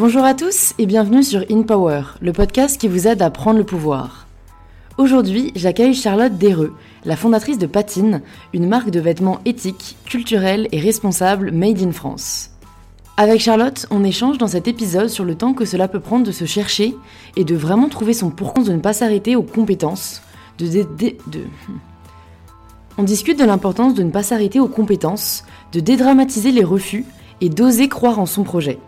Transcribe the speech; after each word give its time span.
Bonjour 0.00 0.24
à 0.24 0.32
tous 0.32 0.72
et 0.78 0.86
bienvenue 0.86 1.22
sur 1.22 1.44
In 1.50 1.60
Power, 1.60 2.04
le 2.22 2.32
podcast 2.32 2.80
qui 2.80 2.88
vous 2.88 3.06
aide 3.06 3.20
à 3.20 3.28
prendre 3.28 3.58
le 3.58 3.66
pouvoir. 3.66 4.26
Aujourd'hui, 4.96 5.52
j'accueille 5.54 5.92
Charlotte 5.92 6.38
Dereux, 6.38 6.74
la 7.04 7.16
fondatrice 7.16 7.58
de 7.58 7.66
Patine, 7.66 8.22
une 8.54 8.66
marque 8.66 8.88
de 8.88 8.98
vêtements 8.98 9.40
éthiques, 9.44 9.98
culturels 10.06 10.68
et 10.72 10.80
responsables 10.80 11.52
made 11.52 11.82
in 11.82 11.92
France. 11.92 12.52
Avec 13.18 13.42
Charlotte, 13.42 13.86
on 13.90 14.02
échange 14.02 14.38
dans 14.38 14.46
cet 14.46 14.68
épisode 14.68 15.10
sur 15.10 15.26
le 15.26 15.34
temps 15.34 15.52
que 15.52 15.66
cela 15.66 15.86
peut 15.86 16.00
prendre 16.00 16.24
de 16.24 16.32
se 16.32 16.46
chercher 16.46 16.96
et 17.36 17.44
de 17.44 17.54
vraiment 17.54 17.90
trouver 17.90 18.14
son 18.14 18.30
pourquoi 18.30 18.64
de 18.64 18.72
ne 18.72 18.78
pas 18.78 18.94
s'arrêter 18.94 19.36
aux 19.36 19.42
compétences, 19.42 20.22
de, 20.58 20.64
de... 20.66 21.44
On 22.96 23.02
discute 23.02 23.38
de 23.38 23.44
l'importance 23.44 23.92
de 23.92 24.02
ne 24.02 24.10
pas 24.10 24.22
s'arrêter 24.22 24.60
aux 24.60 24.68
compétences, 24.68 25.44
de 25.74 25.80
dédramatiser 25.80 26.52
les 26.52 26.64
refus 26.64 27.04
et 27.42 27.50
d'oser 27.50 27.90
croire 27.90 28.18
en 28.18 28.24
son 28.24 28.44
projet. 28.44 28.78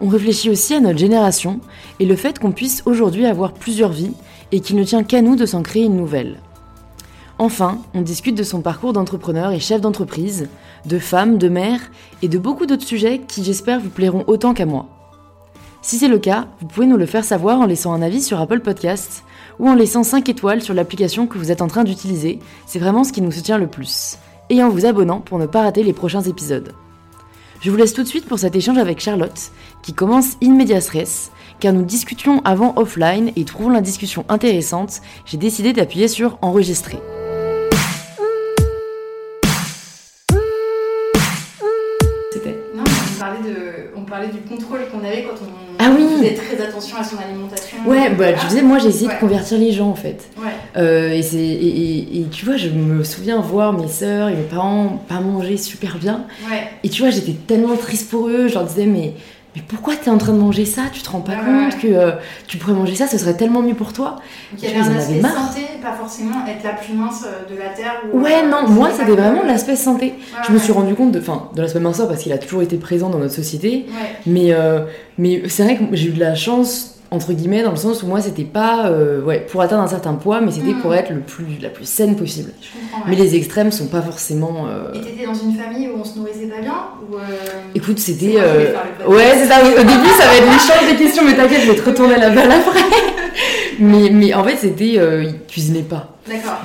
On 0.00 0.08
réfléchit 0.08 0.50
aussi 0.50 0.74
à 0.74 0.80
notre 0.80 0.98
génération 0.98 1.60
et 2.00 2.06
le 2.06 2.16
fait 2.16 2.38
qu'on 2.38 2.52
puisse 2.52 2.82
aujourd'hui 2.84 3.24
avoir 3.24 3.52
plusieurs 3.52 3.92
vies 3.92 4.12
et 4.52 4.60
qu'il 4.60 4.76
ne 4.76 4.84
tient 4.84 5.04
qu'à 5.04 5.22
nous 5.22 5.36
de 5.36 5.46
s'en 5.46 5.62
créer 5.62 5.84
une 5.84 5.96
nouvelle. 5.96 6.40
Enfin, 7.38 7.78
on 7.94 8.00
discute 8.00 8.36
de 8.36 8.42
son 8.42 8.60
parcours 8.60 8.92
d'entrepreneur 8.92 9.52
et 9.52 9.60
chef 9.60 9.80
d'entreprise, 9.80 10.48
de 10.86 10.98
femme, 10.98 11.38
de 11.38 11.48
mère 11.48 11.80
et 12.22 12.28
de 12.28 12.38
beaucoup 12.38 12.66
d'autres 12.66 12.86
sujets 12.86 13.20
qui 13.26 13.44
j'espère 13.44 13.80
vous 13.80 13.90
plairont 13.90 14.24
autant 14.26 14.54
qu'à 14.54 14.66
moi. 14.66 14.86
Si 15.82 15.98
c'est 15.98 16.08
le 16.08 16.18
cas, 16.18 16.46
vous 16.60 16.66
pouvez 16.66 16.86
nous 16.86 16.96
le 16.96 17.06
faire 17.06 17.24
savoir 17.24 17.60
en 17.60 17.66
laissant 17.66 17.92
un 17.92 18.02
avis 18.02 18.22
sur 18.22 18.40
Apple 18.40 18.60
Podcasts 18.60 19.22
ou 19.58 19.68
en 19.68 19.74
laissant 19.74 20.02
5 20.02 20.28
étoiles 20.28 20.62
sur 20.62 20.74
l'application 20.74 21.26
que 21.26 21.38
vous 21.38 21.50
êtes 21.52 21.62
en 21.62 21.68
train 21.68 21.84
d'utiliser, 21.84 22.38
c'est 22.66 22.78
vraiment 22.78 23.04
ce 23.04 23.12
qui 23.12 23.22
nous 23.22 23.32
soutient 23.32 23.58
le 23.58 23.66
plus. 23.66 24.18
Et 24.50 24.62
en 24.62 24.68
vous 24.68 24.86
abonnant 24.86 25.20
pour 25.20 25.38
ne 25.38 25.46
pas 25.46 25.62
rater 25.62 25.82
les 25.82 25.92
prochains 25.92 26.22
épisodes. 26.22 26.74
Je 27.66 27.72
vous 27.72 27.76
laisse 27.76 27.94
tout 27.94 28.04
de 28.04 28.06
suite 28.06 28.26
pour 28.26 28.38
cet 28.38 28.54
échange 28.54 28.78
avec 28.78 29.00
Charlotte, 29.00 29.50
qui 29.82 29.92
commence 29.92 30.36
in 30.40 30.54
medias 30.54 30.88
car 31.58 31.72
nous 31.72 31.82
discutions 31.82 32.40
avant 32.44 32.72
offline 32.76 33.32
et 33.34 33.44
trouvant 33.44 33.70
la 33.70 33.80
discussion 33.80 34.24
intéressante, 34.28 35.00
j'ai 35.24 35.36
décidé 35.36 35.72
d'appuyer 35.72 36.06
sur 36.06 36.38
enregistrer. 36.42 36.98
C'était 42.32 42.56
Non, 42.72 42.84
on 42.84 43.18
parlait, 43.18 43.42
de, 43.42 43.90
on 43.96 44.02
parlait 44.02 44.28
du 44.28 44.38
contrôle 44.42 44.88
qu'on 44.92 45.00
avait 45.00 45.24
quand 45.24 45.34
on 45.42 45.65
ah 45.86 45.96
oui. 45.96 46.04
faisait 46.18 46.34
très 46.34 46.62
attention 46.62 46.96
à 46.98 47.04
son 47.04 47.16
alimentation. 47.18 47.78
Ouais, 47.86 48.10
bah, 48.10 48.32
tu 48.32 48.46
disais, 48.46 48.62
moi 48.62 48.78
j'ai 48.78 48.88
essayé 48.88 49.08
de 49.08 49.18
convertir 49.18 49.58
les 49.58 49.72
gens 49.72 49.88
en 49.88 49.94
fait. 49.94 50.28
Ouais. 50.38 50.50
Euh, 50.76 51.12
et, 51.12 51.22
c'est, 51.22 51.38
et, 51.38 52.20
et, 52.20 52.24
tu 52.30 52.44
vois, 52.44 52.56
je 52.56 52.68
me 52.68 53.04
souviens 53.04 53.40
voir 53.40 53.72
mes 53.72 53.88
sœurs 53.88 54.28
et 54.28 54.34
mes 54.34 54.42
parents 54.42 55.02
pas 55.08 55.20
manger 55.20 55.56
super 55.56 55.98
bien. 55.98 56.26
Ouais. 56.50 56.64
Et 56.82 56.88
tu 56.88 57.02
vois, 57.02 57.10
j'étais 57.10 57.32
tellement 57.32 57.76
triste 57.76 58.10
pour 58.10 58.28
eux. 58.28 58.48
Je 58.48 58.54
leur 58.54 58.64
disais, 58.64 58.86
mais 58.86 59.14
mais 59.56 59.62
pourquoi 59.66 59.96
tu 59.96 60.04
es 60.04 60.10
en 60.10 60.18
train 60.18 60.34
de 60.34 60.38
manger 60.38 60.66
ça? 60.66 60.82
Tu 60.92 61.00
te 61.00 61.08
rends 61.08 61.22
pas 61.22 61.36
compte 61.36 61.78
que 61.80 61.86
euh, 61.86 62.12
tu 62.46 62.58
pourrais 62.58 62.74
manger 62.74 62.94
ça, 62.94 63.06
ce 63.06 63.16
serait 63.16 63.34
tellement 63.34 63.62
mieux 63.62 63.74
pour 63.74 63.94
toi 63.94 64.16
Donc 64.52 64.62
il 64.62 64.68
y 64.68 64.72
avait 64.72 64.80
un 64.80 64.96
aspect 64.96 65.22
santé, 65.22 65.60
pas 65.82 65.94
forcément 65.94 66.46
être 66.46 66.62
la 66.62 66.74
plus 66.74 66.92
mince 66.92 67.24
euh, 67.24 67.50
de 67.50 67.58
la 67.58 67.70
terre. 67.70 68.02
Ou, 68.12 68.20
ouais, 68.20 68.44
euh, 68.44 68.48
non, 68.50 68.68
moi 68.68 68.90
c'était 68.90 69.12
vraiment 69.12 69.42
l'aspect 69.44 69.76
santé. 69.76 70.06
Ouais, 70.06 70.42
je 70.46 70.52
me 70.52 70.58
suis 70.58 70.72
rendu 70.72 70.94
compte 70.94 71.12
de, 71.12 71.20
enfin, 71.20 71.48
de 71.54 71.62
l'aspect 71.62 71.80
minceur 71.80 72.06
parce 72.06 72.22
qu'il 72.22 72.34
a 72.34 72.38
toujours 72.38 72.60
été 72.60 72.76
présent 72.76 73.08
dans 73.08 73.18
notre 73.18 73.34
société. 73.34 73.86
Mais, 74.26 74.52
euh, 74.52 74.80
mais 75.16 75.48
c'est 75.48 75.64
vrai 75.64 75.78
que 75.78 75.84
j'ai 75.92 76.08
eu 76.08 76.12
de 76.12 76.20
la 76.20 76.34
chance 76.34 76.95
entre 77.10 77.32
guillemets 77.32 77.62
dans 77.62 77.70
le 77.70 77.76
sens 77.76 78.02
où 78.02 78.06
moi 78.06 78.20
c'était 78.20 78.44
pas 78.44 78.86
euh, 78.88 79.22
ouais 79.22 79.46
pour 79.50 79.60
atteindre 79.60 79.82
un 79.82 79.88
certain 79.88 80.14
poids 80.14 80.40
mais 80.40 80.50
c'était 80.50 80.74
pour 80.74 80.94
être 80.94 81.10
le 81.10 81.20
plus 81.20 81.58
la 81.62 81.68
plus 81.68 81.88
saine 81.88 82.16
possible 82.16 82.50
Je 82.60 82.68
comprends. 82.80 83.08
mais 83.08 83.14
les 83.16 83.36
extrêmes 83.36 83.70
sont 83.70 83.86
pas 83.86 84.02
forcément 84.02 84.66
euh, 84.68 84.92
Et 84.92 85.00
t'étais 85.00 85.24
dans 85.26 85.34
une 85.34 85.54
famille 85.54 85.88
où 85.88 86.00
on 86.00 86.04
se 86.04 86.18
nourrissait 86.18 86.46
pas 86.46 86.60
bien 86.60 86.74
ou 87.08 87.14
euh, 87.16 87.20
écoute 87.74 87.98
c'était 87.98 88.36
euh, 88.38 88.72
ouais 89.06 89.32
c'est 89.34 89.46
ça 89.46 89.60
au 89.62 89.78
début 89.84 90.08
ça 90.18 90.26
va 90.26 90.34
être 90.36 90.52
l'échange 90.52 90.90
des 90.90 90.96
questions 90.96 91.22
mais 91.24 91.34
t'inquiète 91.36 91.60
je 91.62 91.70
vais 91.70 91.76
te 91.78 91.88
retourner 91.88 92.16
la 92.16 92.30
balle 92.30 92.50
après 92.50 92.80
mais 93.78 94.10
mais 94.10 94.34
en 94.34 94.42
fait 94.42 94.56
c'était 94.56 94.94
ils 94.94 95.34
cuisinaient 95.46 95.82
pas. 95.82 96.15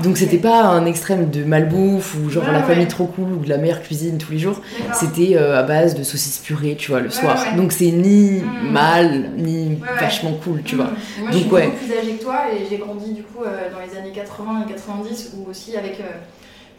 Donc 0.03 0.17
c'était 0.17 0.37
pas 0.37 0.63
un 0.63 0.85
extrême 0.85 1.29
de 1.29 1.43
malbouffe 1.43 2.15
ou 2.15 2.29
genre 2.29 2.45
Ouais, 2.45 2.51
la 2.53 2.59
ouais. 2.59 2.65
famille 2.65 2.87
trop 2.87 3.05
cool 3.05 3.31
ou 3.33 3.37
de 3.43 3.49
la 3.49 3.57
meilleure 3.57 3.81
cuisine 3.81 4.17
tous 4.17 4.31
les 4.31 4.39
jours 4.39 4.61
c'était 4.93 5.35
euh, 5.35 5.59
à 5.59 5.63
base 5.63 5.95
de 5.95 6.03
saucisses 6.03 6.39
purées 6.39 6.75
tu 6.77 6.91
vois 6.91 6.99
le 6.99 7.07
Ouais, 7.07 7.11
soir 7.11 7.45
donc 7.55 7.71
c'est 7.71 7.91
ni 7.91 8.41
Mm. 8.41 8.71
mal 8.71 9.31
ni 9.37 9.77
vachement 9.99 10.33
cool 10.43 10.61
tu 10.63 10.75
Mmh. 10.75 10.77
vois 10.79 10.87
Et 10.87 11.21
Moi, 11.21 11.29
je 11.31 11.37
Donc, 11.37 11.41
suis 11.45 11.51
ouais. 11.53 11.65
beaucoup 11.67 11.77
plus 11.85 11.97
âgée 11.97 12.11
que 12.17 12.23
toi 12.23 12.37
et 12.53 12.65
j'ai 12.69 12.77
grandi 12.77 13.13
du 13.13 13.23
coup 13.23 13.43
euh, 13.43 13.69
dans 13.71 13.79
les 13.79 13.97
années 13.99 14.11
80 14.13 14.65
et 14.67 14.71
90 14.71 15.31
ou 15.37 15.49
aussi 15.49 15.75
avec 15.77 15.99
euh, 15.99 16.03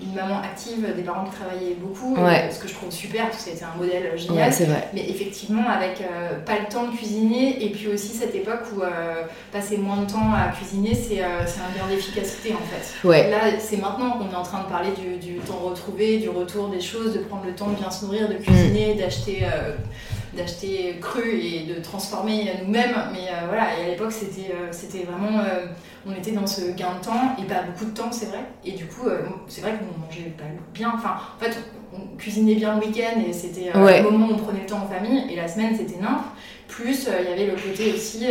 une 0.01 0.15
maman 0.15 0.41
active, 0.43 0.85
des 0.97 1.03
parents 1.03 1.25
qui 1.25 1.37
travaillaient 1.37 1.75
beaucoup, 1.79 2.15
Ouais. 2.17 2.45
euh, 2.49 2.51
ce 2.51 2.59
que 2.61 2.69
je 2.69 2.75
trouve 2.75 2.91
super 2.91 3.27
parce 3.31 3.45
que 3.45 3.51
c'était 3.51 3.65
un 3.65 3.77
modèle 3.79 4.13
génial. 4.17 4.47
ouais 4.49 4.53
c'est 4.53 4.65
vrai 4.65 4.89
Mais 4.95 5.09
effectivement, 5.09 5.69
avec 5.69 6.01
euh, 6.01 6.39
pas 6.41 6.59
le 6.59 6.67
temps 6.73 6.89
de 6.89 6.97
cuisiner, 6.97 7.65
et 7.65 7.71
puis 7.71 7.89
aussi 7.89 8.09
cette 8.09 8.35
époque 8.35 8.63
où 8.77 8.83
euh, 8.83 9.23
passer 9.53 9.77
moins 9.77 9.99
de 9.99 10.11
temps 10.11 10.33
à 10.35 10.51
cuisiner, 10.53 10.95
c'est 10.95 11.23
euh, 11.23 11.41
un 11.43 11.79
gain 11.79 11.87
d'efficacité 11.89 12.55
en 12.55 12.65
fait. 12.67 13.07
ouais 13.07 13.31
Là, 13.31 13.59
c'est 13.61 13.77
maintenant 13.77 14.13
qu'on 14.13 14.31
est 14.31 14.35
en 14.37 14.43
train 14.43 14.63
de 14.65 14.69
parler 14.69 14.91
du, 14.99 15.17
du 15.25 15.37
temps 15.39 15.59
retrouvé, 15.65 16.19
du 16.19 16.29
retour 16.29 16.69
des 16.69 16.81
choses, 16.81 17.13
de 17.15 17.21
prendre 17.21 17.45
le 17.47 17.55
temps 17.55 17.69
de 17.69 17.77
bien 17.77 17.91
se 17.91 18.05
nourrir, 18.05 18.29
de 18.29 18.35
cuisiner, 18.35 18.95
d'acheter 18.95 19.47
d'acheter 20.35 20.97
cru 21.01 21.31
et 21.39 21.65
de 21.65 21.81
transformer 21.81 22.51
nous-mêmes. 22.65 22.95
Mais 23.13 23.29
euh, 23.29 23.47
voilà, 23.49 23.79
et 23.79 23.85
à 23.85 23.89
l'époque, 23.89 24.13
c'était 24.13 24.53
euh, 24.53 24.69
c'était 24.71 25.05
vraiment. 25.05 25.41
euh, 25.41 25.67
on 26.07 26.13
était 26.15 26.33
dans 26.33 26.47
ce 26.47 26.63
gain 26.73 26.95
de 27.01 27.05
temps, 27.05 27.37
et 27.39 27.45
pas 27.45 27.63
beaucoup 27.63 27.85
de 27.85 27.97
temps, 27.97 28.11
c'est 28.11 28.27
vrai. 28.27 28.41
Et 28.65 28.73
du 28.73 28.87
coup, 28.87 29.07
c'est 29.47 29.61
vrai 29.61 29.73
qu'on 29.75 30.01
mangeait 30.05 30.31
pas 30.37 30.45
bien. 30.75 30.93
Enfin, 30.97 31.15
en 31.39 31.45
fait, 31.45 31.57
on 31.95 32.17
cuisinait 32.17 32.57
bien 32.57 32.75
le 32.79 32.85
week-end, 32.87 33.21
et 33.25 33.33
c'était 33.33 33.77
Ouais. 33.77 34.03
le 34.03 34.11
moment 34.11 34.27
où 34.29 34.33
on 34.35 34.37
prenait 34.39 34.61
le 34.61 34.67
temps 34.67 34.83
en 34.83 34.89
famille, 34.93 35.33
et 35.33 35.37
la 35.37 35.47
semaine, 35.47 35.77
c'était 35.77 36.01
nymphe. 36.01 36.25
Plus, 36.67 37.09
il 37.21 37.29
y 37.31 37.33
avait 37.33 37.47
le 37.47 37.53
côté 37.55 37.93
aussi. 37.93 38.27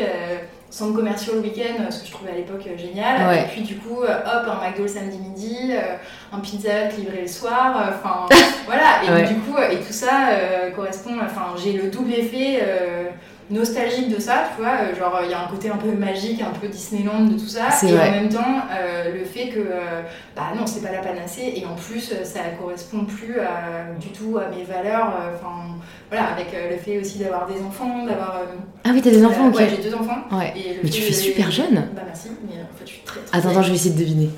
Euh, 0.72 0.74
centres 0.74 0.96
commerciaux 0.96 1.34
le 1.36 1.42
week-end, 1.42 1.90
ce 1.90 2.00
que 2.02 2.08
je 2.08 2.12
trouvais 2.12 2.32
à 2.32 2.36
l'époque 2.36 2.64
euh, 2.68 2.78
génial. 2.78 3.28
Ouais. 3.28 3.42
Et 3.44 3.48
puis 3.48 3.62
du 3.62 3.76
coup, 3.78 4.04
euh, 4.04 4.08
hop, 4.20 4.48
un 4.48 4.66
McDo 4.68 4.84
le 4.84 4.88
samedi 4.88 5.18
midi, 5.18 5.58
euh, 5.72 5.96
un 6.34 6.40
pizza 6.40 6.86
livré 6.98 7.22
le 7.22 7.28
soir. 7.28 7.78
euh, 7.78 7.92
Enfin, 7.94 8.26
voilà. 8.66 9.04
Et 9.06 9.12
Ouais. 9.12 9.28
du 9.28 9.36
coup, 9.36 9.58
euh, 9.58 9.70
et 9.70 9.78
tout 9.78 9.94
ça 9.94 10.30
euh, 10.32 10.72
correspond. 10.72 11.16
Enfin, 11.24 11.54
j'ai 11.62 11.74
le 11.74 11.90
double 11.90 12.14
effet 12.14 12.60
euh, 12.62 13.10
nostalgique 13.52 14.10
de 14.16 14.20
ça, 14.20 14.46
tu 14.56 14.62
vois. 14.64 14.72
euh, 14.82 14.96
genre, 14.98 15.20
il 15.24 15.32
y 15.32 15.34
a 15.34 15.42
un 15.44 15.48
côté 15.48 15.70
un 15.70 15.78
peu 15.78 15.92
magique, 15.92 16.42
un 16.42 16.58
peu 16.60 16.68
Disneyland 16.68 17.26
de 17.26 17.34
tout 17.34 17.48
ça. 17.48 17.68
Et 17.84 17.92
vrai. 17.92 18.10
en 18.10 18.12
même 18.12 18.30
temps, 18.30 18.40
euh, 18.74 19.14
le 19.14 19.24
fait 19.26 19.50
que, 19.50 19.60
euh, 19.60 20.02
bah 20.36 20.44
non, 20.58 20.66
c'est 20.66 20.82
pas 20.82 20.92
la 20.92 21.00
panacée. 21.00 21.54
Et 21.56 21.66
en 21.66 21.76
plus, 21.76 22.14
ça 22.24 22.40
correspond 22.60 23.06
plus 23.06 23.40
à- 23.40 23.94
du 24.00 24.08
tout 24.10 24.38
à 24.38 24.50
mes 24.56 24.64
valeurs. 24.64 25.14
Enfin, 25.36 25.76
voilà, 26.10 26.28
avec 26.34 26.48
le 26.72 26.78
fait 26.78 27.00
aussi 27.00 27.20
d'avoir 27.20 27.48
des 27.48 27.62
enfants, 27.62 28.06
d'avoir. 28.06 28.42
ah 28.84 28.90
oui 28.94 29.02
t'as 29.02 29.10
des 29.12 29.24
enfants 29.26 29.48
ok 29.48 29.56
Ouais, 29.56 29.68
j'ai 29.70 29.90
deux 29.90 29.96
enfants. 29.96 30.20
ouais 30.32 30.54
Et 30.56 30.74
le 30.76 30.80
Mais 30.84 30.90
tu 30.90 31.02
fais 31.02 31.14
super 31.14 31.50
jeune. 31.52 31.76
Bah 31.96 32.02
merci, 32.06 32.30
mais 32.46 32.56
en 32.62 32.78
fait 32.78 32.86
je 32.86 32.92
suis 32.92 33.02
très 33.04 33.20
très 33.22 33.38
Attends, 33.38 33.50
attends, 33.50 33.62
je 33.64 33.70
vais 33.70 33.76
essayer 33.76 33.94
de 33.94 34.00
deviner. 34.00 34.30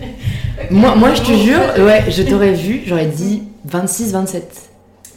Moi, 0.70 0.94
moi 0.96 1.14
je 1.14 1.22
te 1.22 1.32
jure, 1.32 1.58
ouais, 1.84 2.04
je 2.10 2.22
t'aurais 2.22 2.52
vu, 2.52 2.82
j'aurais 2.86 3.06
dit 3.06 3.42
26, 3.64 4.12
27. 4.12 4.70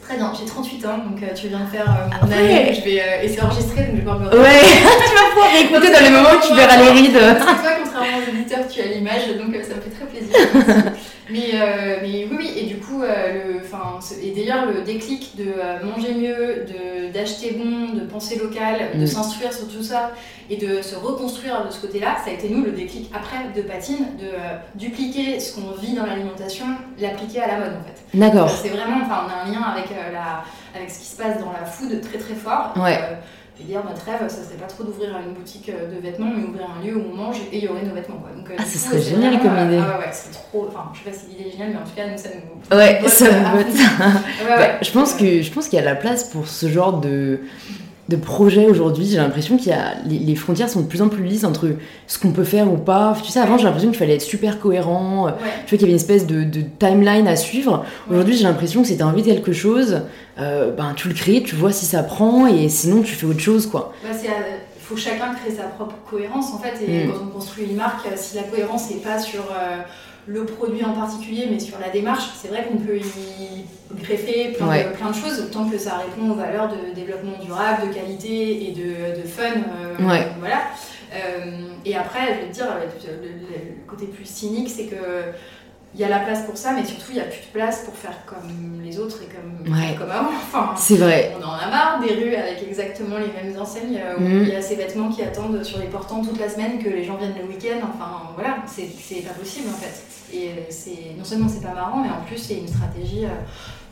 Très 0.07 0.15
bien, 0.15 0.31
j'ai 0.39 0.45
38 0.45 0.85
ans, 0.85 0.97
donc 0.99 1.21
euh, 1.21 1.33
tu 1.35 1.49
viens 1.49 1.59
de 1.59 1.65
faire 1.69 1.83
euh, 1.83 2.07
Ah 2.13 2.25
mon 2.25 2.31
ouais. 2.31 2.37
année. 2.37 2.73
Je 2.73 2.81
vais, 2.85 3.01
euh, 3.01 3.23
et 3.23 3.27
c'est 3.27 3.41
enregistré, 3.41 3.81
donc 3.81 3.87
je 3.91 3.95
vais 3.95 3.97
pouvoir 4.03 4.19
me 4.21 4.27
Ouais, 4.27 4.61
tu 4.61 5.15
vas 5.15 5.29
pouvoir 5.31 5.51
réécouter 5.51 5.91
dans 5.91 5.99
les 6.01 6.09
moments 6.09 6.29
où 6.29 6.47
tu 6.47 6.55
verras 6.55 6.77
les 6.77 6.91
rides. 6.91 7.19
Parce 7.19 7.57
que 7.57 7.61
toi, 7.61 7.71
contrairement 7.83 8.17
aux 8.19 8.29
auditeurs, 8.31 8.67
tu 8.69 8.79
as 8.79 8.85
l'image, 8.85 9.27
donc 9.37 9.53
ça 9.63 9.75
me 9.75 9.81
fait 9.81 9.89
très 9.89 10.05
plaisir. 10.05 10.93
Mais, 11.29 11.49
euh, 11.53 11.97
mais 12.01 12.27
oui, 12.29 12.35
oui, 12.37 12.51
et 12.57 12.63
du 12.65 12.77
coup, 12.77 13.01
euh, 13.03 13.07
le, 13.33 14.25
et 14.25 14.31
d'ailleurs, 14.31 14.65
le 14.65 14.81
déclic 14.81 15.35
de 15.35 15.43
euh, 15.57 15.83
manger 15.83 16.13
mieux, 16.13 16.65
de- 16.65 17.11
d'acheter 17.11 17.51
bon, 17.61 17.93
de 17.93 18.05
penser 18.05 18.37
local, 18.39 18.91
de 18.95 19.03
Mm. 19.03 19.07
s'instruire 19.07 19.51
sur 19.53 19.67
tout 19.67 19.83
ça 19.83 20.11
et 20.49 20.55
de 20.57 20.81
se 20.81 20.95
reconstruire 20.95 21.65
de 21.65 21.71
ce 21.71 21.81
côté-là, 21.81 22.15
ça 22.23 22.29
a 22.31 22.33
été 22.33 22.47
nous 22.49 22.63
le 22.63 22.71
déclic 22.71 23.11
après 23.13 23.49
de 23.55 23.61
Patine, 23.67 24.05
de 24.19 24.25
euh, 24.27 24.55
dupliquer 24.75 25.39
ce 25.39 25.55
qu'on 25.55 25.71
vit 25.71 25.93
dans 25.93 26.05
l'alimentation, 26.05 26.65
l'appliquer 26.99 27.41
à 27.41 27.47
la 27.47 27.57
mode 27.59 27.73
en 27.81 27.83
fait. 27.83 28.17
D'accord. 28.17 28.49
C'est 28.49 28.69
vraiment, 28.69 28.97
enfin, 29.05 29.25
on 29.27 29.29
a 29.29 29.43
un 29.49 29.51
lien 29.51 29.61
avec, 29.75 29.91
euh, 29.91 30.13
la, 30.13 30.43
avec 30.77 30.89
ce 30.89 30.99
qui 30.99 31.05
se 31.05 31.17
passe 31.17 31.39
dans 31.39 31.51
la 31.51 31.65
food 31.65 31.99
très 32.01 32.17
très 32.17 32.35
fort. 32.35 32.73
Ouais. 32.77 32.97
Euh, 33.59 33.63
veux 33.63 33.69
dire, 33.69 33.83
notre 33.83 34.05
rêve, 34.05 34.29
ça 34.29 34.43
serait 34.43 34.57
pas 34.59 34.67
trop 34.67 34.83
d'ouvrir 34.83 35.17
une 35.25 35.33
boutique 35.33 35.69
euh, 35.69 35.95
de 35.95 36.01
vêtements, 36.01 36.31
mais 36.35 36.43
ouvrir 36.43 36.67
un 36.69 36.85
lieu 36.85 36.97
où 36.97 37.03
on 37.11 37.15
mange 37.15 37.37
et 37.51 37.57
il 37.57 37.63
y 37.63 37.67
aurait 37.67 37.83
nos 37.83 37.93
vêtements. 37.93 38.17
Quoi. 38.17 38.29
Donc, 38.35 38.49
euh, 38.49 38.55
Ah, 38.57 38.63
ce 38.65 38.77
serait 38.77 39.01
génial 39.01 39.39
comme 39.39 39.55
euh, 39.55 39.65
idée. 39.65 39.79
Ah 39.81 39.97
ouais, 39.97 40.05
ouais, 40.05 40.11
c'est 40.11 40.31
trop. 40.31 40.67
Enfin, 40.69 40.91
je 40.93 40.99
sais 40.99 41.09
pas 41.09 41.15
si 41.17 41.27
l'idée 41.31 41.49
est 41.49 41.51
géniale, 41.51 41.69
mais 41.71 41.77
en 41.77 41.83
tout 41.83 41.95
cas, 41.95 42.07
nous, 42.07 42.17
ça 42.17 42.29
nous. 42.29 42.77
Ouais, 42.77 43.01
ça 43.07 43.25
euh, 43.25 43.45
à 43.45 43.55
botte. 43.55 43.67
Ouais, 43.77 44.49
ouais. 44.49 44.57
Bah, 44.57 44.77
je 44.81 44.91
pense 44.91 45.13
que 45.13 45.41
je 45.41 45.51
pense 45.51 45.67
qu'il 45.67 45.77
y 45.77 45.81
a 45.81 45.85
la 45.85 45.95
place 45.95 46.25
pour 46.25 46.47
ce 46.47 46.69
genre 46.69 46.99
de 46.99 47.41
de 48.09 48.15
projet 48.15 48.67
aujourd'hui. 48.67 49.05
J'ai 49.05 49.17
l'impression 49.17 49.57
qu'il 49.57 49.67
y 49.67 49.73
a 49.73 49.95
les, 50.05 50.17
les 50.19 50.35
frontières 50.35 50.69
sont 50.69 50.81
de 50.81 50.87
plus 50.87 51.01
en 51.01 51.09
plus 51.09 51.23
lisses 51.23 51.43
entre 51.43 51.67
ce 52.07 52.17
qu'on 52.19 52.31
peut 52.31 52.43
faire 52.45 52.71
ou 52.71 52.77
pas. 52.77 53.17
Tu 53.23 53.31
sais, 53.31 53.39
avant 53.39 53.57
j'ai 53.57 53.65
l'impression 53.65 53.89
qu'il 53.89 53.97
fallait 53.99 54.15
être 54.15 54.21
super 54.21 54.59
cohérent. 54.59 55.25
Ouais. 55.25 55.31
Tu 55.65 55.75
vois 55.75 55.77
qu'il 55.77 55.81
y 55.81 55.83
avait 55.83 55.89
une 55.91 55.95
espèce 55.97 56.25
de, 56.25 56.43
de 56.43 56.61
timeline 56.79 57.27
à 57.27 57.35
suivre. 57.35 57.83
Aujourd'hui, 58.09 58.37
j'ai 58.37 58.43
l'impression 58.45 58.81
que 58.81 58.87
si 58.87 58.97
t'as 58.97 59.05
envie 59.05 59.23
de 59.23 59.27
quelque 59.27 59.51
chose, 59.53 60.01
euh, 60.39 60.71
ben 60.71 60.93
tu 60.95 61.09
le 61.09 61.13
crées, 61.13 61.43
tu 61.43 61.55
vois 61.55 61.71
si 61.73 61.85
ça 61.85 62.01
prend 62.03 62.47
et 62.47 62.69
sinon 62.69 63.01
tu 63.01 63.13
fais 63.13 63.25
autre 63.25 63.39
chose 63.39 63.67
quoi. 63.67 63.93
Bah, 64.03 64.09
c'est, 64.17 64.27
euh, 64.29 64.31
faut 64.79 64.95
chacun 64.95 65.33
créer 65.33 65.53
sa 65.53 65.63
propre 65.63 65.95
cohérence 66.09 66.53
en 66.53 66.59
fait. 66.59 66.81
Et 66.87 67.07
Mm. 67.07 67.11
quand 67.11 67.23
on 67.25 67.27
construit 67.27 67.65
une 67.65 67.75
marque, 67.75 68.05
euh, 68.07 68.11
si 68.15 68.37
la 68.37 68.43
cohérence 68.43 68.89
n'est 68.89 68.97
pas 69.01 69.19
sur 69.19 69.41
euh, 69.41 69.77
le 70.27 70.45
produit 70.45 70.83
en 70.83 70.93
particulier, 70.93 71.47
mais 71.49 71.59
sur 71.59 71.79
la 71.79 71.89
démarche, 71.89 72.25
c'est 72.35 72.49
vrai 72.49 72.65
qu'on 72.67 72.77
peut 72.77 72.97
y 72.97 73.65
greffer 74.03 74.53
plein, 74.57 74.67
Ouais. 74.67 74.83
de, 74.83 74.89
plein 74.89 75.09
de 75.11 75.15
choses, 75.15 75.49
tant 75.51 75.69
que 75.69 75.77
ça 75.77 75.97
répond 75.99 76.31
aux 76.31 76.35
valeurs 76.35 76.67
de 76.69 76.93
développement 76.93 77.37
durable, 77.43 77.87
de 77.87 77.93
qualité 77.93 78.67
et 78.69 78.71
de, 78.73 79.21
de 79.21 79.27
fun. 79.27 79.43
euh, 79.43 80.05
Ouais. 80.07 80.27
Voilà. 80.39 80.61
Euh, 81.13 81.69
et 81.85 81.95
après, 81.95 82.19
je 82.35 82.41
vais 82.41 82.47
te 82.49 82.53
dire, 82.53 82.65
le, 82.67 83.27
le- 83.27 83.29
le 83.29 83.87
côté 83.89 84.07
plus 84.07 84.25
cynique, 84.25 84.69
c'est 84.69 84.85
que 84.87 84.95
il 85.97 86.01
y 86.01 86.03
a 86.03 86.09
la 86.09 86.19
place 86.19 86.43
pour 86.43 86.55
ça, 86.55 86.73
mais 86.73 86.85
surtout 86.85 87.05
il 87.09 87.15
n'y 87.15 87.21
a 87.21 87.23
plus 87.25 87.39
de 87.41 87.51
place 87.53 87.83
pour 87.83 87.95
faire 87.95 88.23
comme 88.27 88.81
les 88.83 88.99
autres 88.99 89.17
et 89.23 89.25
comme, 89.33 89.73
Ouais. 89.73 89.95
comme 89.97 90.11
avant. 90.11 90.29
Enfin, 90.29 90.73
C'est 90.77 90.97
vrai. 90.97 91.33
on 91.39 91.43
en 91.43 91.53
a 91.53 91.67
marre 91.71 91.99
des 91.99 92.13
rues 92.13 92.35
avec 92.35 92.61
exactement 92.61 93.17
les 93.17 93.31
mêmes 93.33 93.59
enseignes 93.59 93.97
euh, 93.99 94.17
où 94.17 94.21
Mhm. 94.21 94.43
il 94.43 94.49
y 94.49 94.55
a 94.55 94.61
ces 94.61 94.75
vêtements 94.75 95.09
qui 95.09 95.23
attendent 95.23 95.63
sur 95.63 95.79
les 95.79 95.87
portants 95.87 96.23
toute 96.23 96.39
la 96.39 96.49
semaine 96.49 96.77
que 96.77 96.87
les 96.89 97.03
gens 97.03 97.17
viennent 97.17 97.33
le 97.41 97.47
week-end. 97.47 97.79
Enfin 97.81 98.29
voilà, 98.35 98.57
c'est 98.67 99.21
pas 99.27 99.33
possible 99.33 99.69
en 99.69 99.77
fait. 99.77 100.03
Et 100.31 100.51
c'est 100.69 101.15
non 101.17 101.23
seulement 101.23 101.47
c'est 101.49 101.63
pas 101.65 101.73
marrant, 101.73 102.01
mais 102.03 102.09
en 102.09 102.23
plus 102.27 102.37
c'est 102.37 102.55
une 102.59 102.67
stratégie 102.67 103.25
euh, 103.25 103.29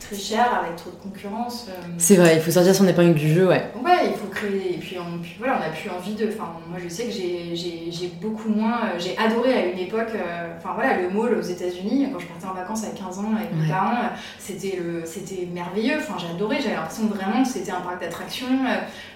très 0.06 0.16
chère 0.16 0.60
avec 0.64 0.76
trop 0.76 0.90
de 0.90 0.96
concurrence. 0.96 1.66
euh. 1.68 1.72
C'est 1.98 2.16
vrai, 2.16 2.36
il 2.36 2.40
faut 2.42 2.50
sortir 2.50 2.74
son 2.74 2.86
épingle 2.86 3.14
du 3.14 3.32
jeu, 3.32 3.48
ouais. 3.48 3.70
Ouais, 3.84 4.06
il 4.06 4.14
faut 4.14 4.26
créer. 4.28 4.74
Et 4.74 4.78
puis, 4.78 4.96
on, 4.98 5.18
puis 5.20 5.34
voilà, 5.38 5.58
on 5.60 5.66
a 5.66 5.70
plus 5.70 5.90
envie 5.90 6.14
de. 6.14 6.28
Enfin, 6.28 6.52
moi, 6.68 6.78
je 6.82 6.88
sais 6.88 7.04
que 7.04 7.10
j'ai- 7.12 8.12
beaucoup 8.20 8.48
moins. 8.48 8.78
euh, 8.84 8.98
J'ai 8.98 9.16
adoré 9.18 9.52
à 9.52 9.66
une 9.66 9.78
époque. 9.78 10.08
euh, 10.14 10.54
Enfin, 10.58 10.70
voilà, 10.74 11.00
le 11.00 11.10
mall 11.10 11.34
aux 11.38 11.42
États-Unis, 11.42 12.08
quand 12.12 12.18
je 12.18 12.26
partais 12.26 12.46
en 12.46 12.54
vacances 12.54 12.84
à 12.84 12.88
15 12.88 13.18
ans 13.18 13.30
avec 13.36 13.52
mes 13.52 13.62
Ouais. 13.62 13.68
parents, 13.68 14.10
c'était 14.38 14.78
le- 14.82 15.02
c'était 15.04 15.46
merveilleux. 15.52 15.96
Enfin, 15.98 16.16
adoré. 16.34 16.56
J'avais 16.62 16.74
l'impression 16.76 17.06
vraiment 17.06 17.42
que 17.42 17.48
c'était 17.48 17.70
un 17.72 17.80
parc 17.80 18.00
d'attractions. 18.00 18.46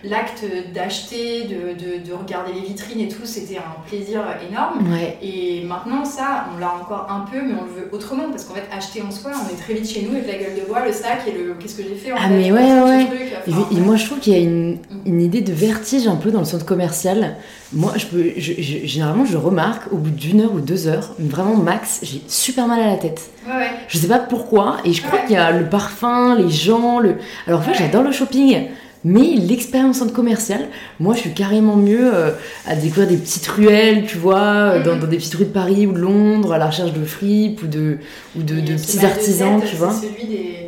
L'acte 0.04 0.44
d'acheter, 0.74 1.44
de, 1.44 1.72
de, 1.74 2.06
de 2.06 2.12
regarder 2.12 2.52
les 2.52 2.60
vitrines 2.60 3.00
et 3.00 3.08
tout, 3.08 3.24
c'était 3.24 3.58
un 3.58 3.80
plaisir 3.86 4.22
énorme. 4.48 4.90
Ouais. 4.92 5.18
Et 5.22 5.64
maintenant, 5.64 6.04
ça, 6.04 6.46
on 6.54 6.58
l'a 6.58 6.72
encore 6.74 7.06
un 7.10 7.20
peu, 7.20 7.40
mais 7.42 7.54
on 7.60 7.64
le 7.64 7.70
veut 7.70 7.88
autrement. 7.92 8.30
Parce 8.30 8.44
qu'en 8.44 8.54
fait, 8.54 8.64
acheter 8.72 9.02
en 9.02 9.10
soi, 9.10 9.32
on 9.34 9.48
est 9.52 9.58
très 9.58 9.74
vite 9.74 9.88
chez 9.88 10.02
nous 10.02 10.12
avec 10.16 10.26
la 10.26 10.34
gueule 10.38 10.56
de 10.56 10.66
bois, 10.66 10.79
le 10.84 10.92
sac 10.92 11.20
et 11.26 11.32
le. 11.32 11.54
Qu'est-ce 11.58 11.76
que 11.76 11.82
j'ai 11.82 11.94
fait 11.94 12.12
en 12.12 12.16
Ah, 12.18 12.28
fait, 12.28 12.34
mais 12.34 12.52
ouais, 12.52 12.58
ouais. 12.82 13.06
truc, 13.06 13.18
Et, 13.46 13.50
enfin, 13.52 13.68
et 13.72 13.80
moi, 13.80 13.96
je 13.96 14.06
trouve 14.06 14.18
qu'il 14.18 14.32
y 14.32 14.36
a 14.36 14.40
une, 14.40 14.78
une 15.06 15.20
idée 15.20 15.40
de 15.40 15.52
vertige 15.52 16.06
un 16.06 16.16
peu 16.16 16.30
dans 16.30 16.40
le 16.40 16.44
centre 16.44 16.64
commercial. 16.66 17.36
Moi, 17.72 17.92
je 17.96 18.06
peux, 18.06 18.24
je- 18.36 18.54
je- 18.60 18.86
généralement, 18.86 19.24
je 19.24 19.36
remarque 19.36 19.92
au 19.92 19.96
bout 19.96 20.10
d'une 20.10 20.40
heure 20.40 20.52
ou 20.54 20.60
deux 20.60 20.86
heures, 20.88 21.14
vraiment 21.18 21.54
max, 21.56 22.00
j'ai 22.02 22.20
super 22.28 22.66
mal 22.66 22.80
à 22.80 22.86
la 22.86 22.96
tête. 22.96 23.30
Ouais, 23.46 23.52
ouais. 23.54 23.66
Je 23.88 23.98
sais 23.98 24.08
pas 24.08 24.18
pourquoi, 24.18 24.78
et 24.84 24.92
je 24.92 25.02
crois 25.02 25.20
Ouais. 25.20 25.26
qu'il 25.26 25.34
y 25.34 25.38
a 25.38 25.52
le 25.52 25.66
parfum, 25.68 26.36
les 26.36 26.50
gens, 26.50 26.98
le. 26.98 27.16
Alors 27.46 27.60
en 27.60 27.62
fait, 27.62 27.74
j'adore 27.74 28.02
le 28.02 28.12
shopping, 28.12 28.66
mais 29.02 29.34
l'expérience 29.36 29.96
centre 29.98 30.12
commercial, 30.12 30.68
moi, 30.98 31.14
je 31.14 31.20
suis 31.20 31.32
carrément 31.32 31.76
mieux 31.76 32.10
euh, 32.14 32.32
à 32.66 32.74
découvrir 32.76 33.08
des 33.08 33.16
petites 33.16 33.46
ruelles, 33.46 34.04
tu 34.06 34.18
vois, 34.18 34.40
euh, 34.42 34.82
dans, 34.82 34.94
Mhm. 34.96 35.00
dans 35.00 35.06
des 35.06 35.16
petites 35.16 35.34
rues 35.36 35.44
de 35.46 35.50
Paris 35.50 35.86
ou 35.86 35.92
de 35.92 35.98
Londres, 36.00 36.52
à 36.52 36.58
la 36.58 36.66
recherche 36.66 36.92
de 36.92 37.04
fripes 37.04 37.62
ou 37.62 37.66
de, 37.66 37.96
ou 38.36 38.42
de, 38.42 38.60
petits 38.60 38.98
de 38.98 39.04
artisans, 39.06 39.58
tête, 39.60 39.70
tu 39.70 39.76
vois. 39.76 39.92
C'est 39.92 40.08
celui 40.08 40.26
des, 40.26 40.66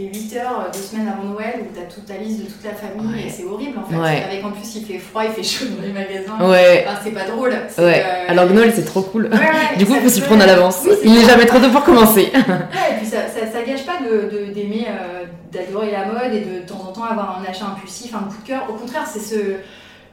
tu- 0.00 0.02
des, 0.02 0.08
des 0.08 0.18
8 0.18 0.36
heures, 0.36 0.70
deux 0.72 0.78
semaines 0.78 1.08
avant 1.08 1.24
Noël, 1.28 1.60
où 1.60 1.74
t'as 1.74 1.82
toute 1.92 2.06
ta 2.06 2.16
liste 2.16 2.40
de 2.40 2.46
toute 2.46 2.64
la 2.64 2.74
famille, 2.74 3.14
Ouais. 3.14 3.26
et 3.26 3.30
c'est 3.30 3.44
horrible 3.44 3.78
en 3.78 3.84
fait. 3.88 3.96
Ouais. 3.96 4.22
Avec 4.24 4.44
en 4.44 4.50
plus, 4.50 4.74
il 4.76 4.84
fait 4.84 4.98
froid, 4.98 5.22
il 5.24 5.30
fait 5.32 5.42
chaud 5.42 5.66
dans 5.76 5.82
les 5.82 5.92
magasins. 5.92 6.48
Ouais, 6.50 6.84
Enfin, 6.88 6.98
c'est 7.04 7.10
pas 7.10 7.24
drôle. 7.24 7.50
ouais. 7.50 7.58
euh, 7.78 8.24
Alors 8.28 8.46
que 8.48 8.52
Noël, 8.52 8.72
c'est 8.74 8.84
trop 8.84 9.02
cool. 9.02 9.30
Du 9.78 9.86
coup, 9.86 9.94
il 9.96 10.00
faut 10.02 10.08
s'y 10.08 10.20
prendre 10.22 10.42
à 10.42 10.46
l'avance. 10.46 10.80
Oui, 10.84 10.92
Il 11.04 11.14
n'est 11.14 11.24
jamais 11.24 11.46
trop 11.46 11.58
tôt 11.58 11.70
pour 11.70 11.84
commencer. 11.84 12.30
Ouais, 12.34 12.92
et 12.92 12.96
puis 12.98 13.06
ça, 13.06 13.18
ça, 13.28 13.46
ça 13.52 13.62
gâche 13.62 13.84
pas 13.86 13.98
de- 14.02 14.30
de- 14.46 14.52
d'aimer, 14.52 14.86
euh, 14.88 15.24
d'adorer 15.52 15.90
la 15.90 16.06
mode 16.06 16.32
et 16.34 16.40
de, 16.40 16.60
de 16.60 16.66
temps 16.66 16.84
en 16.88 16.92
temps 16.92 17.04
avoir 17.04 17.40
un 17.40 17.50
achat 17.50 17.66
impulsif, 17.66 18.14
un 18.14 18.20
coup 18.30 18.40
de 18.42 18.46
cœur. 18.48 18.66
Au 18.68 18.74
contraire, 18.74 19.06
c'est 19.10 19.20
se 19.20 19.36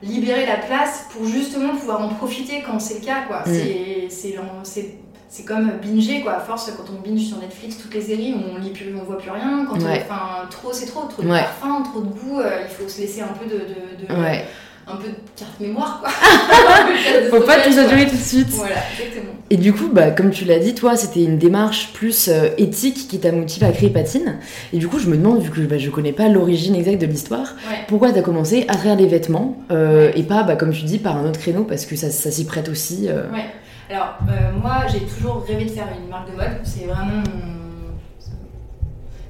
libérer 0.04 0.46
la 0.46 0.58
place 0.58 1.06
pour 1.12 1.26
justement 1.26 1.70
pouvoir 1.70 2.02
en 2.04 2.10
profiter 2.10 2.64
quand 2.66 2.80
c'est 2.80 3.00
le 3.00 3.06
cas. 3.06 3.24
quoi. 3.28 3.40
Mm. 3.46 3.54
C'est- 3.54 4.08
C'est 4.10 4.36
l'en- 4.36 4.64
c'est 4.64 4.90
c'est 5.30 5.44
comme 5.44 5.72
binger 5.84 6.22
quoi. 6.22 6.34
À 6.38 6.40
force, 6.40 6.72
quand 6.78 6.86
on 6.94 7.08
binge 7.08 7.22
sur 7.26 7.38
Netflix 7.38 7.78
toutes 7.78 7.94
les 7.94 8.02
séries, 8.02 8.34
on 8.36 8.58
lit 8.60 8.70
plus, 8.72 8.94
on 9.00 9.04
voit 9.04 9.18
plus 9.18 9.32
rien. 9.32 9.66
Quand 9.70 9.78
Ouais. 9.84 10.06
on, 10.10 10.48
trop, 10.50 10.72
c'est 10.74 10.86
trop, 10.86 11.08
trop 11.08 11.22
de 11.22 11.28
Ouais. 11.28 11.40
parfum, 11.40 11.84
trop 11.84 12.02
de 12.02 12.08
goût. 12.10 12.40
euh, 12.40 12.62
il 12.64 12.70
faut 12.74 12.88
se 12.90 13.02
laisser 13.02 13.22
un 13.22 13.28
peu 13.28 13.46
de, 13.46 13.56
de, 13.60 14.16
de- 14.16 14.22
Ouais. 14.22 14.46
un 14.88 14.96
peu 14.96 15.10
de 15.10 15.16
carte 15.36 15.60
mémoire 15.60 16.00
quoi. 16.02 16.10
Faut 17.30 17.42
pas 17.46 17.60
tout 17.62 17.72
ça 17.72 17.84
saturé 17.84 18.06
tout 18.08 18.16
de 18.16 18.22
suite. 18.22 18.48
Voilà, 18.50 18.76
exactement. 18.98 19.34
Et 19.50 19.56
du 19.58 19.72
coup, 19.74 19.88
bah, 19.92 20.12
comme 20.12 20.30
tu 20.32 20.44
l'as 20.46 20.60
dit, 20.60 20.76
toi, 20.76 20.96
c'était 20.98 21.24
une 21.24 21.38
démarche 21.38 21.92
plus 21.94 22.28
euh, 22.28 22.50
éthique 22.58 23.08
qui 23.10 23.18
t'a 23.20 23.32
motivé 23.32 23.66
à 23.66 23.72
créer 23.72 23.90
Patine. 23.90 24.40
Et 24.74 24.78
du 24.78 24.88
coup, 24.90 25.00
je 25.00 25.08
me 25.10 25.16
demande, 25.16 25.42
vu 25.42 25.50
que 25.50 25.62
bah, 25.62 25.78
je 25.78 25.90
connais 25.90 26.12
pas 26.12 26.28
l'origine 26.28 26.76
exacte 26.76 27.00
de 27.02 27.06
l'histoire, 27.06 27.54
pourquoi 27.88 28.12
t'as 28.12 28.22
commencé 28.22 28.66
à 28.68 28.74
travers 28.76 28.96
les 28.98 29.08
vêtements 29.08 29.58
euh, 29.72 30.12
et 30.16 30.24
pas, 30.24 30.44
bah, 30.44 30.56
comme 30.58 30.72
tu 30.72 30.84
dis, 30.84 31.00
par 31.00 31.16
un 31.18 31.26
autre 31.30 31.40
créneau 31.40 31.64
parce 31.64 31.86
que 31.86 31.96
ça, 31.96 32.10
ça 32.10 32.30
s'y 32.32 32.46
prête 32.46 32.68
aussi. 32.70 33.08
Ouais. 33.08 33.46
Alors, 33.90 34.18
euh, 34.30 34.52
moi, 34.62 34.86
j'ai 34.92 35.00
toujours 35.00 35.46
rêvé 35.48 35.64
de 35.66 35.70
faire 35.70 35.88
une 35.98 36.10
marque 36.10 36.30
de 36.30 36.36
mode. 36.36 36.60
C'est 36.64 36.86
vraiment 36.86 37.06
mon... 37.06 37.24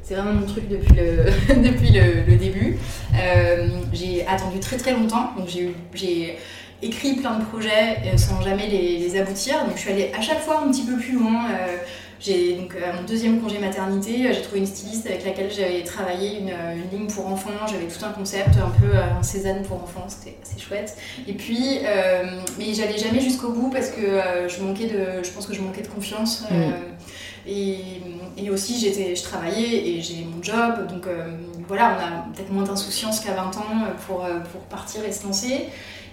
C'est 0.01 0.15
vraiment 0.15 0.33
mon 0.33 0.47
truc 0.47 0.69
depuis 0.69 0.95
le, 0.95 1.25
depuis 1.69 1.91
le, 1.91 2.37
début. 2.37 2.77
Euh, 3.13 3.67
j'ai 3.93 4.25
attendu 4.25 4.59
très 4.59 4.77
très 4.77 4.93
longtemps. 4.93 5.33
Donc, 5.37 5.47
j'ai 5.93 6.37
écrit 6.81 7.15
plein 7.17 7.39
de 7.39 7.45
projets 7.45 7.97
euh, 8.05 8.17
sans 8.17 8.41
jamais 8.41 8.67
les, 8.67 9.19
aboutir. 9.19 9.65
Donc, 9.65 9.75
je 9.75 9.81
suis 9.81 9.91
allée 9.91 10.11
à 10.17 10.21
chaque 10.21 10.39
fois 10.39 10.63
un 10.65 10.71
petit 10.71 10.85
peu 10.85 10.97
plus 10.97 11.13
loin. 11.13 11.49
J'ai 12.19 12.55
donc 12.55 12.73
à 12.75 12.93
mon 12.93 13.03
deuxième 13.03 13.39
congé 13.41 13.59
maternité, 13.59 14.27
euh, 14.27 14.33
j'ai 14.33 14.41
trouvé 14.41 14.59
une 14.59 14.65
styliste 14.65 15.05
avec 15.05 15.23
laquelle 15.25 15.51
j'avais 15.51 15.83
travaillé 15.83 16.39
une, 16.39 16.49
euh, 16.49 16.75
une 16.75 16.99
ligne 16.99 17.07
pour 17.07 17.27
enfants. 17.27 17.49
J'avais 17.69 17.85
tout 17.87 18.03
un 18.05 18.11
concept, 18.11 18.49
un 18.57 18.69
peu 18.79 18.87
euh, 18.95 19.17
un 19.19 19.23
Cézanne 19.23 19.63
pour 19.63 19.83
enfants, 19.83 20.05
c'était 20.07 20.35
assez 20.43 20.59
chouette. 20.59 20.97
Et 21.27 21.33
puis, 21.33 21.79
euh, 21.83 22.23
mais 22.57 22.73
j'allais 22.73 22.97
jamais 22.97 23.19
jusqu'au 23.21 23.49
bout 23.49 23.69
parce 23.69 23.89
que 23.89 24.01
euh, 24.01 24.47
je 24.49 24.61
manquais 24.63 24.87
de, 24.87 25.23
je 25.23 25.29
pense 25.31 25.45
que 25.45 25.53
je 25.53 25.61
manquais 25.61 25.81
de 25.81 25.87
confiance. 25.87 26.43
euh, 26.51 26.69
Mm. 26.69 27.49
et, 27.49 27.77
et 28.37 28.49
aussi, 28.49 28.77
j'étais, 28.79 29.15
je 29.15 29.23
travaillais 29.23 29.87
et 29.89 30.01
j'ai 30.01 30.25
mon 30.25 30.43
job, 30.43 30.87
donc 30.89 31.07
euh, 31.07 31.31
voilà, 31.67 31.97
on 31.97 32.03
a 32.03 32.33
peut-être 32.35 32.51
moins 32.51 32.63
d'insouciance 32.63 33.19
qu'à 33.19 33.33
20 33.33 33.57
ans 33.57 33.63
pour, 34.05 34.25
euh, 34.25 34.39
pour 34.51 34.61
partir 34.61 35.03
et 35.05 35.11
se 35.11 35.23
lancer. 35.25 35.65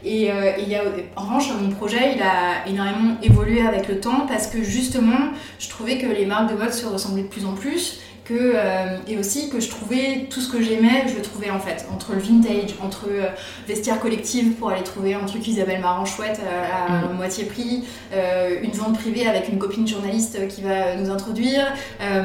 Et, 0.05 0.31
euh, 0.31 0.53
il 0.59 0.69
y 0.69 0.75
a, 0.75 0.83
en 1.17 1.23
revanche, 1.23 1.49
mon 1.61 1.71
projet, 1.71 2.15
il 2.15 2.23
a 2.23 2.67
énormément 2.69 3.17
évolué 3.23 3.67
avec 3.67 3.89
le 3.89 4.01
temps 4.01 4.27
parce 4.27 4.47
que 4.47 4.63
justement, 4.63 5.31
je 5.59 5.69
trouvais 5.69 5.99
que 5.99 6.07
les 6.07 6.27
marques 6.27 6.51
de 6.51 6.57
mode 6.57 6.73
se 6.73 6.87
ressemblaient 6.87 7.23
de 7.23 7.29
plus 7.29 7.47
en 7.47 7.55
plus. 7.55 8.01
Que, 8.25 8.33
euh, 8.55 8.97
et 9.07 9.19
aussi 9.19 9.51
que 9.51 9.61
je 9.61 9.69
trouvais 9.69 10.27
tout 10.31 10.41
ce 10.41 10.51
que 10.51 10.63
j'aimais, 10.63 11.05
je 11.09 11.17
le 11.17 11.21
trouvais 11.21 11.51
en 11.51 11.61
fait, 11.61 11.85
entre 11.93 12.15
le 12.15 12.21
vintage, 12.21 12.75
entre 12.83 13.05
euh, 13.11 13.27
vestiaire 13.69 14.01
collective 14.01 14.53
pour 14.55 14.71
aller 14.71 14.83
trouver 14.83 15.13
un 15.13 15.27
truc 15.27 15.47
Isabelle 15.47 15.83
Marant 15.83 16.07
chouette 16.07 16.41
euh, 16.43 16.65
à 16.65 16.85
Mm. 17.13 17.17
moitié 17.17 17.45
prix, 17.45 17.85
euh, 18.15 18.57
une 18.63 18.71
vente 18.71 18.99
privée 18.99 19.27
avec 19.27 19.49
une 19.49 19.59
copine 19.59 19.87
journaliste 19.87 20.49
qui 20.49 20.63
va 20.63 20.97
nous 20.97 21.11
introduire. 21.11 21.67
Euh, 22.01 22.23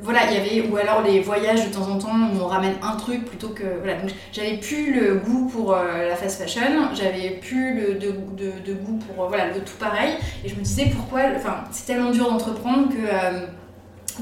voilà, 0.00 0.20
il 0.30 0.34
y 0.34 0.40
avait, 0.40 0.68
ou 0.70 0.76
alors 0.78 1.02
les 1.02 1.20
voyages 1.20 1.68
de 1.68 1.74
temps 1.74 1.88
en 1.90 1.98
temps 1.98 2.16
où 2.32 2.40
on 2.42 2.46
ramène 2.46 2.74
un 2.82 2.96
truc 2.96 3.24
plutôt 3.26 3.48
que. 3.50 3.64
Voilà, 3.82 3.96
donc 4.00 4.10
j'avais 4.32 4.56
plus 4.56 4.94
le 4.98 5.16
goût 5.16 5.46
pour 5.48 5.74
euh, 5.74 6.08
la 6.08 6.16
fast 6.16 6.40
fashion, 6.40 6.94
j'avais 6.94 7.30
plus 7.30 7.74
le 7.74 7.94
de, 7.94 8.14
de, 8.36 8.52
de 8.64 8.72
goût 8.72 8.98
pour 8.98 9.24
euh, 9.24 9.28
voilà, 9.28 9.48
le 9.48 9.60
tout 9.60 9.76
pareil, 9.78 10.14
et 10.44 10.48
je 10.48 10.54
me 10.54 10.60
disais 10.60 10.86
pourquoi. 10.94 11.20
Enfin, 11.36 11.64
c'est 11.70 11.84
tellement 11.86 12.10
dur 12.12 12.30
d'entreprendre 12.30 12.88
que. 12.88 13.57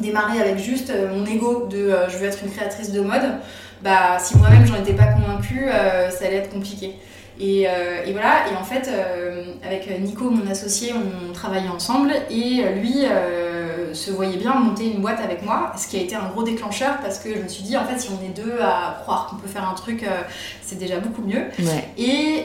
Démarrer 0.00 0.40
avec 0.40 0.58
juste 0.58 0.90
euh, 0.90 1.08
mon 1.14 1.24
ego 1.26 1.66
de 1.70 1.76
euh, 1.78 2.08
je 2.08 2.16
veux 2.18 2.26
être 2.26 2.38
une 2.44 2.50
créatrice 2.50 2.92
de 2.92 3.00
mode, 3.00 3.22
bah 3.82 4.18
si 4.18 4.36
moi-même 4.38 4.66
j'en 4.66 4.76
étais 4.76 4.94
pas 4.94 5.06
convaincue, 5.06 5.66
euh, 5.68 6.10
ça 6.10 6.26
allait 6.26 6.36
être 6.36 6.50
compliqué. 6.50 6.94
Et, 7.38 7.66
euh, 7.68 8.02
et 8.06 8.12
voilà, 8.12 8.48
et 8.50 8.56
en 8.58 8.64
fait, 8.64 8.88
euh, 8.90 9.42
avec 9.62 9.86
Nico, 10.00 10.30
mon 10.30 10.50
associé, 10.50 10.94
on 10.94 11.34
travaillait 11.34 11.68
ensemble 11.68 12.10
et 12.30 12.62
lui 12.80 13.04
euh, 13.04 13.92
se 13.92 14.10
voyait 14.10 14.38
bien 14.38 14.54
monter 14.54 14.86
une 14.90 15.02
boîte 15.02 15.20
avec 15.22 15.42
moi, 15.44 15.70
ce 15.76 15.86
qui 15.86 15.98
a 15.98 16.00
été 16.00 16.16
un 16.16 16.28
gros 16.28 16.42
déclencheur 16.44 16.96
parce 17.02 17.18
que 17.18 17.34
je 17.36 17.42
me 17.42 17.48
suis 17.48 17.62
dit, 17.62 17.76
en 17.76 17.84
fait, 17.84 17.98
si 17.98 18.08
on 18.10 18.24
est 18.24 18.30
deux 18.34 18.54
à 18.62 19.00
croire 19.02 19.26
qu'on 19.28 19.36
peut 19.36 19.48
faire 19.48 19.68
un 19.68 19.74
truc, 19.74 20.06
c'est 20.62 20.78
déjà 20.78 20.96
beaucoup 20.98 21.20
mieux. 21.20 21.42
Ouais. 21.58 21.84
Et, 21.98 22.44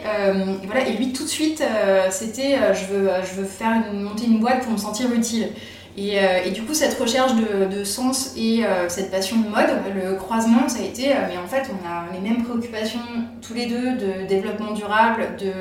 et 0.62 0.66
voilà, 0.66 0.86
et 0.86 0.92
lui 0.98 1.14
tout 1.14 1.24
de 1.24 1.30
suite, 1.30 1.64
c'était 2.10 2.58
je, 2.74 2.94
veux, 2.94 3.10
je 3.24 3.40
veux 3.40 3.48
faire 3.48 3.72
une- 3.94 4.02
monter 4.02 4.26
une 4.26 4.40
boîte 4.40 4.64
pour 4.64 4.74
me 4.74 4.78
sentir 4.78 5.10
utile. 5.14 5.48
Et, 5.98 6.20
euh, 6.20 6.44
et 6.46 6.52
du 6.52 6.64
coup, 6.64 6.74
cette 6.74 6.98
recherche 6.98 7.34
de, 7.36 7.66
de 7.66 7.84
sens 7.84 8.34
et 8.38 8.66
euh, 8.66 8.88
cette 8.88 9.12
passion 9.12 9.38
de 9.38 9.48
mode, 9.50 9.70
le 9.94 10.16
croisement, 10.16 10.70
ça 10.70 10.80
a 10.80 10.84
été, 10.84 11.10
euh, 11.10 11.16
mais 11.28 11.38
en 11.38 11.48
fait, 11.48 11.70
on 11.70 11.88
a 11.88 12.06
les 12.14 12.28
mêmes 12.28 12.44
préoccupations 12.44 13.00
tous 13.42 13.54
les 13.54 13.66
deux 13.66 13.98
de 13.98 14.28
développement 14.28 14.72
durable, 14.72 15.36
de 15.40 15.52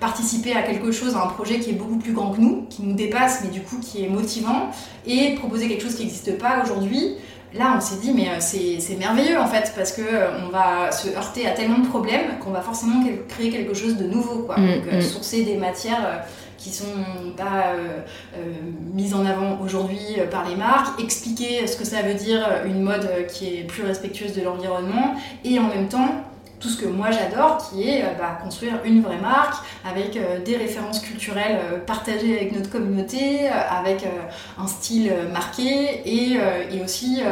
participer 0.00 0.54
à 0.54 0.62
quelque 0.62 0.90
chose, 0.90 1.16
à 1.16 1.24
un 1.24 1.26
projet 1.26 1.58
qui 1.58 1.70
est 1.70 1.74
beaucoup 1.74 1.98
plus 1.98 2.12
grand 2.12 2.30
que 2.30 2.40
nous, 2.40 2.66
qui 2.70 2.82
nous 2.82 2.94
dépasse, 2.94 3.42
mais 3.44 3.50
du 3.50 3.60
coup 3.60 3.78
qui 3.80 4.04
est 4.04 4.08
motivant, 4.08 4.70
et 5.06 5.34
proposer 5.34 5.68
quelque 5.68 5.82
chose 5.82 5.96
qui 5.96 6.04
n'existe 6.04 6.38
pas 6.38 6.62
aujourd'hui. 6.62 7.16
Là, 7.54 7.74
on 7.76 7.80
s'est 7.80 7.96
dit, 7.96 8.12
mais 8.14 8.28
c'est 8.40 8.78
c'est 8.78 8.96
merveilleux 8.96 9.38
en 9.38 9.46
fait, 9.46 9.72
parce 9.74 9.92
que 9.92 10.02
on 10.44 10.50
va 10.50 10.92
se 10.92 11.08
heurter 11.08 11.46
à 11.46 11.52
tellement 11.52 11.78
de 11.78 11.88
problèmes 11.88 12.38
qu'on 12.44 12.50
va 12.50 12.60
forcément 12.60 13.02
créer 13.28 13.50
quelque 13.50 13.74
chose 13.74 13.96
de 13.96 14.04
nouveau. 14.04 14.42
Quoi. 14.42 14.58
Mm, 14.58 14.66
Donc, 14.66 14.92
mm. 14.92 15.00
sourcer 15.00 15.42
des 15.44 15.56
matières 15.56 16.24
qui 16.58 16.70
sont 16.70 16.84
pas 17.36 17.68
euh, 17.68 18.00
euh, 18.36 18.52
mises 18.92 19.14
en 19.14 19.24
avant 19.24 19.60
aujourd'hui 19.62 20.16
euh, 20.18 20.26
par 20.26 20.46
les 20.46 20.56
marques, 20.56 21.00
expliquer 21.00 21.66
ce 21.66 21.76
que 21.76 21.84
ça 21.84 22.02
veut 22.02 22.14
dire 22.14 22.46
une 22.66 22.82
mode 22.82 23.08
qui 23.28 23.56
est 23.56 23.62
plus 23.62 23.84
respectueuse 23.84 24.34
de 24.34 24.42
l'environnement, 24.42 25.14
et 25.44 25.58
en 25.58 25.68
même 25.68 25.88
temps 25.88 26.24
tout 26.60 26.68
ce 26.68 26.76
que 26.76 26.88
moi 26.88 27.12
j'adore, 27.12 27.58
qui 27.58 27.88
est 27.88 28.02
bah, 28.18 28.36
construire 28.42 28.80
une 28.84 29.00
vraie 29.00 29.20
marque 29.20 29.64
avec 29.88 30.18
des 30.44 30.56
références 30.56 30.98
culturelles 30.98 31.60
partagées 31.86 32.36
avec 32.36 32.52
notre 32.52 32.68
communauté, 32.68 33.46
avec 33.48 34.04
un 34.58 34.66
style 34.66 35.12
marqué 35.32 36.02
et 36.04 36.36
aussi 36.82 37.22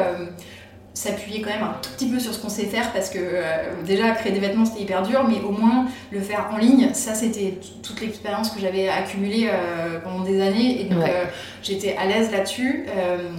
s'appuyer 0.96 1.42
quand 1.42 1.50
même 1.50 1.62
un 1.62 1.76
tout 1.82 1.90
petit 1.90 2.08
peu 2.08 2.18
sur 2.18 2.32
ce 2.32 2.40
qu'on 2.40 2.48
sait 2.48 2.64
faire 2.64 2.90
parce 2.90 3.10
que 3.10 3.18
euh, 3.20 3.82
déjà 3.84 4.12
créer 4.12 4.32
des 4.32 4.40
vêtements 4.40 4.64
c'était 4.64 4.80
hyper 4.80 5.02
dur 5.02 5.26
mais 5.28 5.42
au 5.42 5.50
moins 5.50 5.84
le 6.10 6.20
faire 6.20 6.48
en 6.50 6.56
ligne 6.56 6.88
ça 6.94 7.12
c'était 7.12 7.58
toute 7.82 8.00
l'expérience 8.00 8.50
que 8.50 8.58
j'avais 8.58 8.88
accumulée 8.88 9.50
euh, 9.52 10.00
pendant 10.00 10.24
des 10.24 10.40
années. 10.40 10.80
Et 10.80 10.84
donc 10.84 11.06
euh, 11.06 11.26
j'étais 11.62 11.96
à 11.96 12.06
l'aise 12.06 12.32
là-dessus. 12.32 12.86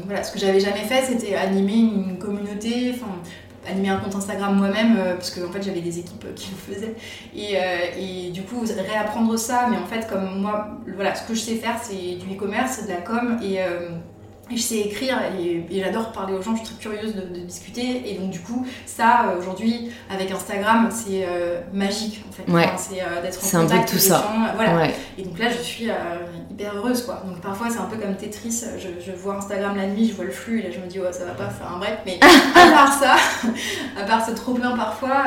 Voilà 0.05 0.23
ce 0.23 0.31
que 0.31 0.39
j'avais 0.39 0.59
jamais 0.59 0.83
fait 0.83 1.01
c'était 1.01 1.35
animer 1.35 1.73
une 1.73 2.19
communauté 2.19 2.93
enfin 2.93 3.11
animer 3.67 3.89
un 3.89 3.97
compte 3.97 4.15
Instagram 4.15 4.55
moi-même 4.55 4.95
parce 5.15 5.31
que 5.31 5.43
en 5.43 5.51
fait 5.51 5.63
j'avais 5.63 5.81
des 5.81 5.97
équipes 5.97 6.25
qui 6.35 6.51
le 6.51 6.75
faisaient. 6.75 6.95
Et, 7.35 7.55
et, 7.99 8.29
du 8.29 8.43
coup 8.43 8.63
réapprendre 8.87 9.35
ça 9.37 9.67
mais 9.69 9.77
en 9.77 9.85
fait 9.87 10.07
comme 10.07 10.41
moi 10.41 10.77
voilà 10.95 11.15
ce 11.15 11.27
que 11.27 11.33
je 11.33 11.39
sais 11.39 11.55
faire 11.55 11.79
c'est 11.81 12.15
du 12.15 12.35
e-commerce 12.35 12.83
de 12.83 12.89
la 12.89 12.97
com 12.97 13.39
et 13.41 13.57
et 14.49 14.55
je 14.55 14.61
sais 14.61 14.77
écrire 14.77 15.19
et, 15.39 15.65
j'adore 15.69 16.11
parler 16.11 16.33
aux 16.33 16.41
gens, 16.41 16.55
je 16.55 16.63
suis 16.63 16.75
très 16.75 16.81
curieuse 16.81 17.15
de, 17.15 17.21
discuter. 17.39 18.09
Et 18.09 18.17
donc, 18.17 18.29
du 18.29 18.39
coup, 18.39 18.65
ça, 18.85 19.27
euh, 19.27 19.39
aujourd'hui, 19.39 19.91
avec 20.09 20.31
Instagram, 20.31 20.89
c'est 20.91 21.25
euh, 21.27 21.61
magique 21.73 22.23
en 22.27 22.31
fait. 22.31 22.51
Ouais. 22.51 22.69
c'est 22.77 23.01
euh, 23.01 23.21
d'être 23.21 23.37
en 23.37 23.61
contact 23.61 23.73
avec 23.73 23.93
les 23.93 23.99
ça. 23.99 24.15
gens. 24.21 24.55
Voilà. 24.55 24.87
Et 25.17 25.23
donc 25.23 25.37
là, 25.39 25.49
je 25.49 25.61
suis 25.61 25.89
hyper 26.51 26.75
heureuse 26.75 27.03
quoi. 27.03 27.23
Donc, 27.25 27.41
parfois, 27.41 27.67
c'est 27.69 27.79
un 27.79 27.85
peu 27.85 27.97
comme 27.97 28.15
Tetris. 28.15 28.63
Je, 28.77 29.11
vois 29.11 29.35
Instagram 29.37 29.75
la 29.75 29.87
nuit, 29.87 30.07
je 30.07 30.13
vois 30.13 30.25
le 30.25 30.31
flux 30.31 30.59
et 30.59 30.63
là, 30.63 30.69
je 30.71 30.79
me 30.79 30.87
dis, 30.87 30.99
oh, 30.99 31.11
ça 31.11 31.25
va 31.25 31.31
pas 31.31 31.49
faire 31.49 31.71
un 31.73 31.79
break. 31.79 31.99
Mais 32.05 32.19
à 32.21 32.71
part 32.71 32.93
ça, 32.93 33.15
à 34.01 34.03
part 34.05 34.25
ce 34.25 34.31
trop 34.31 34.53
plein 34.53 34.75
parfois, 34.75 35.25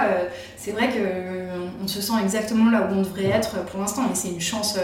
c'est 0.56 0.72
vrai 0.72 0.88
qu'on 0.88 1.84
on 1.84 1.88
se 1.88 2.00
sent 2.00 2.14
exactement 2.22 2.70
là 2.70 2.88
où 2.90 2.94
on 2.94 3.02
devrait 3.02 3.26
être 3.26 3.64
pour 3.66 3.80
l'instant. 3.80 4.02
Et 4.10 4.14
c'est 4.14 4.28
une 4.28 4.40
chance 4.40 4.78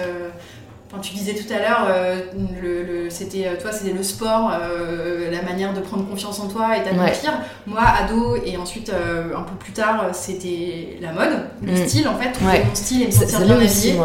Tu 1.02 1.14
disais 1.14 1.34
tout 1.34 1.52
à 1.52 1.58
l'heure, 1.58 1.86
euh, 1.88 2.20
le, 2.62 3.10
c'était 3.10 3.46
euh, 3.46 3.60
toi, 3.60 3.72
c'était 3.72 3.92
le 3.92 4.02
sport, 4.02 4.52
euh, 4.52 5.30
la 5.30 5.42
manière 5.42 5.74
de 5.74 5.80
prendre 5.80 6.08
confiance 6.08 6.40
en 6.40 6.48
toi 6.48 6.76
et 6.76 6.80
d'accomplir. 6.80 7.32
Moi, 7.66 7.82
ado 7.82 8.36
et 8.44 8.56
ensuite 8.56 8.90
un 8.90 9.42
peu 9.42 9.54
plus 9.58 9.72
tard, 9.72 10.08
c'était 10.12 10.98
la 11.00 11.12
mode, 11.12 11.48
le 11.62 11.72
mm. 11.72 11.88
style 11.88 12.08
en 12.08 12.16
fait, 12.16 12.32
trouver 12.32 12.64
mon 12.64 12.74
style 12.74 13.02
et 13.02 13.06
me 13.06 13.10
sentir 13.10 13.40
bien 13.40 13.56
habillée. 13.56 14.00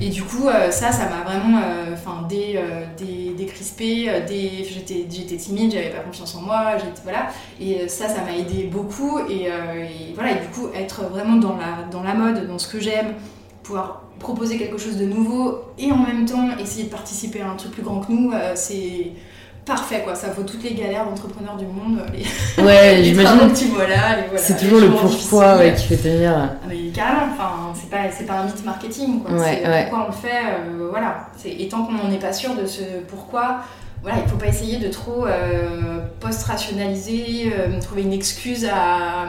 Et 0.00 0.08
du 0.08 0.22
coup, 0.22 0.48
ça, 0.70 0.92
ça 0.92 1.08
m'a 1.08 1.24
vraiment, 1.24 1.60
enfin, 1.92 2.26
dé, 2.28 2.60
décrispé. 3.36 4.10
j'étais, 4.28 5.06
j'étais 5.10 5.36
timide, 5.36 5.72
j'avais 5.72 5.90
pas 5.90 6.00
confiance 6.00 6.34
en 6.34 6.42
moi, 6.42 6.76
voilà. 7.04 7.28
Et 7.60 7.88
ça, 7.88 8.08
ça 8.08 8.22
m'a 8.22 8.36
aidé 8.36 8.64
beaucoup. 8.64 9.20
Et, 9.28 9.44
et, 9.44 10.14
voilà, 10.14 10.32
et 10.32 10.40
du 10.40 10.48
coup, 10.48 10.68
être 10.74 11.04
vraiment 11.04 11.36
dans 11.36 11.56
la, 11.56 11.88
dans 11.90 12.02
la 12.02 12.14
mode, 12.14 12.46
dans 12.48 12.58
ce 12.58 12.68
que 12.68 12.80
j'aime, 12.80 13.14
pouvoir 13.62 14.05
proposer 14.18 14.58
quelque 14.58 14.78
chose 14.78 14.96
de 14.96 15.04
nouveau 15.04 15.60
et 15.78 15.92
en 15.92 15.98
même 15.98 16.24
temps 16.26 16.48
essayer 16.58 16.84
de 16.84 16.90
participer 16.90 17.40
à 17.42 17.50
un 17.50 17.54
truc 17.56 17.72
plus 17.72 17.82
grand 17.82 18.00
que 18.00 18.12
nous, 18.12 18.32
euh, 18.32 18.52
c'est 18.54 19.12
parfait 19.64 20.02
quoi. 20.04 20.14
Ça 20.14 20.28
vaut 20.28 20.42
toutes 20.42 20.62
les 20.62 20.74
galères 20.74 21.04
d'entrepreneurs 21.04 21.56
du 21.56 21.66
monde. 21.66 22.00
Les... 22.12 22.62
Ouais, 22.62 23.00
j'imagine. 23.02 23.50
voilà, 23.74 24.16
c'est 24.36 24.58
toujours 24.58 24.80
le 24.80 24.90
pourquoi 24.90 25.70
qui 25.70 25.86
fait 25.86 25.96
tenir. 25.96 26.32
Ah, 26.36 26.66
mais 26.68 26.90
carrément, 26.94 27.32
enfin, 27.32 27.72
c'est 27.74 27.90
pas, 27.90 28.10
c'est 28.10 28.24
pas 28.24 28.40
un 28.40 28.44
mythe 28.44 28.64
marketing 28.64 29.22
quoi. 29.22 29.32
Ouais, 29.32 29.62
pourquoi 29.82 30.04
on 30.04 30.06
le 30.06 30.12
fait, 30.12 30.44
euh, 30.46 30.88
voilà. 30.90 31.28
Et 31.44 31.68
tant 31.68 31.84
qu'on 31.84 31.92
n'en 31.92 32.10
est 32.10 32.20
pas 32.20 32.32
sûr 32.32 32.54
de 32.54 32.66
ce 32.66 32.82
pourquoi, 33.08 33.58
voilà, 34.02 34.18
il 34.24 34.30
faut 34.30 34.36
pas 34.36 34.46
essayer 34.46 34.78
de 34.78 34.88
trop 34.88 35.26
euh, 35.26 35.98
post-rationaliser, 36.20 37.52
trouver 37.80 38.02
une 38.02 38.12
excuse 38.12 38.64
à 38.64 39.26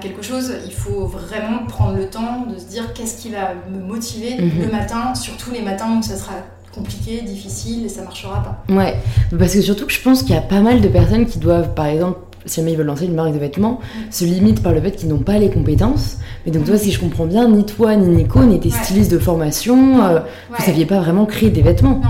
quelque 0.00 0.22
chose, 0.22 0.52
il 0.64 0.72
faut 0.72 1.06
vraiment 1.06 1.66
prendre 1.66 1.96
le 1.96 2.06
temps 2.08 2.46
de 2.46 2.58
se 2.58 2.66
dire 2.66 2.92
qu'est-ce 2.92 3.20
qui 3.20 3.30
va 3.30 3.54
me 3.70 3.80
motiver 3.80 4.40
mhm. 4.40 4.62
le 4.62 4.70
matin, 4.70 5.14
surtout 5.14 5.50
les 5.50 5.62
matins 5.62 5.98
où 5.98 6.02
ça 6.02 6.16
sera 6.16 6.34
compliqué, 6.74 7.20
difficile 7.22 7.84
et 7.84 7.88
ça 7.88 8.02
marchera 8.02 8.42
pas. 8.42 8.72
Ouais, 8.72 8.96
parce 9.38 9.54
que 9.54 9.60
surtout 9.60 9.86
que 9.86 9.92
je 9.92 10.00
pense 10.00 10.22
qu'il 10.22 10.34
y 10.34 10.38
a 10.38 10.42
pas 10.42 10.60
mal 10.60 10.80
de 10.80 10.88
personnes 10.88 11.26
qui 11.26 11.38
doivent, 11.38 11.74
par 11.74 11.86
exemple, 11.86 12.18
si 12.46 12.56
jamais 12.56 12.72
ils 12.72 12.78
veulent 12.78 12.86
lancer 12.86 13.06
une 13.06 13.14
marque 13.14 13.32
de 13.32 13.38
vêtements, 13.38 13.80
se 14.10 14.24
limitent 14.24 14.62
par 14.62 14.72
le 14.72 14.80
fait 14.80 14.92
qu'ils 14.92 15.08
n'ont 15.08 15.18
pas 15.18 15.38
les 15.38 15.50
compétences. 15.50 16.18
Mais 16.44 16.52
donc, 16.52 16.64
toi, 16.64 16.76
si 16.76 16.90
je 16.90 17.00
comprends 17.00 17.26
bien, 17.26 17.48
ni 17.48 17.64
toi, 17.64 17.94
ni 17.96 18.08
Nico 18.08 18.42
n'étaient 18.44 18.70
stylistes 18.70 19.12
de 19.12 19.18
formation, 19.18 20.04
euh, 20.04 20.20
vous 20.50 20.64
saviez 20.64 20.86
pas 20.86 21.00
vraiment 21.00 21.26
créer 21.26 21.50
des 21.50 21.62
vêtements. 21.62 22.00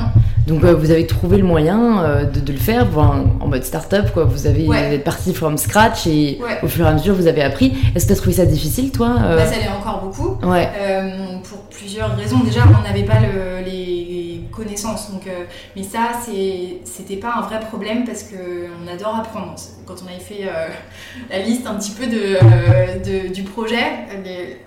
Donc 0.47 0.65
euh, 0.65 0.75
vous 0.75 0.91
avez 0.91 1.07
trouvé 1.07 1.37
le 1.37 1.45
moyen 1.45 2.03
euh, 2.03 2.25
de, 2.25 2.53
le 2.53 2.59
faire 2.59 2.87
en 2.99 3.47
mode 3.47 3.63
start-up, 3.63 4.11
quoi. 4.13 4.25
Vous 4.25 4.47
avez 4.47 4.67
êtes 4.95 5.05
parti 5.05 5.33
from 5.33 5.57
scratch 5.57 6.07
et 6.09 6.41
au 6.65 6.67
fur 6.67 6.85
et 6.85 6.89
à 6.89 6.95
mesure 6.95 7.15
vous 7.15 7.29
avez 7.29 7.43
appris. 7.43 7.73
Est-ce 7.95 8.07
que 8.07 8.09
tu 8.09 8.13
as 8.15 8.17
trouvé 8.17 8.37
ça 8.37 8.47
difficile, 8.47 8.91
toi 8.91 9.17
bah, 9.21 9.47
Ça 9.47 9.57
l'est 9.57 9.69
encore 9.69 10.03
beaucoup. 10.03 10.37
pour 10.41 11.59
plusieurs 11.71 12.17
raisons. 12.17 12.41
Déjà, 12.41 12.63
on 12.67 12.83
n'avait 12.83 13.05
pas 13.05 13.21
les 13.21 14.22
connaissances. 14.53 15.11
Donc, 15.11 15.29
mais 15.77 15.83
ça, 15.83 16.13
c'était 16.85 17.17
pas 17.17 17.35
un 17.37 17.41
vrai 17.43 17.61
problème 17.61 18.05
parce 18.05 18.25
qu'on 18.25 18.87
adore 18.87 19.17
apprendre. 19.17 19.55
Quand 19.87 19.97
on 20.05 20.07
avait 20.07 20.21
fait 20.21 20.49
la 21.31 21.39
liste 21.41 21.67
un 21.67 21.75
petit 21.75 21.91
peu 21.93 22.07
de, 22.07 23.33
du 23.33 23.43
projet, 23.43 23.83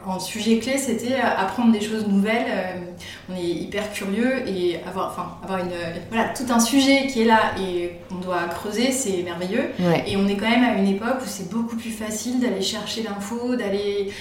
en 0.05 0.19
sujet 0.19 0.59
clé, 0.59 0.77
c'était 0.77 1.15
apprendre 1.15 1.71
des 1.71 1.81
choses 1.81 2.07
nouvelles. 2.07 2.47
on 3.29 3.35
est 3.35 3.43
hyper 3.43 3.91
curieux 3.91 4.47
et 4.47 4.79
avoir, 4.87 5.11
enfin, 5.11 5.37
avoir 5.43 5.59
une 5.59 5.71
voilà, 6.09 6.29
tout 6.29 6.45
un 6.49 6.59
sujet 6.59 7.07
qui 7.07 7.21
est 7.21 7.25
là 7.25 7.53
et 7.59 7.93
qu'on 8.09 8.15
doit 8.15 8.43
creuser, 8.49 8.91
c'est 8.91 9.23
merveilleux. 9.23 9.69
Et 10.05 10.17
on 10.17 10.27
est 10.27 10.35
quand 10.35 10.49
même 10.49 10.63
à 10.63 10.73
une 10.77 10.87
époque 10.87 11.17
où 11.21 11.27
c'est 11.27 11.49
beaucoup 11.49 11.75
plus 11.75 11.91
facile 11.91 12.39
d'aller 12.39 12.61
chercher 12.61 13.03
l'info, 13.03 13.55
d'aller 13.55 14.11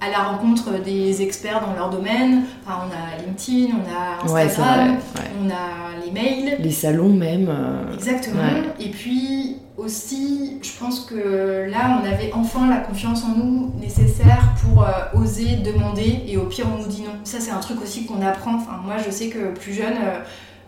à 0.00 0.10
la 0.10 0.18
rencontre 0.22 0.82
des 0.82 1.22
experts 1.22 1.60
dans 1.60 1.74
leur 1.74 1.90
domaine. 1.90 2.44
Enfin, 2.64 2.80
on 2.86 2.90
a 2.90 3.22
LinkedIn, 3.22 3.74
on 3.76 4.32
a 4.34 4.44
Instagram, 4.44 4.96
on 5.42 5.50
a 5.50 6.04
les 6.04 6.10
mails. 6.10 6.56
Les 6.60 6.70
salons 6.70 7.12
même. 7.12 7.48
Euh, 7.48 7.94
Exactement. 7.94 8.42
Et 8.78 8.88
puis 8.88 9.56
aussi, 9.76 10.58
je 10.62 10.70
pense 10.78 11.00
que 11.00 11.68
là, 11.70 12.00
on 12.00 12.06
avait 12.06 12.32
enfin 12.32 12.68
la 12.68 12.78
confiance 12.78 13.24
en 13.24 13.36
nous 13.36 13.72
nécessaire 13.78 14.54
pour 14.62 14.82
euh, 14.82 14.90
oser 15.14 15.56
demander 15.56 16.22
et 16.26 16.36
au 16.36 16.46
pire, 16.46 16.66
on 16.74 16.82
nous 16.82 16.88
dit 16.88 17.02
non. 17.02 17.12
Ça, 17.24 17.38
c'est 17.40 17.50
un 17.50 17.60
truc 17.60 17.82
aussi 17.82 18.06
qu'on 18.06 18.22
apprend. 18.22 18.54
Enfin, 18.56 18.80
moi, 18.84 18.96
je 19.04 19.10
sais 19.10 19.28
que 19.28 19.52
plus 19.52 19.74
jeune... 19.74 19.96
Euh, 20.02 20.20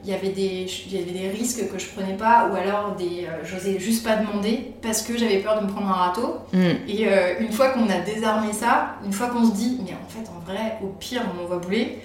il 0.04 0.10
y 0.10 0.14
avait 0.14 0.30
des 0.30 0.66
il 0.86 0.94
y 0.98 1.02
avait 1.02 1.12
des 1.12 1.28
risques 1.28 1.70
que 1.70 1.78
je 1.78 1.86
prenais 1.86 2.16
pas 2.16 2.48
ou 2.50 2.56
alors 2.56 2.96
des 2.96 3.26
euh, 3.26 3.44
j'osais 3.44 3.78
juste 3.78 4.04
pas 4.04 4.16
demander 4.16 4.72
parce 4.82 5.02
que 5.02 5.16
j'avais 5.16 5.38
peur 5.38 5.60
de 5.60 5.66
me 5.66 5.70
prendre 5.70 5.88
un 5.88 5.92
râteau 5.92 6.38
mm. 6.52 6.58
et 6.88 7.08
euh, 7.08 7.34
une 7.40 7.52
fois 7.52 7.70
qu'on 7.70 7.88
a 7.88 8.00
désarmé 8.00 8.52
ça 8.52 8.96
une 9.04 9.12
fois 9.12 9.28
qu'on 9.28 9.44
se 9.44 9.54
dit 9.54 9.80
mais 9.84 9.92
en 9.92 10.08
fait 10.08 10.28
en 10.30 10.40
vrai 10.40 10.78
au 10.82 10.88
pire 10.98 11.22
on 11.32 11.40
m'envoie 11.40 11.58
bouler 11.58 11.98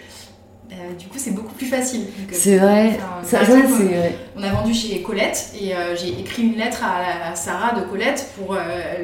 euh, 0.72 0.94
du 1.00 1.08
coup, 1.08 1.18
c'est 1.18 1.32
beaucoup 1.32 1.54
plus 1.54 1.66
facile. 1.66 2.02
C'est 2.32 2.58
vrai. 2.58 3.00
Ça, 3.24 3.40
On 4.36 4.44
a 4.44 4.52
vendu 4.52 4.74
chez 4.74 5.02
Colette 5.02 5.54
et 5.60 5.74
j'ai 5.96 6.20
écrit 6.20 6.44
une 6.44 6.58
lettre 6.58 6.84
à, 6.84 7.36
Sarah 7.36 7.80
de 7.80 7.86
Colette 7.86 8.32
pour 8.36 8.58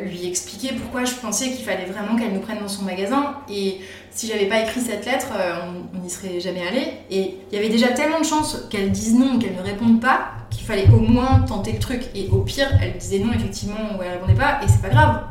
lui 0.04 0.28
expliquer 0.28 0.74
pourquoi 0.74 1.06
je 1.06 1.14
pensais 1.14 1.52
qu'il 1.52 1.64
fallait 1.66 1.86
vraiment 1.86 2.18
qu'elle 2.18 2.34
nous 2.34 2.42
prenne 2.42 2.60
dans 2.60 2.68
son 2.68 2.84
magasin. 2.84 3.38
Et 3.50 3.80
si 4.14 4.28
j'avais 4.28 4.46
pas 4.46 4.60
écrit 4.60 4.80
cette 4.80 5.06
lettre, 5.06 5.30
euh, 5.36 5.72
on 5.94 6.00
n'y 6.00 6.10
serait 6.10 6.40
jamais 6.40 6.68
allé. 6.68 6.94
Et 7.10 7.40
il 7.52 7.56
y 7.56 7.60
avait 7.60 7.70
déjà 7.70 7.88
tellement 7.90 8.20
de 8.20 8.26
chances 8.26 8.68
qu'elle 8.70 8.92
dise 8.92 9.16
non, 9.16 9.40
qu'elle 9.40 9.56
ne 9.56 9.62
réponde 9.62 10.00
pas, 10.00 10.34
qu'il 10.52 10.66
fallait 10.66 10.88
au 10.90 11.00
moins 11.00 11.40
tenter 11.48 11.72
le 11.72 11.80
truc. 11.80 12.04
Et 12.14 12.30
au 12.32 12.40
pire, 12.42 12.68
elle 12.82 12.98
disait 12.98 13.20
non, 13.20 13.34
effectivement, 13.34 13.98
ou 13.98 14.04
elle 14.04 14.12
répondait 14.12 14.40
pas, 14.40 14.60
et 14.64 14.68
c'est 14.68 14.82
pas 14.82 14.90
grave. 14.90 15.24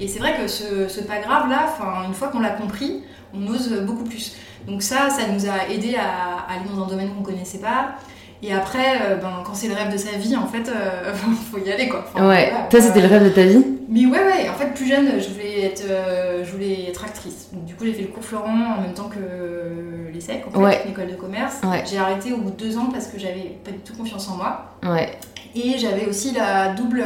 Et 0.00 0.08
c'est 0.08 0.18
vrai 0.18 0.36
que 0.36 0.48
ce, 0.48 1.00
pas 1.02 1.18
grave 1.18 1.50
là, 1.50 1.66
une 2.06 2.14
fois 2.14 2.28
qu'on 2.28 2.40
l'a 2.40 2.50
compris, 2.50 3.02
on 3.34 3.46
ose 3.46 3.70
beaucoup 3.86 4.04
plus. 4.04 4.34
Donc 4.66 4.82
ça, 4.82 5.10
ça 5.10 5.22
nous 5.32 5.46
a 5.46 5.68
aidé 5.68 5.96
à, 5.96 6.52
aller 6.52 6.68
dans 6.68 6.84
un 6.84 6.86
domaine 6.86 7.10
qu'on 7.10 7.22
connaissait 7.22 7.58
pas. 7.58 7.94
Et 8.42 8.54
après, 8.54 8.96
euh, 9.02 9.16
ben, 9.16 9.42
quand 9.44 9.54
c'est 9.54 9.68
le 9.68 9.74
rêve 9.74 9.92
de 9.92 9.98
sa 9.98 10.16
vie, 10.16 10.34
en 10.34 10.46
fait, 10.46 10.62
il 10.64 10.70
euh, 10.70 11.14
faut 11.52 11.58
y 11.58 11.70
aller 11.70 11.88
quoi. 11.88 12.04
ouais, 12.16 12.52
toi 12.70 12.80
c'était 12.80 13.02
le 13.02 13.08
rêve 13.08 13.24
de 13.24 13.28
ta 13.28 13.42
vie? 13.42 13.62
Mais 13.88 14.06
ouais, 14.06 14.18
ouais, 14.18 14.48
en 14.48 14.54
fait, 14.54 14.72
plus 14.72 14.86
jeune, 14.86 15.20
je 15.20 15.28
voulais 15.30 15.64
être, 15.64 15.84
euh, 15.90 16.44
je 16.44 16.52
voulais 16.52 16.88
être 16.88 17.04
actrice. 17.04 17.48
Donc, 17.52 17.64
du 17.64 17.74
coup, 17.74 17.84
j'ai 17.84 17.92
fait 17.92 18.02
le 18.02 18.08
cours 18.08 18.24
Florent 18.24 18.76
en 18.78 18.82
même 18.82 18.94
temps 18.94 19.08
que 19.08 20.12
l'ESSEC, 20.14 20.44
en 20.46 20.70
fait, 20.70 20.84
l'école 20.86 21.08
de 21.08 21.16
commerce. 21.16 21.60
J'ai 21.90 21.98
arrêté 21.98 22.32
au 22.32 22.36
bout 22.36 22.50
de 22.50 22.56
deux 22.56 22.78
ans 22.78 22.88
parce 22.92 23.08
que 23.08 23.18
j'avais 23.18 23.58
pas 23.64 23.72
du 23.72 23.78
tout 23.78 23.94
confiance 23.94 24.28
en 24.28 24.36
moi. 24.36 24.76
Ouais. 24.84 25.10
Et 25.56 25.76
j'avais 25.76 26.06
aussi 26.06 26.32
la 26.32 26.68
double. 26.74 27.04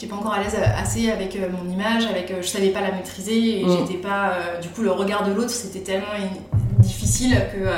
J'étais 0.00 0.10
pas 0.10 0.16
encore 0.16 0.32
à 0.32 0.42
l'aise 0.42 0.56
assez 0.76 1.10
avec 1.10 1.36
mon 1.36 1.70
image, 1.70 2.06
avec, 2.06 2.32
je 2.40 2.46
savais 2.46 2.70
pas 2.70 2.80
la 2.80 2.92
maîtriser 2.92 3.60
et 3.60 3.64
mm. 3.64 3.76
j'étais 3.78 3.98
pas. 3.98 4.32
du 4.62 4.68
coup, 4.68 4.82
le 4.82 4.92
regard 4.92 5.28
de 5.28 5.32
l'autre, 5.32 5.50
c'était 5.50 5.80
tellement 5.80 6.06
difficile 6.78 7.36
que 7.52 7.68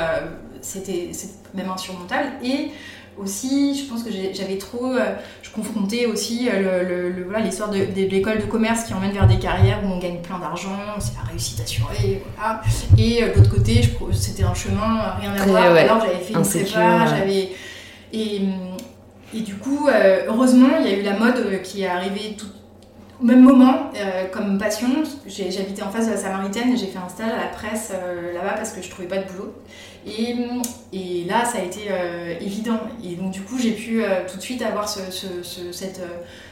c'était 0.61 1.11
même 1.53 1.69
insurmontable. 1.69 2.29
Et 2.43 2.71
aussi, 3.17 3.77
je 3.77 3.89
pense 3.89 4.03
que 4.03 4.09
j'avais 4.11 4.57
trop. 4.57 4.93
Euh, 4.93 5.15
je 5.41 5.51
confrontais 5.51 6.05
aussi 6.05 6.49
euh, 6.51 7.11
le, 7.11 7.23
voilà, 7.25 7.41
l'histoire 7.41 7.69
de, 7.69 7.77
l'école 7.95 8.39
de 8.39 8.45
commerce 8.45 8.85
qui 8.85 8.93
emmène 8.93 9.11
vers 9.11 9.27
des 9.27 9.37
carrières 9.37 9.81
où 9.83 9.87
on 9.87 9.99
gagne 9.99 10.17
plein 10.17 10.39
d'argent, 10.39 10.79
c'est 10.99 11.13
la 11.15 11.29
réussite 11.29 11.59
assurée, 11.59 12.23
voilà. 12.35 12.61
Et 12.97 13.23
euh, 13.23 13.33
de 13.33 13.37
l'autre 13.37 13.51
côté, 13.51 13.81
c'était 14.13 14.43
un 14.43 14.55
chemin, 14.55 15.15
rien 15.19 15.33
à 15.33 15.45
voir. 15.45 15.63
Alors 15.63 16.01
j'avais 16.01 16.23
fait 16.23 16.33
une 16.33 16.41
prépa, 16.41 17.05
j'avais. 17.05 17.51
Et, 18.13 18.41
et, 19.33 19.41
du 19.41 19.55
coup, 19.55 19.87
heureusement, 20.27 20.69
il 20.79 20.89
y 20.89 20.93
a 20.93 20.97
eu 20.97 21.01
la 21.01 21.17
mode 21.17 21.61
qui 21.63 21.83
est 21.83 21.87
arrivée 21.87 22.35
tout, 22.37 22.47
même 23.23 23.41
moment, 23.41 23.91
euh, 23.95 24.25
comme 24.31 24.57
passion, 24.57 24.89
j'habitais 25.25 25.81
en 25.81 25.89
face 25.89 26.07
de 26.07 26.11
la 26.11 26.17
Samaritaine 26.17 26.73
et 26.73 26.77
j'ai 26.77 26.87
fait 26.87 26.99
un 26.99 27.07
stage 27.07 27.31
à 27.31 27.37
la 27.37 27.47
presse 27.47 27.93
euh, 27.93 28.33
là-bas 28.33 28.53
parce 28.55 28.71
que 28.71 28.81
je 28.81 28.89
trouvais 28.89 29.07
pas 29.07 29.17
de 29.17 29.31
boulot. 29.31 29.53
Et, 30.05 30.35
et 30.91 31.25
là, 31.27 31.45
ça 31.45 31.59
a 31.59 31.61
été 31.61 31.81
euh, 31.89 32.33
évident. 32.41 32.79
Et 33.03 33.15
donc, 33.15 33.31
du 33.31 33.41
coup, 33.41 33.57
j'ai 33.57 33.71
pu 33.71 34.01
tout 34.29 34.37
de 34.37 34.41
suite 34.41 34.61
avoir 34.61 34.87
ce, 34.87 34.99
cette, 35.71 36.01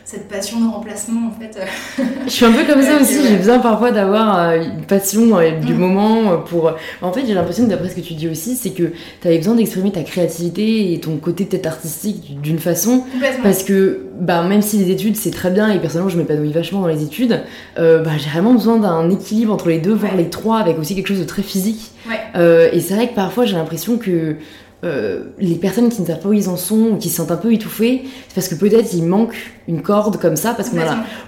cette 0.06 0.28
passion 0.28 0.60
de 0.60 0.70
remplacement, 0.72 1.28
en 1.28 1.32
fait. 1.32 1.60
je 2.26 2.30
suis 2.30 2.46
un 2.46 2.52
peu 2.52 2.66
comme 2.66 2.82
ça 2.82 3.00
aussi. 3.00 3.28
J'ai 3.28 3.38
besoin 3.38 3.60
parfois 3.60 3.92
d'avoir 3.92 4.56
une 4.56 4.86
passion 4.86 5.38
du 5.62 5.74
mm. 5.74 5.78
moment 5.78 6.38
pour. 6.38 6.72
En 7.02 7.12
fait, 7.12 7.26
j'ai 7.28 7.34
l'impression 7.34 7.68
d'après 7.68 7.90
ce 7.90 7.96
que 7.96 8.02
tu 8.02 8.14
dis 8.14 8.28
aussi, 8.28 8.56
c'est 8.56 8.72
que 8.72 8.94
tu 9.22 9.28
avais 9.28 9.38
besoin 9.38 9.56
d'exprimer 9.56 9.92
ta 9.92 10.04
créativité 10.04 10.94
et 10.94 11.00
ton 11.00 11.18
côté 11.18 11.46
peut-être 11.46 11.68
artistique 11.68 12.40
d'une 12.42 12.60
façon. 12.60 13.04
Parce 13.44 13.64
que, 13.64 14.08
bah, 14.20 14.44
même 14.44 14.62
si 14.62 14.78
les 14.78 14.92
études, 14.92 15.16
c'est 15.16 15.32
très 15.32 15.52
bien 15.52 15.72
et 15.72 15.80
personnellement, 15.80 16.10
je 16.10 16.18
m'épanouis 16.18 16.52
vachement 16.52 16.82
dans 16.82 16.88
les 16.88 17.04
études, 17.04 17.42
euh, 17.78 18.04
bah, 18.04 18.12
j'ai 18.18 18.30
vraiment 18.30 18.54
besoin 18.54 18.78
d'un 18.78 19.10
équilibre 19.10 19.54
entre 19.54 19.70
les 19.70 19.80
deux, 19.80 19.94
voire 19.94 20.16
les 20.16 20.30
trois, 20.30 20.60
avec 20.60 20.78
aussi 20.80 20.96
quelque 20.96 21.08
chose 21.08 21.20
de 21.20 21.26
très 21.26 21.44
physique. 21.44 21.92
Euh, 22.36 22.70
et 22.72 22.80
c'est 22.80 22.96
vrai 22.96 23.10
que 23.10 23.16
parfois 23.16 23.46
j'ai 23.46 23.56
l'impression 23.56 23.98
que 23.98 24.36
euh, 24.84 25.26
les 25.40 25.56
personnes 25.56 25.90
qui 25.90 26.02
ne 26.02 26.08
savent 26.08 26.20
pas 26.20 26.30
où 26.30 26.34
ils 26.34 26.50
en 26.50 26.58
sont, 26.58 26.92
ou 26.94 26.98
qui 26.98 27.10
se 27.10 27.18
sentent 27.18 27.32
un 27.32 27.38
peu 27.38 27.54
étouffées, 27.54 28.04
c'est 28.28 28.36
parce 28.36 28.48
que 28.48 28.56
peut-être 28.56 28.94
il 28.94 29.04
manque 29.04 29.36
une 29.68 29.82
corde 29.82 30.18
comme 30.18 30.36
ça, 30.36 30.54
parce 30.54 30.70
qu'on 30.70 30.80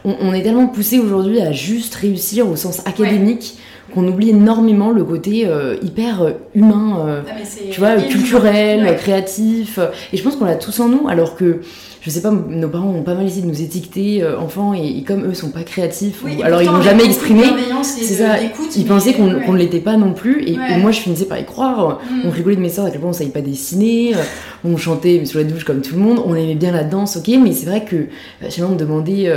on, 0.04 0.34
est 0.34 0.42
tellement 0.42 0.68
poussé 0.68 1.00
aujourd'hui 1.00 1.40
à 1.40 1.52
juste 1.52 1.94
réussir 1.96 2.50
au 2.50 2.56
sens 2.56 2.82
académique. 2.86 3.58
qu'on 3.94 4.08
oublie 4.08 4.32
énormément 4.32 4.90
le 4.90 5.04
côté 5.04 5.48
hyper 5.84 6.34
humain, 6.56 7.24
ah, 7.28 7.32
tu 7.70 7.80
vois, 7.80 7.98
culturel, 7.98 8.96
créatif. 8.98 9.78
Et 10.12 10.18
je 10.18 10.24
pense 10.24 10.36
qu'on 10.36 10.46
l'a 10.46 10.56
tous 10.56 10.80
en 10.80 10.90
nous, 10.90 11.08
alors 11.08 11.36
que 11.36 11.60
je 12.04 12.10
sais 12.10 12.22
pas, 12.22 12.32
nos 12.32 12.68
parents 12.68 12.90
ont 12.90 13.02
pas 13.02 13.16
mal 13.16 13.26
essayé 13.26 13.44
de 13.44 13.48
nous 13.48 13.62
étiqueter 13.62 14.22
euh, 14.22 14.38
enfants 14.38 14.74
et, 14.74 15.04
comme 15.04 15.26
eux 15.26 15.34
sont 15.34 15.52
pas 15.52 15.64
créatifs, 15.64 16.22
alors 16.44 16.62
ils 16.62 16.70
n'ont 16.70 16.82
jamais 16.82 17.06
exprimé, 17.06 17.44
c'est 17.82 18.16
ça, 18.16 18.36
ils 18.76 18.86
pensaient 18.86 19.14
qu'on 19.14 19.54
ne 19.54 19.58
l'était 19.58 19.80
pas 19.80 19.96
non 19.96 20.12
plus 20.12 20.44
et, 20.46 20.58
moi 20.80 20.92
je 20.92 21.00
finissais 21.00 21.26
par 21.26 21.40
y 21.40 21.46
croire. 21.46 22.02
Mm. 22.10 22.28
On 22.28 22.30
rigolait 22.30 22.58
de 22.58 22.62
mes 22.62 22.70
soeurs 22.70 22.88
à 22.88 22.92
quel 22.92 23.00
point 23.00 23.12
on 23.12 23.14
savait 23.14 23.30
pas 23.30 23.40
dessiner, 23.40 24.16
euh, 24.16 24.20
on 24.66 24.76
chantait 24.76 25.24
sur 25.26 25.40
la 25.40 25.46
douche 25.46 25.64
comme 25.64 25.82
tout 25.82 25.96
le 25.96 26.02
monde, 26.02 26.22
on 26.26 26.36
aimait 26.36 26.56
bien 26.56 26.74
la 26.74 26.84
danse, 26.84 27.16
ok, 27.16 27.30
mais 27.42 27.54
c'est 27.54 27.68
vrai 27.68 27.86
que 27.86 27.96
euh, 27.96 28.50
chaque 28.50 28.66
on 28.66 28.74
me 28.74 28.78
demandait, 28.78 29.32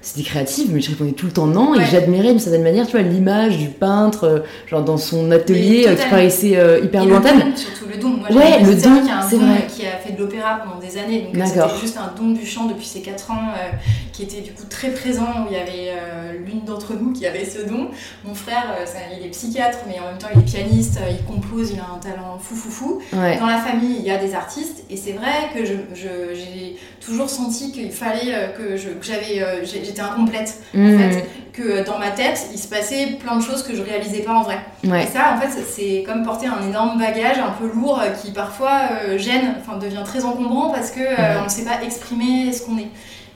c'était 0.00 0.22
créatif, 0.22 0.68
mais 0.72 0.80
je 0.80 0.90
répondais 0.90 1.12
tout 1.12 1.26
le 1.26 1.32
temps 1.32 1.46
non 1.46 1.74
et 1.74 1.84
j'admirais 1.90 2.30
d'une 2.30 2.38
certaine 2.38 2.62
manière, 2.62 2.86
tu 2.86 2.92
vois, 2.92 3.02
l'image 3.02 3.58
du 3.58 3.68
peintre, 3.68 4.44
genre 4.68 4.84
dans 4.84 4.96
son 4.96 5.32
atelier 5.32 5.88
qui 6.00 6.08
paraissait 6.08 6.56
hyper 6.84 7.04
lointaine. 7.04 7.56
Surtout 7.56 7.86
le 7.92 8.00
don, 8.00 8.10
moi 8.10 8.28
ouais, 8.30 8.60
le 8.62 8.74
don, 8.80 9.02
c'est 9.28 9.36
vrai. 9.36 9.66
qui 9.68 9.86
a 9.86 9.98
fait 9.98 10.12
de 10.12 10.20
l'opéra 10.20 10.60
pendant 10.64 10.78
des 10.78 10.98
années, 10.98 11.28
donc 11.32 11.46
c'était 11.46 11.80
juste 11.80 11.98
un 11.98 12.11
don 12.16 12.30
du 12.30 12.46
chant 12.46 12.66
depuis 12.66 12.86
ses 12.86 13.02
4 13.02 13.30
ans, 13.30 13.48
euh, 13.56 13.70
qui 14.12 14.22
était 14.22 14.40
du 14.40 14.52
coup 14.52 14.64
très 14.68 14.90
présent, 14.90 15.44
où 15.44 15.46
il 15.50 15.56
y 15.56 15.60
avait 15.60 15.90
euh, 15.90 16.32
l'une 16.44 16.64
d'entre 16.64 16.94
nous 16.94 17.12
qui 17.12 17.26
avait 17.26 17.44
ce 17.44 17.60
don. 17.60 17.88
Mon 18.24 18.34
frère, 18.34 18.74
euh, 18.78 18.84
il 19.18 19.26
est 19.26 19.30
psychiatre, 19.30 19.78
mais 19.86 19.98
en 20.00 20.06
même 20.06 20.18
temps 20.18 20.28
il 20.34 20.40
est 20.40 20.44
pianiste, 20.44 20.98
il 21.10 21.24
compose, 21.24 21.72
il 21.72 21.80
a 21.80 21.86
un 21.94 21.98
talent 21.98 22.38
fou 22.38 22.54
fou 22.54 22.70
fou. 22.70 23.02
Dans 23.12 23.46
la 23.46 23.58
famille, 23.58 23.96
il 23.98 24.04
y 24.04 24.10
a 24.10 24.18
des 24.18 24.34
artistes, 24.34 24.84
et 24.90 24.96
c'est 24.96 25.12
vrai 25.12 25.50
que 25.54 25.64
j'ai 25.64 26.76
toujours 27.04 27.30
senti 27.30 27.72
qu'il 27.72 27.90
fallait 27.90 28.52
que 28.56 28.76
j'avais, 28.76 29.64
j'étais 29.64 30.00
incomplète 30.00 30.60
en 30.74 30.78
mmh. 30.78 30.98
fait, 30.98 31.26
que 31.52 31.84
dans 31.84 31.98
ma 31.98 32.10
tête, 32.10 32.48
il 32.52 32.58
se 32.58 32.68
passait 32.68 33.18
plein 33.20 33.36
de 33.36 33.42
choses 33.42 33.62
que 33.62 33.74
je 33.74 33.82
réalisais 33.82 34.22
pas 34.22 34.32
en 34.32 34.42
vrai. 34.42 34.58
Et 34.84 35.06
ça, 35.06 35.34
en 35.36 35.40
fait, 35.40 35.62
c'est 35.68 36.04
comme 36.06 36.24
porter 36.24 36.46
un 36.46 36.66
énorme 36.66 36.98
bagage 36.98 37.38
un 37.38 37.50
peu 37.50 37.70
lourd 37.72 38.00
qui 38.22 38.32
parfois 38.32 39.16
gêne, 39.16 39.56
enfin 39.60 39.78
devient 39.78 40.02
très 40.04 40.24
encombrant 40.24 40.70
parce 40.70 40.90
que 40.90 41.00
on 41.40 41.44
ne 41.44 41.48
sait 41.48 41.64
pas 41.64 41.82
exprimer 41.82 42.01
ce 42.08 42.64
qu'on 42.64 42.78
est. 42.78 42.88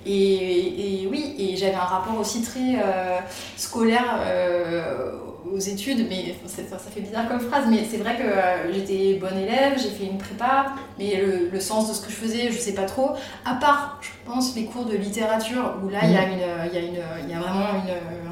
Et, 0.09 1.09
oui, 1.11 1.35
et 1.39 1.57
j'avais 1.57 1.75
un 1.75 1.81
rapport 1.81 2.19
aussi 2.19 2.43
très 2.43 2.77
euh, 2.77 3.19
scolaire 3.57 4.21
euh, 4.21 5.13
aux 5.55 5.59
études, 5.59 6.07
mais 6.09 6.35
ça, 6.47 6.79
fait 6.79 7.01
bizarre 7.01 7.29
comme 7.29 7.41
phrase, 7.41 7.65
mais 7.69 7.85
c'est 7.89 7.99
vrai 7.99 8.17
que 8.17 8.23
euh, 8.23 8.73
j'étais 8.73 9.19
bonne 9.21 9.39
élève, 9.39 9.75
j'ai 9.77 9.91
fait 9.91 10.11
une 10.11 10.19
prépa, 10.19 10.67
mais 10.99 11.23
le, 11.53 11.61
sens 11.61 11.89
de 11.89 11.95
ce 11.95 12.03
que 12.03 12.11
je 12.11 12.17
faisais, 12.17 12.51
je 12.51 12.59
sais 12.59 12.75
pas 12.75 12.85
trop. 12.85 13.13
À 13.45 13.55
part, 13.55 13.99
je 14.03 14.09
pense, 14.31 14.55
les 14.55 14.65
cours 14.65 14.85
de 14.85 14.97
littérature, 14.97 15.75
où 15.83 15.89
là, 15.89 16.01
il 16.03 16.13
y, 16.13 16.17
a 16.17 16.23
y, 16.23 17.31
y, 17.31 17.35
a 17.35 17.39
vraiment 17.39 17.67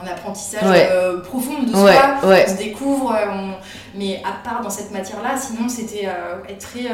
un 0.03 0.07
apprentissage 0.07 0.89
profond 1.23 1.63
de 1.63 1.73
soi, 1.73 1.93
on 2.23 2.51
se 2.51 2.57
découvre, 2.59 3.17
mais 3.95 4.23
à 4.25 4.49
part 4.49 4.63
dans 4.63 4.71
cette 4.71 4.93
matière-là, 4.93 5.37
sinon 5.37 5.69
c'était 5.69 6.09
être 6.49 6.59
très 6.59 6.89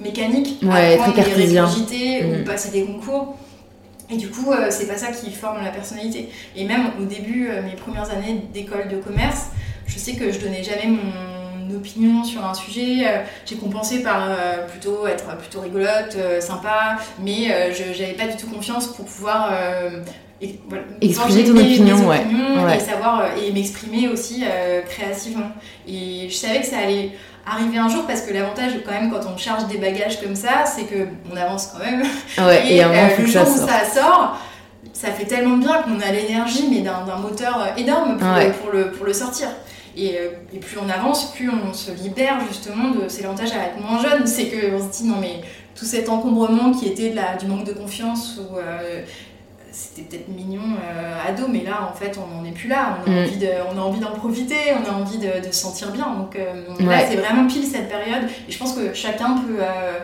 mécanique, 0.00 0.62
apprendre 0.62 1.14
très 1.14 1.46
des 1.46 1.60
rigidité 1.60 2.24
ou 2.24 2.40
mm. 2.40 2.44
passer 2.44 2.70
des 2.70 2.84
concours. 2.84 3.36
Et 4.12 4.16
du 4.16 4.28
coup, 4.28 4.52
euh, 4.52 4.66
c'est 4.70 4.86
pas 4.86 4.98
ça 4.98 5.10
qui 5.10 5.30
forme 5.30 5.64
la 5.64 5.70
personnalité. 5.70 6.28
Et 6.54 6.64
même 6.64 6.90
au 7.00 7.04
début, 7.04 7.48
euh, 7.48 7.62
mes 7.62 7.76
premières 7.76 8.10
années 8.10 8.42
d'école 8.52 8.88
de 8.88 8.96
commerce, 8.96 9.46
je 9.86 9.98
sais 9.98 10.12
que 10.12 10.30
je 10.30 10.38
donnais 10.38 10.62
jamais 10.62 10.86
mon 10.86 11.74
opinion 11.74 12.22
sur 12.22 12.44
un 12.44 12.52
sujet. 12.52 13.06
Euh, 13.06 13.22
j'ai 13.46 13.56
compensé 13.56 14.02
par 14.02 14.28
plutôt 14.68 15.06
être 15.06 15.36
plutôt 15.38 15.60
rigolote, 15.60 16.16
sympa, 16.40 16.98
mais 17.18 17.72
je 17.72 17.92
j'avais 17.94 18.12
pas 18.12 18.26
du 18.26 18.36
tout 18.36 18.48
confiance 18.48 18.88
pour 18.88 19.06
pouvoir 19.06 19.52
exprimer 21.00 21.44
ton 21.44 21.56
opinion, 21.56 22.08
ouais. 22.08 22.76
et 22.76 22.80
savoir 22.80 23.26
et 23.36 23.52
m'exprimer 23.52 24.08
aussi 24.08 24.44
créativement. 24.88 25.50
Et 25.86 26.28
je 26.28 26.34
savais 26.34 26.60
que 26.60 26.66
ça 26.66 26.78
allait 26.78 27.12
arriver 27.46 27.78
un 27.78 27.88
jour 27.88 28.04
parce 28.06 28.22
que 28.22 28.32
l'avantage 28.32 28.72
quand 28.84 28.92
même 28.92 29.10
quand 29.10 29.20
on 29.32 29.36
charge 29.36 29.66
des 29.66 29.78
bagages 29.78 30.20
comme 30.20 30.36
ça 30.36 30.64
c'est 30.66 30.84
que 30.84 31.08
on 31.32 31.36
avance 31.36 31.72
quand 31.72 31.84
même. 31.84 32.02
Ouais, 32.38 32.72
et, 32.72 32.84
euh, 32.84 32.88
le 33.18 33.26
jour 33.26 33.42
où 33.42 33.66
ça 33.66 33.84
sort 33.84 34.38
ça 34.92 35.08
fait 35.10 35.24
tellement 35.24 35.56
bien 35.56 35.82
qu'on 35.82 36.00
a 36.00 36.12
l'énergie 36.12 36.68
mais 36.70 36.80
d'un 36.80 37.16
moteur 37.16 37.60
euh, 37.60 37.80
énorme 37.80 38.18
pour, 38.18 38.72
le, 38.72 38.90
pour 38.92 39.06
le 39.06 39.12
sortir. 39.12 39.48
Et, 39.96 40.16
euh, 40.18 40.30
et, 40.54 40.58
plus 40.58 40.78
on 40.78 40.88
avance 40.88 41.32
plus 41.32 41.50
on 41.50 41.72
se 41.74 41.90
libère 41.90 42.38
justement 42.48 42.90
de 42.90 43.08
ces 43.08 43.24
avantages 43.24 43.52
à 43.52 43.66
être 43.66 43.80
moins 43.80 44.00
jeune. 44.00 44.26
C'est 44.26 44.46
qu'on 44.46 44.78
se 44.78 44.98
dit 44.98 45.08
non 45.08 45.16
mais 45.20 45.40
tout 45.74 45.84
cet 45.84 46.08
encombrement 46.08 46.72
qui 46.72 46.86
était 46.86 47.10
de 47.10 47.16
la, 47.16 47.36
du 47.36 47.46
manque 47.46 47.64
de 47.64 47.72
confiance 47.72 48.38
ou 48.38 48.56
c'était 49.72 50.02
peut-être 50.02 50.28
mignon 50.28 50.62
euh, 50.62 51.28
ado, 51.28 51.44
mais 51.48 51.64
là 51.64 51.88
en 51.90 51.94
fait 51.94 52.18
on 52.18 52.36
n'en 52.36 52.44
est 52.44 52.52
plus 52.52 52.68
là. 52.68 52.98
On 53.06 53.10
a 53.10 53.14
mm. 53.14 53.18
envie 53.24 53.36
de, 53.38 53.48
on 53.72 53.78
a 53.78 53.80
envie 53.80 54.00
d'en 54.00 54.10
profiter, 54.10 54.56
on 54.72 54.90
a 54.90 54.94
envie 54.94 55.18
de, 55.18 55.46
de 55.46 55.52
se 55.52 55.60
sentir 55.60 55.90
bien. 55.90 56.14
Donc 56.14 56.36
euh, 56.36 56.86
là 56.86 57.00
c'est 57.08 57.16
vraiment 57.16 57.46
pile 57.46 57.64
cette 57.64 57.88
période. 57.88 58.24
Et 58.48 58.52
je 58.52 58.58
pense 58.58 58.74
que 58.74 58.92
chacun 58.92 59.38
peut, 59.38 59.60
euh, 59.60 59.98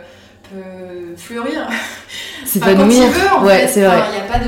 peut 0.50 1.16
fleurir. 1.16 1.68
Pas 2.60 2.72
enfin, 2.72 2.84
veut, 2.84 3.46
ouais, 3.46 3.66
c'est 3.68 3.84
vrai. 3.84 4.00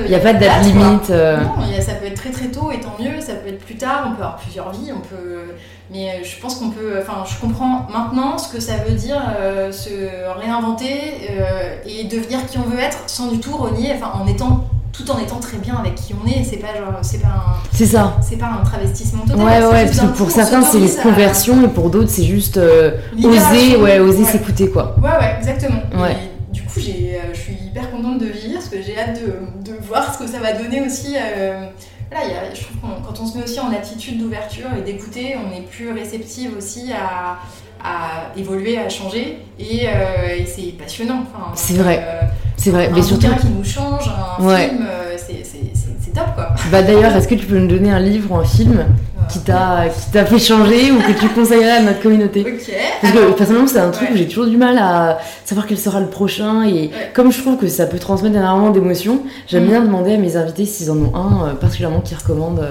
Il 0.04 0.08
n'y 0.08 0.14
a 0.14 0.20
pas 0.20 0.32
de 0.32 0.38
date 0.38 0.62
limite. 0.62 1.10
Non, 1.10 1.80
ça 1.80 1.94
peut 1.94 2.06
être 2.06 2.14
très 2.14 2.30
très 2.30 2.46
tôt 2.46 2.70
et 2.70 2.80
tant 2.80 2.96
mieux. 2.98 3.20
Ça 3.20 3.34
peut 3.34 3.48
être 3.48 3.58
plus 3.58 3.74
tard. 3.74 4.04
On 4.06 4.10
peut 4.10 4.22
avoir 4.22 4.36
plusieurs 4.36 4.70
vies. 4.72 4.92
On 4.96 5.00
peut. 5.00 5.54
Mais 5.90 6.22
je 6.24 6.40
pense 6.40 6.54
qu'on 6.54 6.70
peut. 6.70 6.94
Enfin, 7.00 7.24
je 7.26 7.38
comprends 7.38 7.88
maintenant 7.92 8.38
ce 8.38 8.50
que 8.50 8.60
ça 8.60 8.76
veut 8.76 8.94
dire 8.94 9.20
se 9.70 9.90
réinventer 10.38 11.28
et 11.84 12.04
devenir 12.04 12.46
qui 12.46 12.58
on 12.58 12.62
veut 12.62 12.78
être 12.78 13.02
sans 13.06 13.26
du 13.26 13.38
tout 13.38 13.56
renier. 13.56 13.92
Enfin, 13.94 14.12
en 14.14 14.26
étant 14.26 14.66
tout 15.00 15.10
en 15.10 15.18
étant 15.18 15.38
très 15.38 15.58
bien 15.58 15.76
avec 15.76 15.94
qui 15.94 16.14
on 16.14 16.26
est. 16.26 16.44
C'est 16.44 16.56
pas 16.56 16.74
genre, 16.76 16.98
c'est 17.02 17.20
pas 17.20 17.28
un. 17.28 17.68
C'est 17.72 17.86
ça. 17.86 18.16
C'est 18.22 18.36
pas 18.36 18.58
un 18.60 18.64
travestissement 18.64 19.22
total. 19.22 19.38
Ouais, 19.38 19.66
ouais, 19.66 19.84
parce 19.86 20.00
que 20.00 20.06
pour 20.06 20.30
certains, 20.30 20.62
c'est 20.62 20.78
les 20.78 20.94
conversions, 21.02 21.64
et 21.64 21.68
pour 21.68 21.90
d'autres, 21.90 22.10
c'est 22.10 22.24
juste 22.24 22.56
euh, 22.56 22.92
oser, 23.22 23.76
ouais, 23.76 23.98
oser 23.98 24.24
s'écouter, 24.24 24.70
quoi. 24.70 24.96
Ouais, 25.02 25.10
ouais, 25.10 25.36
exactement. 25.38 25.80
Ouais. 25.96 26.12
Et 26.12 26.52
du 26.52 26.62
coup, 26.62 26.80
j'ai, 26.80 27.14
euh, 27.14 27.32
je 27.32 27.38
suis 27.38 27.54
hyper 27.54 27.90
contente 27.90 28.18
de 28.18 28.26
vivre, 28.26 28.54
parce 28.54 28.68
que 28.68 28.82
j'ai 28.82 28.98
hâte 28.98 29.20
de, 29.20 29.70
de, 29.70 29.78
voir 29.80 30.14
ce 30.14 30.18
que 30.18 30.30
ça 30.30 30.40
va 30.40 30.52
donner 30.52 30.82
aussi. 30.82 31.16
Euh, 31.16 31.66
voilà, 32.10 32.26
y 32.26 32.32
a, 32.32 32.54
je 32.54 32.62
trouve 32.62 32.76
que 32.76 33.06
quand 33.06 33.20
on 33.20 33.26
se 33.26 33.38
met 33.38 33.44
aussi 33.44 33.60
en 33.60 33.72
attitude 33.72 34.18
d'ouverture 34.18 34.66
et 34.78 34.82
d'écouter, 34.82 35.36
on 35.36 35.56
est 35.56 35.62
plus 35.62 35.92
réceptive 35.92 36.50
aussi 36.58 36.90
à, 36.92 37.38
à 37.82 38.36
évoluer, 38.36 38.78
à 38.78 38.88
changer, 38.88 39.38
et, 39.58 39.84
et 39.84 40.46
c'est 40.46 40.76
passionnant. 40.76 41.22
Enfin, 41.22 41.52
c'est 41.54 41.74
vrai. 41.74 42.04
C'est 42.60 42.70
vrai, 42.70 42.88
un 42.88 42.94
mais 42.94 43.02
surtout. 43.02 43.26
qui 43.40 43.46
nous 43.46 43.64
change, 43.64 44.02
un 44.38 44.56
film, 44.58 44.86
euh, 44.86 45.16
c'est 45.16 46.12
top 46.12 46.34
quoi. 46.34 46.54
Bah 46.70 46.82
d'ailleurs, 46.82 47.16
est-ce 47.16 47.26
que 47.26 47.34
tu 47.34 47.46
peux 47.46 47.58
nous 47.58 47.68
donner 47.68 47.90
un 47.90 47.98
livre 47.98 48.32
ou 48.32 48.36
un 48.36 48.44
film 48.44 48.84
qui 49.30 49.38
t'a 49.38 49.88
fait 49.88 50.38
changer 50.38 50.92
ou 50.92 50.98
que 50.98 51.18
tu 51.18 51.28
conseillerais 51.28 51.78
à 51.78 51.82
notre 51.82 52.02
communauté 52.02 52.40
Ok. 52.42 52.74
Parce 53.00 53.14
que 53.14 53.32
personnellement, 53.32 53.66
c'est 53.66 53.78
un 53.78 53.90
truc 53.90 54.10
où 54.12 54.16
j'ai 54.16 54.28
toujours 54.28 54.46
du 54.46 54.58
mal 54.58 54.76
à 54.76 55.18
savoir 55.46 55.66
quel 55.66 55.78
sera 55.78 56.00
le 56.00 56.08
prochain 56.08 56.64
et 56.64 56.90
comme 57.14 57.32
je 57.32 57.40
trouve 57.40 57.56
que 57.56 57.68
ça 57.68 57.86
peut 57.86 57.98
transmettre 57.98 58.36
énormément 58.36 58.70
d'émotions, 58.70 59.22
j'aime 59.46 59.64
mm. 59.64 59.68
bien 59.68 59.80
demander 59.80 60.14
à 60.14 60.18
mes 60.18 60.36
invités 60.36 60.66
s'ils 60.66 60.90
en 60.90 60.96
ont 60.96 61.14
un 61.14 61.48
euh, 61.48 61.54
particulièrement 61.54 62.00
qui 62.00 62.14
recommandent. 62.14 62.66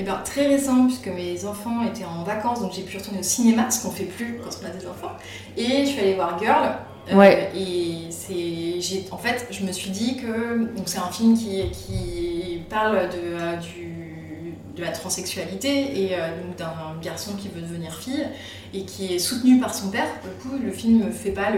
Eh 0.00 0.02
bien, 0.02 0.18
très 0.24 0.46
récent, 0.46 0.86
puisque 0.86 1.08
mes 1.08 1.44
enfants 1.44 1.82
étaient 1.84 2.04
en 2.04 2.22
vacances, 2.22 2.60
donc 2.60 2.70
j'ai 2.72 2.82
pu 2.82 2.98
retourner 2.98 3.18
au 3.18 3.24
cinéma, 3.24 3.68
ce 3.68 3.82
qu'on 3.82 3.90
fait 3.90 4.04
plus 4.04 4.38
quand 4.42 4.50
on 4.62 4.66
a 4.66 4.70
des 4.70 4.86
enfants. 4.86 5.12
Et 5.56 5.84
je 5.84 5.90
suis 5.90 6.00
allée 6.00 6.14
voir 6.14 6.38
Girl, 6.40 6.70
Ouais. 7.12 7.50
Euh, 7.54 7.58
et 7.58 8.10
c'est, 8.10 9.12
en 9.12 9.18
fait, 9.18 9.46
je 9.50 9.64
me 9.64 9.72
suis 9.72 9.90
dit 9.90 10.16
que 10.16 10.70
c'est 10.86 10.98
un 10.98 11.10
film 11.10 11.36
qui, 11.36 11.62
qui 11.70 12.62
parle 12.68 13.08
de, 13.08 13.18
euh, 13.18 13.56
du, 13.56 14.54
de 14.76 14.82
la 14.82 14.90
transsexualité 14.90 16.04
et 16.04 16.14
euh, 16.14 16.28
d'un 16.56 17.00
garçon 17.02 17.32
qui 17.36 17.48
veut 17.48 17.62
devenir 17.62 17.94
fille 17.94 18.26
et 18.74 18.84
qui 18.84 19.14
est 19.14 19.18
soutenu 19.18 19.58
par 19.58 19.74
son 19.74 19.90
père. 19.90 20.06
Du 20.22 20.48
coup, 20.48 20.56
le 20.62 20.70
film 20.70 21.06
ne 21.06 21.10
fait 21.10 21.30
pas 21.30 21.48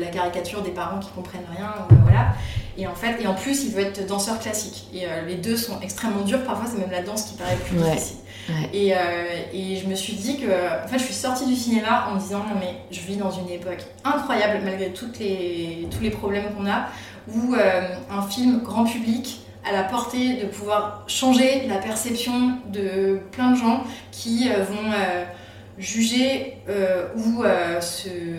la 0.00 0.06
caricature 0.06 0.62
des 0.62 0.70
parents 0.70 1.00
qui 1.00 1.10
comprennent 1.10 1.46
rien. 1.56 1.72
voilà. 2.02 2.34
Et 2.76 2.86
en 2.86 2.94
fait, 2.94 3.20
et 3.20 3.26
en 3.26 3.34
plus, 3.34 3.64
il 3.64 3.72
veut 3.72 3.82
être 3.82 4.06
danseur 4.06 4.38
classique. 4.38 4.86
Et 4.94 5.04
les 5.26 5.34
deux 5.34 5.56
sont 5.56 5.80
extrêmement 5.80 6.22
durs. 6.22 6.44
Parfois, 6.44 6.70
c'est 6.70 6.78
même 6.78 6.92
la 6.92 7.02
danse 7.02 7.24
qui 7.24 7.36
paraît 7.36 7.56
plus 7.56 7.76
difficile. 7.76 8.18
Et, 8.72 8.94
et, 9.52 9.76
je 9.76 9.86
me 9.86 9.94
suis 9.94 10.14
dit 10.14 10.38
que, 10.38 10.46
en 10.46 10.88
fait, 10.88 10.98
je 10.98 11.04
suis 11.04 11.14
sortie 11.14 11.46
du 11.46 11.54
cinéma 11.54 12.08
en 12.08 12.14
me 12.14 12.20
disant 12.20 12.38
non 12.38 12.58
mais 12.58 12.76
je 12.90 13.00
vis 13.00 13.16
dans 13.16 13.30
une 13.30 13.48
époque 13.50 13.84
incroyable 14.04 14.60
malgré 14.64 14.90
toutes 14.90 15.18
les, 15.18 15.86
tous 15.90 16.02
les 16.02 16.10
problèmes 16.10 16.44
qu'on 16.56 16.66
a, 16.66 16.86
où 17.28 17.54
un 17.54 18.22
film 18.22 18.60
grand 18.62 18.84
public 18.84 19.40
à 19.68 19.72
la 19.72 19.84
portée 19.84 20.34
de 20.34 20.46
pouvoir 20.46 21.04
changer 21.06 21.66
la 21.66 21.76
perception 21.76 22.58
de 22.72 23.20
plein 23.32 23.52
de 23.52 23.56
gens 23.56 23.84
qui 24.10 24.48
euh, 24.48 24.64
vont 24.64 24.92
euh, 24.92 25.24
juger 25.78 26.56
euh, 26.68 27.06
ou 27.16 27.44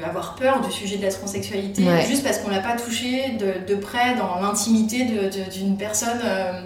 avoir 0.06 0.36
peur 0.36 0.62
du 0.62 0.72
sujet 0.72 0.98
de 0.98 1.04
la 1.04 1.12
transsexualité 1.12 1.84
juste 2.06 2.24
parce 2.24 2.40
qu'on 2.40 2.50
l'a 2.50 2.60
pas 2.60 2.76
touché 2.76 3.38
de, 3.40 3.66
de 3.66 3.80
près 3.80 4.16
dans 4.16 4.42
l'intimité 4.42 5.08
d'une 5.50 5.78
personne 5.78 6.20
euh, 6.24 6.62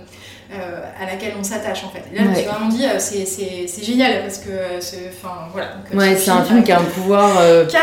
à 0.99 1.05
laquelle 1.05 1.33
on 1.39 1.43
s'attache 1.43 1.83
en 1.83 1.89
fait. 1.89 2.03
Et 2.11 2.17
là, 2.17 2.23
je 2.25 2.29
me 2.29 2.35
suis 2.35 2.45
vraiment 2.45 2.69
dit, 2.69 2.85
euh, 2.85 2.99
c'est 2.99 3.83
génial 3.83 4.21
parce 4.21 4.39
que, 4.39 4.49
euh, 4.49 4.79
enfin 5.09 5.47
voilà. 5.51 5.77
ouais, 5.93 6.15
c'est 6.15 6.31
un 6.31 6.43
film 6.43 6.63
qui 6.63 6.71
a 6.71 6.79
un 6.79 6.83
pouvoir 6.83 7.31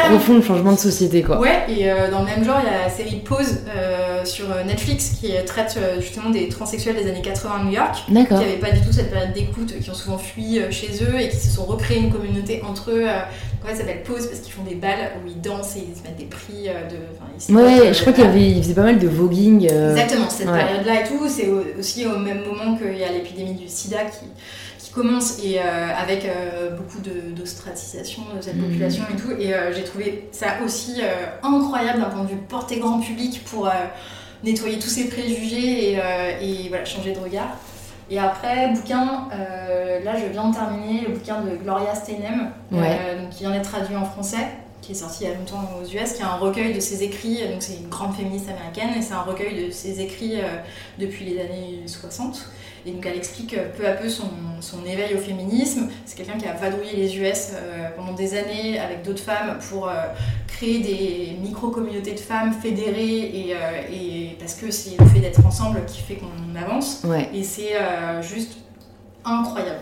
profond 0.09 0.35
de 0.35 0.43
changement 0.43 0.73
de 0.73 0.79
société 0.79 1.23
quoi. 1.23 1.39
Ouais, 1.39 1.65
et 1.69 1.87
dans 2.11 2.21
le 2.21 2.27
même 2.27 2.45
genre, 2.45 2.61
il 2.63 2.71
y 2.71 2.75
a 2.75 2.85
la 2.85 2.91
série 2.91 3.17
Pause 3.17 3.61
sur 4.25 4.47
Netflix 4.67 5.17
qui 5.21 5.33
traite 5.47 5.79
justement 6.01 6.31
des 6.31 6.49
transsexuels 6.49 6.97
des 6.97 7.09
années 7.09 7.23
80 7.23 7.51
à 7.61 7.65
New 7.65 7.73
York, 7.73 7.97
qui 8.07 8.13
n'avaient 8.13 8.57
pas 8.61 8.71
du 8.71 8.81
tout 8.81 8.93
cette 8.93 9.11
période 9.11 9.33
d'écoute, 9.33 9.75
qui 9.81 9.91
ont 9.91 9.95
souvent 9.95 10.19
fui 10.19 10.61
chez 10.71 11.03
eux 11.03 11.21
et 11.21 11.29
qui 11.29 11.37
se 11.37 11.51
sont 11.51 11.65
recréés 11.65 12.01
une 12.01 12.13
communauté 12.13 12.63
entre 12.69 12.91
eux. 12.91 13.07
En 13.63 13.67
fait, 13.67 13.75
ça 13.75 13.81
s'appelle 13.81 14.03
Pause 14.03 14.27
parce 14.27 14.41
qu'ils 14.41 14.53
font 14.53 14.63
des 14.63 14.75
balles 14.75 15.11
où 15.23 15.29
ils 15.29 15.41
dansent 15.41 15.77
et 15.77 15.81
ils 15.81 15.97
se 15.97 16.03
mettent 16.03 16.17
des 16.17 16.25
prix 16.25 16.69
de. 16.69 17.55
ouais, 17.55 17.93
je 17.93 18.01
crois 18.01 18.13
qu'il 18.13 18.57
y 18.57 18.63
faisait 18.63 18.75
pas 18.75 18.85
mal 18.85 18.99
de 18.99 19.09
voguing. 19.09 19.65
Exactement, 19.65 20.31
cette 20.31 20.47
période-là 20.47 21.01
et 21.03 21.09
tout. 21.09 21.29
C'est 21.29 21.49
aussi 21.79 22.07
au 22.07 22.19
même 22.19 22.43
moment 22.47 22.60
qu'il 22.79 22.97
y 22.97 23.05
a 23.05 23.13
l'épidémie 23.13 23.55
du 23.55 23.69
sida 23.69 24.05
qui, 24.05 24.27
qui 24.79 24.91
commence 24.93 25.39
et 25.45 25.59
euh, 25.59 25.63
avec 25.97 26.25
euh, 26.25 26.77
beaucoup 26.77 26.99
d'ostratisation 26.99 28.23
de, 28.37 28.41
cette 28.41 28.57
mhm. 28.57 28.65
population 28.65 29.05
et 29.13 29.17
tout. 29.17 29.31
Et 29.39 29.55
euh, 29.55 29.73
j'ai 29.73 29.85
trouvé 29.85 30.29
ça 30.33 30.47
aussi 30.65 31.01
incroyable 31.43 32.01
d'un 32.01 32.11
point 32.11 32.25
de 32.25 32.29
vue 32.29 32.37
porté 32.49 32.79
grand 32.79 33.01
public 33.01 33.43
pour 33.45 33.71
nettoyer 34.43 34.79
tous 34.79 34.89
ces 34.89 35.09
préjugés 35.09 35.93
et, 35.93 35.99
et, 36.41 36.69
voilà, 36.69 36.85
changer 36.85 37.13
de 37.13 37.19
regard. 37.19 37.57
Et 38.11 38.19
après, 38.19 38.73
bouquin, 38.73 39.29
là 39.31 40.17
je 40.17 40.33
viens 40.33 40.49
de 40.49 40.55
terminer 40.55 41.03
le 41.07 41.15
bouquin 41.15 41.43
de 41.43 41.57
Gloria 41.57 41.95
Steinem, 41.95 42.51
qui 43.31 43.41
vient 43.41 43.53
d'être 43.53 43.71
traduit 43.71 43.97
en 43.97 44.05
français 44.05 44.49
qui 44.91 44.97
est 44.97 45.01
sorti 45.01 45.25
il 45.25 45.29
y 45.29 45.33
a 45.33 45.35
longtemps 45.35 45.69
aux 45.81 45.85
US, 45.85 46.13
qui 46.13 46.23
est 46.23 46.25
un 46.25 46.37
recueil 46.37 46.75
de 46.75 46.81
ses 46.81 47.03
écrits, 47.03 47.39
donc 47.49 47.61
c'est 47.63 47.77
une 47.77 47.89
grande 47.89 48.15
féministe 48.15 48.49
américaine, 48.49 48.91
et 48.99 49.03
c'est 49.03 49.15
un 49.15 49.23
recueil 49.23 49.67
de 49.67 49.71
ses 49.71 50.01
écrits 50.01 50.35
depuis 50.99 51.25
les 51.25 51.41
années 51.41 51.83
60. 51.87 52.51
Et 52.87 52.93
donc 52.93 53.05
elle 53.05 53.17
explique 53.17 53.55
euh, 53.55 53.69
peu 53.77 53.87
à 53.87 53.93
peu 53.93 54.09
son, 54.09 54.31
son 54.61 54.85
éveil 54.85 55.15
au 55.15 55.19
féminisme. 55.19 55.89
C'est 56.07 56.17
quelqu'un 56.17 56.39
qui 56.39 56.47
a 56.47 56.55
vadrouillé 56.55 56.97
les 56.97 57.19
US 57.19 57.51
euh, 57.53 57.89
pendant 57.97 58.13
des 58.13 58.35
années 58.35 58.79
avec 58.79 59.03
d'autres 59.03 59.23
femmes 59.23 59.59
pour 59.69 59.89
euh, 59.89 59.93
créer 60.47 60.79
des 60.81 61.37
micro-communautés 61.43 62.13
de 62.13 62.21
femmes 62.21 62.53
fédérées 62.53 63.19
et, 63.19 63.55
et 63.93 64.37
parce 64.39 64.55
que 64.55 64.71
c'est 64.71 64.99
le 64.99 65.07
fait 65.07 65.21
d'être 65.21 65.45
ensemble 65.45 65.85
qui 65.87 66.01
fait 66.01 66.17
qu'on 66.17 66.57
avance. 66.57 67.03
Et 67.33 67.43
c'est 67.43 67.75
juste 68.21 68.57
incroyable. 69.25 69.81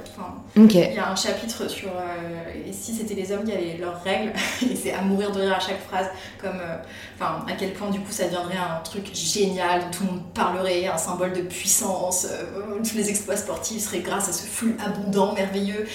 Il 0.56 0.72
y 0.72 0.98
a 0.98 1.10
un 1.10 1.16
chapitre 1.16 1.68
sur 1.68 1.88
euh, 1.88 2.70
si 2.72 2.94
c'était 2.94 3.14
les 3.14 3.30
hommes 3.32 3.44
qui 3.44 3.52
avaient 3.52 3.76
leurs 3.80 4.02
règles, 4.02 4.32
et 4.70 4.74
c'est 4.74 4.92
à 4.92 5.02
mourir 5.02 5.30
de 5.30 5.40
rire 5.40 5.54
à 5.56 5.60
chaque 5.60 5.80
phrase, 5.88 6.06
comme 6.40 6.58
euh, 6.60 6.76
enfin 7.14 7.44
à 7.46 7.52
quel 7.52 7.72
point 7.72 7.90
du 7.90 8.00
coup 8.00 8.10
ça 8.10 8.24
deviendrait 8.24 8.56
un 8.56 8.82
truc 8.82 9.10
génial, 9.14 9.82
tout 9.92 10.04
le 10.04 10.10
monde 10.12 10.22
parlerait, 10.34 10.86
un 10.86 10.96
symbole 10.96 11.32
de 11.32 11.42
puissance, 11.42 12.26
euh, 12.30 12.82
tous 12.82 12.96
les 12.96 13.08
exploits 13.10 13.36
sportifs 13.36 13.82
seraient 13.82 14.00
grâce 14.00 14.28
à 14.28 14.32
ce 14.32 14.46
flux 14.46 14.76
abondant, 14.84 15.32
merveilleux. 15.32 15.86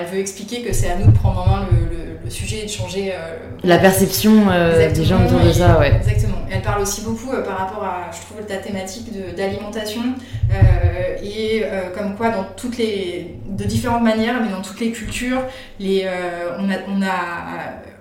elle 0.00 0.06
veut 0.06 0.18
expliquer 0.18 0.62
que 0.62 0.72
c'est 0.72 0.90
à 0.90 0.96
nous 0.96 1.10
de 1.10 1.16
prendre 1.16 1.40
en 1.40 1.46
main 1.46 1.68
le, 1.70 2.30
sujet 2.30 2.60
et 2.60 2.64
de 2.64 2.70
changer 2.70 3.12
la 3.62 3.78
perception 3.78 4.46
des 4.94 5.04
gens 5.04 5.26
autour 5.26 5.40
de 5.40 5.52
ça, 5.52 5.78
ouais. 5.78 5.92
Exactement. 5.96 6.41
Elle 6.52 6.62
parle 6.62 6.82
aussi 6.82 7.02
beaucoup 7.02 7.30
par 7.30 7.58
rapport 7.58 7.84
à, 7.84 8.10
je 8.12 8.20
trouve, 8.20 8.46
ta 8.46 8.58
thématique 8.58 9.10
d'alimentation 9.34 10.02
et 11.22 11.64
comme 11.94 12.14
quoi 12.16 12.30
dans 12.30 12.44
toutes 12.56 12.76
les 12.76 13.38
de 13.56 13.64
différentes 13.64 14.02
manières, 14.02 14.40
mais 14.42 14.50
dans 14.50 14.62
toutes 14.62 14.80
les 14.80 14.92
cultures, 14.92 15.42
les, 15.78 16.04
euh, 16.04 16.56
on, 16.58 16.70
a, 16.70 16.76
on, 16.88 17.02
a, 17.02 17.10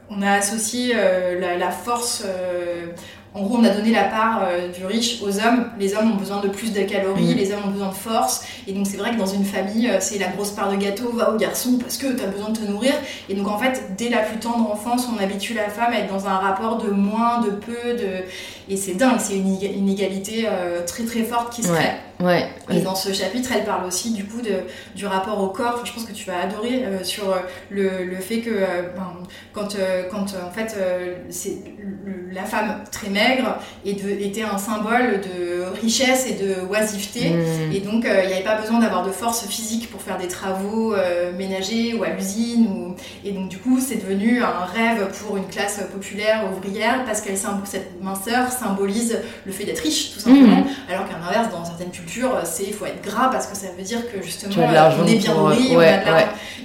on, 0.10 0.22
a, 0.22 0.32
associé 0.32 0.94
euh, 0.96 1.58
la, 1.58 1.72
force. 1.72 2.24
Euh, 2.26 2.88
en 3.34 3.44
gros, 3.44 3.58
on 3.58 3.64
a 3.64 3.70
donné 3.70 3.92
la 3.92 4.04
part 4.04 4.46
du 4.78 4.86
riche 4.86 5.22
aux 5.22 5.38
hommes. 5.40 5.70
Les 5.80 5.96
hommes 5.96 6.12
ont 6.12 6.16
besoin 6.16 6.42
de 6.42 6.50
plus 6.50 6.74
de 6.74 6.82
calories, 6.82 7.34
mm. 7.34 7.38
les 7.38 7.52
hommes 7.54 7.64
ont 7.68 7.72
besoin 7.72 7.90
de 7.90 7.94
force. 7.94 8.46
Et 8.68 8.74
donc, 8.74 8.86
c'est 8.88 8.98
vrai 8.98 9.12
que 9.12 9.18
dans 9.18 9.26
une 9.26 9.46
famille, 9.46 9.90
c'est 10.00 10.20
la 10.20 10.28
grosse 10.28 10.52
part 10.52 10.70
de 10.70 10.76
gâteau 10.76 11.12
va 11.14 11.32
au 11.32 11.38
garçon 11.38 11.78
parce 11.80 11.98
que 11.98 12.08
tu 12.08 12.22
as 12.24 12.28
besoin 12.28 12.50
de 12.50 12.58
te 12.58 12.66
nourrir. 12.66 12.94
Et 13.30 13.34
donc, 13.34 13.48
en 13.48 13.58
fait, 13.58 13.96
dès 13.98 14.10
la 14.10 14.20
plus 14.20 14.38
tendre 14.38 14.70
enfance, 14.70 15.08
on 15.08 15.22
habitue 15.22 15.54
la 15.54 15.70
femme 15.70 15.94
à 15.94 16.00
être 16.00 16.12
dans 16.12 16.28
un 16.28 16.36
rapport 16.36 16.78
de 16.78 16.90
moins, 16.90 17.40
de 17.42 17.52
peu. 17.52 17.94
De... 17.94 18.26
Et 18.70 18.76
c'est 18.76 18.96
dingue, 18.96 19.20
c'est 19.20 19.38
une 19.38 19.48
inégalité 19.48 20.48
très 20.86 21.06
très 21.06 21.24
forte 21.24 21.54
qui 21.54 21.64
se 21.64 21.70
crée. 21.70 21.78
Ouais, 21.78 21.96
et 22.70 22.82
dans 22.82 22.96
ce 22.96 23.14
chapitre, 23.14 23.52
elle 23.56 23.66
parle 23.66 23.86
aussi 23.86 24.12
du 24.12 24.26
coup 24.26 24.42
de, 24.42 24.62
du 24.96 25.06
rapport 25.06 25.42
au 25.42 25.48
corps. 25.48 25.84
je 25.86 25.94
pense 25.94 26.06
que 26.06 26.14
tu 26.14 26.26
vas 26.26 26.42
adorer 26.42 26.86
euh, 26.86 27.04
sur 27.04 27.30
euh, 27.30 27.40
le, 27.70 28.06
le, 28.06 28.16
fait 28.18 28.40
que 28.40 28.50
euh, 28.50 28.90
ben, 28.96 29.14
quand, 29.54 29.76
quand 30.10 30.26
en 30.46 30.52
fait 30.52 30.78
c'est 31.30 31.58
la 32.32 32.44
femme 32.44 32.84
très 32.92 33.10
maigre 33.10 33.58
était 33.86 34.44
un 34.44 34.58
symbole 34.58 35.22
de 35.22 35.64
richesse 35.82 36.28
et 36.28 36.34
de 36.34 36.56
oisiveté. 36.70 37.30
Mm. 37.30 37.74
Et 37.74 37.80
donc 37.80 38.06
il 38.06 38.28
n'y 38.28 38.34
avait 38.34 38.44
pas 38.44 38.56
besoin 38.56 38.80
d'avoir 38.80 39.06
de 39.06 39.12
force 39.12 39.46
physique 39.48 39.90
pour 39.92 40.02
faire 40.02 40.18
des 40.18 40.28
travaux 40.28 40.96
ménagers 41.38 41.94
ou 41.94 42.04
à 42.04 42.10
l'usine. 42.10 42.68
Ou... 42.68 42.96
Et 43.26 43.32
donc 43.32 43.50
du 43.50 43.58
coup, 43.58 43.80
c'est 43.80 43.98
devenu 43.98 44.42
un 44.42 44.66
rêve 44.66 45.10
pour 45.20 45.38
une 45.38 45.48
classe 45.48 45.82
populaire 45.92 46.46
ouvrière 46.52 47.04
parce 47.06 47.22
que 47.22 47.30
cette 47.66 48.02
minceur 48.02 48.52
symbolise 48.52 49.20
le 49.46 49.52
fait 49.52 49.66
d'être 49.66 49.82
riche 49.82 50.14
tout 50.14 50.20
simplement. 50.20 50.62
Mm. 50.62 50.68
Alors 50.90 51.08
qu'à 51.10 51.18
l'inverse, 51.18 51.52
dans 51.52 51.66
certaines 51.66 51.92
cultures, 51.92 52.11
c'est 52.44 52.64
il 52.64 52.74
faut 52.74 52.86
être 52.86 53.04
gras 53.04 53.30
parce 53.30 53.48
que 53.48 53.56
ça 53.56 53.68
veut 53.78 53.84
dire 53.84 54.00
que 54.12 54.22
justement 54.22 54.54
on 54.58 55.08
est 55.08 55.16
bien 55.16 55.34
nourri, 55.34 55.76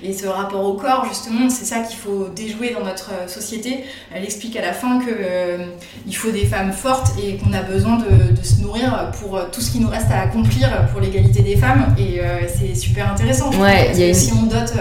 Et 0.03 0.13
ce 0.13 0.27
rapport 0.27 0.65
au 0.65 0.75
corps, 0.75 1.07
justement, 1.09 1.49
c'est 1.49 1.65
ça 1.65 1.81
qu'il 1.81 1.97
faut 1.97 2.29
déjouer 2.35 2.75
dans 2.79 2.85
notre 2.85 3.11
euh, 3.13 3.29
société. 3.29 3.85
Elle 4.15 4.25
explique 4.25 4.57
à 4.57 4.61
la 4.61 4.73
fin 4.73 4.99
que 4.99 5.11
euh, 5.11 5.67
il 6.07 6.15
faut 6.15 6.31
des 6.31 6.45
femmes 6.45 6.73
fortes 6.73 7.13
et 7.23 7.37
qu'on 7.37 7.53
a 7.53 7.63
besoin 7.63 7.97
de, 7.97 8.43
se 8.43 8.61
nourrir 8.61 9.11
pour 9.21 9.37
euh, 9.37 9.45
tout 9.51 9.61
ce 9.61 9.71
qui 9.71 9.81
nous 9.81 9.89
reste 9.89 10.11
à 10.11 10.21
accomplir 10.21 10.69
pour 10.93 11.01
l'égalité 11.01 11.43
des 11.43 11.57
femmes. 11.57 11.95
Et 11.99 12.21
c'est 12.49 12.75
super 12.75 13.11
intéressant. 13.13 13.51
parce 13.51 13.99
que 13.99 14.13
si 14.13 14.33
on 14.33 14.43
dote 14.45 14.75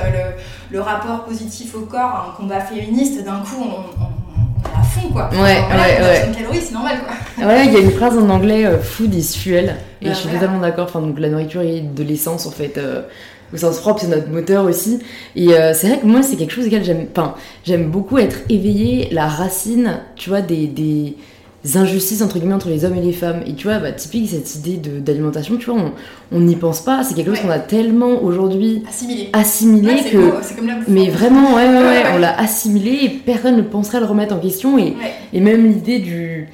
le, 0.71 0.81
rapport 0.81 1.23
positif 1.23 1.73
au 1.75 1.81
corps 1.81 1.99
à 1.99 2.27
un 2.29 2.35
combat 2.35 2.59
féministe, 2.59 3.23
d'un 3.23 3.39
coup 3.39 3.63
on 3.63 4.24
à 4.65 4.83
fond 4.83 5.09
quoi. 5.09 5.29
Ouais, 5.33 5.39
ouais, 5.39 6.01
ouais. 6.01 6.31
calories, 6.35 6.61
c'est 6.61 6.73
normal 6.73 6.99
quoi. 7.05 7.47
Ouais, 7.47 7.65
il 7.65 7.73
y 7.73 7.77
a 7.77 7.79
une 7.79 7.91
phrase 7.91 8.17
en 8.17 8.29
anglais, 8.29 8.65
euh, 8.65 8.79
food 8.79 9.13
is 9.13 9.37
fuel. 9.37 9.75
Et 10.01 10.09
je 10.09 10.13
suis 10.13 10.29
totalement 10.29 10.59
d'accord. 10.59 10.85
Enfin, 10.85 11.01
donc 11.01 11.19
la 11.19 11.29
nourriture 11.29 11.61
est 11.61 11.81
de 11.81 12.03
l'essence 12.03 12.45
en 12.45 12.51
fait. 12.51 12.77
Euh, 12.77 13.01
au 13.53 13.57
sens 13.57 13.79
propre, 13.79 14.01
c'est 14.01 14.07
notre 14.07 14.29
moteur 14.29 14.65
aussi. 14.65 14.99
Et 15.35 15.53
euh, 15.53 15.73
c'est 15.73 15.87
vrai 15.87 15.99
que 15.99 16.05
moi, 16.05 16.21
c'est 16.23 16.35
quelque 16.35 16.51
chose 16.51 16.65
auquel 16.67 16.83
j'aime. 16.83 17.07
Enfin, 17.15 17.35
j'aime 17.63 17.89
beaucoup 17.89 18.17
être 18.17 18.37
éveillée, 18.49 19.07
la 19.11 19.27
racine, 19.27 19.99
tu 20.15 20.29
vois, 20.29 20.41
des, 20.41 20.67
des 20.67 21.15
injustices 21.73 22.21
entre 22.21 22.37
guillemets 22.37 22.53
entre 22.53 22.69
les 22.69 22.85
hommes 22.85 22.95
et 22.95 23.01
les 23.01 23.13
femmes. 23.13 23.41
Et 23.45 23.53
tu 23.53 23.67
vois, 23.67 23.79
bah, 23.79 23.91
typique 23.91 24.29
cette 24.29 24.55
idée 24.55 24.77
d'alimentation, 24.77 25.57
tu 25.57 25.69
vois, 25.69 25.91
on 26.31 26.39
n'y 26.39 26.55
pense 26.55 26.81
pas. 26.81 27.03
C'est 27.03 27.15
quelque 27.15 27.33
chose 27.33 27.41
qu'on 27.41 27.49
a 27.49 27.59
tellement 27.59 28.23
aujourd'hui 28.23 28.83
assimilé, 28.87 29.29
assimilé 29.33 29.95
que. 30.11 30.55
comme 30.55 30.71
mais 30.87 31.09
vraiment, 31.09 31.55
ouais, 31.55 31.67
ouais, 31.67 31.83
ouais, 31.83 32.03
on 32.13 32.17
l'a 32.17 32.37
assimilé 32.39 32.99
et 33.03 33.09
personne 33.09 33.57
ne 33.57 33.61
penserait 33.61 33.99
le 33.99 34.05
remettre 34.05 34.35
en 34.35 34.39
question. 34.39 34.77
Et, 34.77 34.93
et 35.33 35.39
même 35.39 35.65
l'idée 35.65 35.99
du 35.99 36.47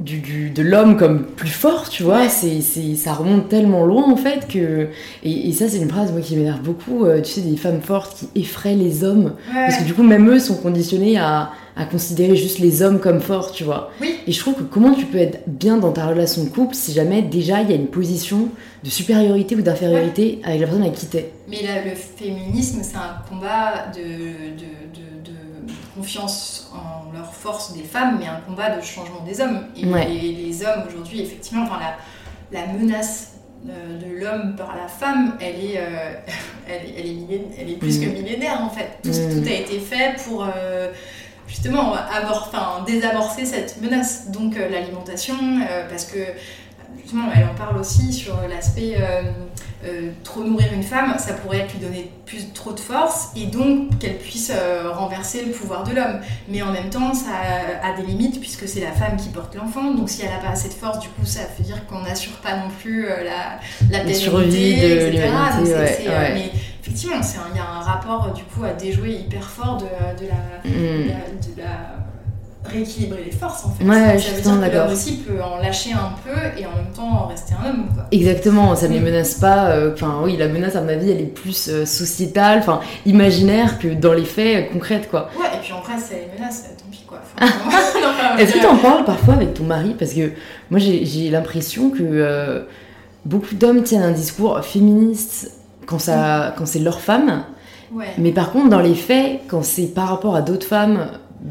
du, 0.00 0.18
du, 0.18 0.50
de 0.50 0.62
l'homme 0.62 0.96
comme 0.96 1.24
plus 1.24 1.48
fort, 1.48 1.88
tu 1.88 2.02
vois, 2.02 2.28
c'est, 2.28 2.60
c'est, 2.62 2.96
ça 2.96 3.12
remonte 3.14 3.48
tellement 3.48 3.84
loin 3.84 4.10
en 4.10 4.16
fait 4.16 4.48
que. 4.48 4.88
Et, 5.22 5.48
et 5.48 5.52
ça, 5.52 5.68
c'est 5.68 5.78
une 5.78 5.88
phrase 5.88 6.10
moi, 6.10 6.20
qui 6.20 6.36
m'énerve 6.36 6.60
beaucoup, 6.62 7.04
euh, 7.04 7.20
tu 7.20 7.30
sais, 7.30 7.40
des 7.42 7.56
femmes 7.56 7.80
fortes 7.80 8.16
qui 8.18 8.40
effraient 8.40 8.74
les 8.74 9.04
hommes. 9.04 9.34
Parce 9.52 9.78
que 9.78 9.84
du 9.84 9.94
coup, 9.94 10.02
même 10.02 10.28
eux 10.28 10.40
sont 10.40 10.56
conditionnés 10.56 11.16
à, 11.16 11.52
à, 11.76 11.84
considérer 11.84 12.34
juste 12.34 12.58
les 12.58 12.82
hommes 12.82 12.98
comme 12.98 13.20
forts, 13.20 13.52
tu 13.52 13.62
vois. 13.62 13.92
Oui. 14.00 14.16
Et 14.26 14.32
je 14.32 14.40
trouve 14.40 14.54
que 14.54 14.62
comment 14.62 14.94
tu 14.94 15.06
peux 15.06 15.18
être 15.18 15.42
bien 15.46 15.76
dans 15.76 15.92
ta 15.92 16.06
relation 16.06 16.42
de 16.42 16.48
couple 16.48 16.74
si 16.74 16.92
jamais 16.92 17.22
déjà 17.22 17.62
il 17.62 17.70
y 17.70 17.72
a 17.72 17.76
une 17.76 17.86
position 17.86 18.48
de 18.82 18.90
supériorité 18.90 19.54
ou 19.54 19.62
d'infériorité 19.62 20.40
avec 20.44 20.60
la 20.60 20.66
personne 20.66 20.82
avec 20.82 20.96
qui 20.96 21.06
t'es. 21.06 21.30
Mais 21.48 21.62
là, 21.62 21.84
le 21.84 21.92
féminisme, 21.94 22.80
c'est 22.82 22.96
un 22.96 23.22
combat 23.28 23.86
de, 23.94 24.02
de, 24.02 25.30
de, 25.30 25.30
de 25.30 25.72
confiance 25.96 26.72
en 26.74 27.03
leur 27.14 27.34
force 27.34 27.72
des 27.72 27.82
femmes, 27.82 28.18
mais 28.18 28.26
un 28.26 28.40
combat 28.40 28.76
de 28.76 28.82
changement 28.82 29.20
des 29.24 29.40
hommes. 29.40 29.66
Et 29.76 29.84
les, 29.84 30.64
hommes 30.64 30.84
aujourd'hui, 30.88 31.22
effectivement, 31.22 31.64
enfin, 31.64 31.78
la, 31.80 32.60
la 32.60 32.66
menace 32.72 33.34
euh, 33.66 33.98
de 33.98 34.20
l'homme 34.20 34.56
par 34.56 34.76
la 34.76 34.88
femme, 34.88 35.38
elle 35.40 35.54
est, 35.54 35.78
euh, 35.78 36.12
elle, 36.68 36.84
est, 36.84 37.26
elle, 37.58 37.70
est, 37.70 37.76
plus 37.76 37.98
que 37.98 38.04
mm. 38.04 38.12
millénaire 38.12 38.60
en 38.62 38.68
fait. 38.68 38.98
Tout, 39.02 39.08
mm. 39.08 39.42
tout 39.42 39.48
a 39.48 39.52
été 39.52 39.78
fait 39.78 40.16
pour 40.22 40.44
euh, 40.44 40.92
justement 41.48 41.94
avoir, 41.94 42.50
enfin, 42.52 42.84
désamorcer 42.86 43.46
cette 43.46 43.80
menace. 43.80 44.30
Donc 44.30 44.56
l'alimentation, 44.56 45.34
parce 45.88 46.04
que 46.04 46.18
justement, 47.00 47.28
elle 47.34 47.44
en 47.44 47.54
parle 47.54 47.78
aussi 47.78 48.12
sur 48.12 48.38
l'aspect 48.48 48.96
euh, 49.86 50.10
trop 50.22 50.42
nourrir 50.42 50.72
une 50.72 50.82
femme, 50.82 51.14
ça 51.18 51.34
pourrait 51.34 51.58
être 51.58 51.72
lui 51.74 51.80
donner 51.80 52.10
plus 52.24 52.52
trop 52.52 52.72
de 52.72 52.80
force 52.80 53.28
et 53.36 53.46
donc 53.46 53.98
qu'elle 53.98 54.16
puisse 54.16 54.50
euh, 54.54 54.90
renverser 54.90 55.44
le 55.44 55.52
pouvoir 55.52 55.84
de 55.84 55.94
l'homme. 55.94 56.20
Mais 56.48 56.62
en 56.62 56.72
même 56.72 56.90
temps, 56.90 57.12
ça 57.12 57.30
a, 57.82 57.92
des 57.96 58.06
limites 58.06 58.40
puisque 58.40 58.66
c'est 58.66 58.80
la 58.80 58.92
femme 58.92 59.16
qui 59.16 59.28
porte 59.28 59.54
l'enfant. 59.54 59.92
Donc 59.92 60.08
si 60.08 60.22
elle 60.22 60.30
n'a 60.30 60.38
pas 60.38 60.50
assez 60.50 60.68
de 60.68 60.74
force, 60.74 60.98
du 61.00 61.08
coup, 61.08 61.24
ça 61.24 61.40
veut 61.58 61.64
dire 61.64 61.86
qu'on 61.86 62.00
n'assure 62.00 62.36
pas 62.36 62.56
non 62.56 62.70
plus 62.80 63.06
euh, 63.06 63.24
la, 63.24 64.04
la 64.04 64.14
survie 64.14 64.76
de 64.80 65.10
l'humanité. 65.10 66.08
mais 66.08 66.50
effectivement, 66.80 67.16
il 67.52 67.56
y 67.56 67.60
a 67.60 67.68
un 67.68 67.80
rapport 67.80 68.32
du 68.32 68.44
coup 68.44 68.64
à 68.64 68.72
déjouer 68.72 69.12
hyper 69.12 69.48
fort 69.48 69.78
de, 69.78 70.26
la, 70.26 70.70
mm. 70.70 71.54
de 71.56 71.60
la 71.62 72.03
rééquilibrer 72.64 73.24
les 73.24 73.30
forces 73.30 73.64
en 73.64 73.70
fait. 73.70 73.84
Ouais, 73.84 73.94
ça, 73.94 74.16
je 74.18 74.42
suis 74.42 74.60
d'accord. 74.60 74.90
aussi 74.90 75.18
peut 75.18 75.42
en 75.42 75.58
lâcher 75.58 75.92
un 75.92 76.14
peu 76.24 76.58
et 76.58 76.66
en 76.66 76.76
même 76.76 76.92
temps 76.94 77.26
rester 77.26 77.54
un 77.54 77.70
homme. 77.70 77.86
Quoi. 77.94 78.04
Exactement, 78.10 78.74
ça 78.74 78.88
ne 78.88 78.94
les 78.94 79.00
menace 79.00 79.34
pas. 79.34 79.70
Euh, 79.70 79.92
enfin, 79.92 80.20
oui, 80.22 80.36
la 80.36 80.48
menace 80.48 80.76
à 80.76 80.80
ma 80.80 80.94
vie, 80.94 81.10
elle 81.10 81.20
est 81.20 81.34
plus 81.34 81.68
euh, 81.68 81.84
sociétale, 81.84 82.60
enfin 82.60 82.80
imaginaire 83.06 83.78
que 83.78 83.88
dans 83.88 84.12
les 84.12 84.24
faits 84.24 84.56
euh, 84.56 84.72
concrètes 84.72 85.10
quoi. 85.10 85.28
Ouais, 85.38 85.46
et 85.54 85.60
puis 85.62 85.72
en 85.72 85.82
ça 85.84 86.14
les 86.14 86.38
menace, 86.38 86.64
tant 86.78 86.84
pis 86.90 87.04
quoi. 87.06 87.20
Est-ce 88.38 88.54
que 88.54 88.58
tu 88.58 88.66
en 88.66 88.76
parles 88.76 89.04
parfois 89.04 89.34
avec 89.34 89.54
ton 89.54 89.64
mari? 89.64 89.94
Parce 89.98 90.14
que 90.14 90.32
moi 90.70 90.80
j'ai 90.80 91.30
l'impression 91.30 91.90
que 91.90 92.64
beaucoup 93.24 93.54
d'hommes 93.54 93.82
tiennent 93.82 94.02
un 94.02 94.12
discours 94.12 94.64
féministe 94.64 95.52
quand, 95.86 95.98
ça, 95.98 96.54
quand 96.56 96.66
c'est 96.66 96.78
leur 96.78 97.00
femme. 97.00 97.44
Ouais. 97.92 98.06
Mais 98.18 98.32
par 98.32 98.50
contre, 98.50 98.70
dans 98.70 98.80
les 98.80 98.94
faits, 98.94 99.42
quand 99.46 99.62
c'est 99.62 99.86
par 99.86 100.08
rapport 100.08 100.34
à 100.34 100.42
d'autres 100.42 100.66
femmes 100.66 101.10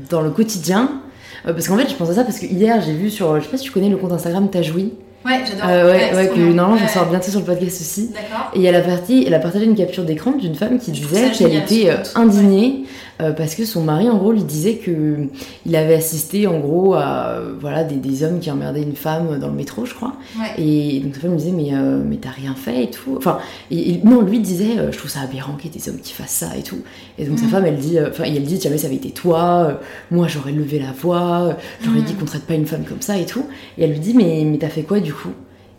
dans 0.10 0.22
le 0.22 0.32
quotidien, 0.32 0.90
euh, 0.90 1.03
parce 1.44 1.68
qu'en 1.68 1.78
fait, 1.78 1.90
je 1.90 1.96
pense 1.96 2.10
à 2.10 2.14
ça 2.14 2.24
parce 2.24 2.40
que 2.40 2.46
hier, 2.46 2.82
j'ai 2.86 2.94
vu 2.94 3.10
sur, 3.10 3.40
je 3.40 3.46
sais 3.46 3.52
pas 3.52 3.58
si 3.58 3.64
tu 3.64 3.72
connais 3.72 3.90
le 3.90 3.98
compte 3.98 4.12
Instagram 4.12 4.50
Tajoui. 4.50 4.94
Ouais, 5.26 5.40
j'adore. 5.48 5.70
Euh, 5.70 5.94
ouais, 5.94 6.16
ouais, 6.16 6.28
que 6.30 6.40
normalement, 6.40 6.78
j'en 6.78 6.88
sors 6.88 7.06
bientôt 7.06 7.32
sur 7.32 7.40
le 7.40 7.46
podcast 7.46 7.80
aussi. 7.82 8.10
D'accord. 8.10 8.52
Et 8.54 8.64
elle 8.64 8.76
a, 8.76 8.82
parti, 8.82 9.24
elle 9.26 9.34
a 9.34 9.40
partagé 9.40 9.66
une 9.66 9.76
capture 9.76 10.04
d'écran 10.04 10.32
d'une 10.32 10.56
femme 10.56 10.80
qui 10.80 10.92
disait 10.92 11.32
qu'elle 11.32 11.56
était 11.56 11.90
euh, 11.90 12.04
indignée 12.16 12.84
euh, 13.24 13.32
parce 13.32 13.56
que 13.56 13.66
son 13.66 13.84
mari, 13.84 14.10
en 14.10 14.18
gros, 14.18 14.32
lui 14.32 14.44
disait 14.44 14.76
que 14.76 15.28
il 15.66 15.76
avait 15.76 15.96
assisté, 15.96 16.48
en 16.48 16.60
gros, 16.60 16.94
à 16.96 17.40
voilà, 17.60 17.84
des, 17.84 17.96
des 17.96 18.24
hommes 18.24 18.40
qui 18.40 18.52
emmerdaient 18.52 18.84
une 18.84 18.96
femme 18.96 19.40
dans 19.40 19.48
le 19.48 19.54
métro, 19.54 19.86
je 19.86 19.94
crois. 19.94 20.14
Et 20.58 21.00
donc 21.00 21.16
sa 21.16 21.22
femme 21.22 21.32
lui 21.32 21.38
disait, 21.38 21.52
mais, 21.52 21.74
euh, 21.74 22.02
mais 22.04 22.18
t'as 22.18 22.32
rien 22.32 22.56
fait 22.56 22.84
et 22.84 22.90
tout. 22.90 23.16
Enfin, 23.18 23.40
et, 23.72 24.00
non, 24.04 24.22
lui 24.22 24.40
disait, 24.40 24.78
euh, 24.78 24.92
je 24.92 24.98
trouve 24.98 25.10
ça 25.10 25.22
aberrant 25.22 25.54
qu'il 25.54 25.72
y 25.72 25.76
ait 25.76 25.80
des 25.80 25.90
hommes 25.90 26.00
qui 26.00 26.14
fassent 26.14 26.32
ça 26.32 26.58
et 26.58 26.64
tout. 26.64 26.80
Et 27.18 27.26
donc 27.26 27.40
sa 27.40 27.46
mm. 27.46 27.50
femme, 27.50 27.66
elle 27.66 27.78
dit, 27.78 27.98
enfin, 28.02 28.24
elle 28.26 28.44
dit, 28.44 28.60
jamais 28.60 28.78
ça 28.78 28.88
avait 28.88 28.98
été 28.98 29.12
toi, 29.12 29.80
moi 30.12 30.28
j'aurais 30.28 30.52
levé 30.52 30.80
la 30.80 30.92
voix, 30.92 31.58
j'aurais 31.84 32.00
mm. 32.00 32.04
dit 32.04 32.14
qu'on 32.16 32.26
traite 32.26 32.44
pas 32.44 32.56
une 32.56 32.66
femme 32.66 32.84
comme 32.84 33.02
ça 33.02 33.18
et 33.18 33.26
tout. 33.26 33.46
Et 33.78 33.84
elle 33.86 33.92
lui 33.92 34.00
dit, 34.00 34.14
mais, 34.14 34.44
mais 34.46 34.58
t'as 34.58 34.70
fait 34.70 34.84
quoi 34.84 35.00
du 35.00 35.14
coup? 35.14 35.32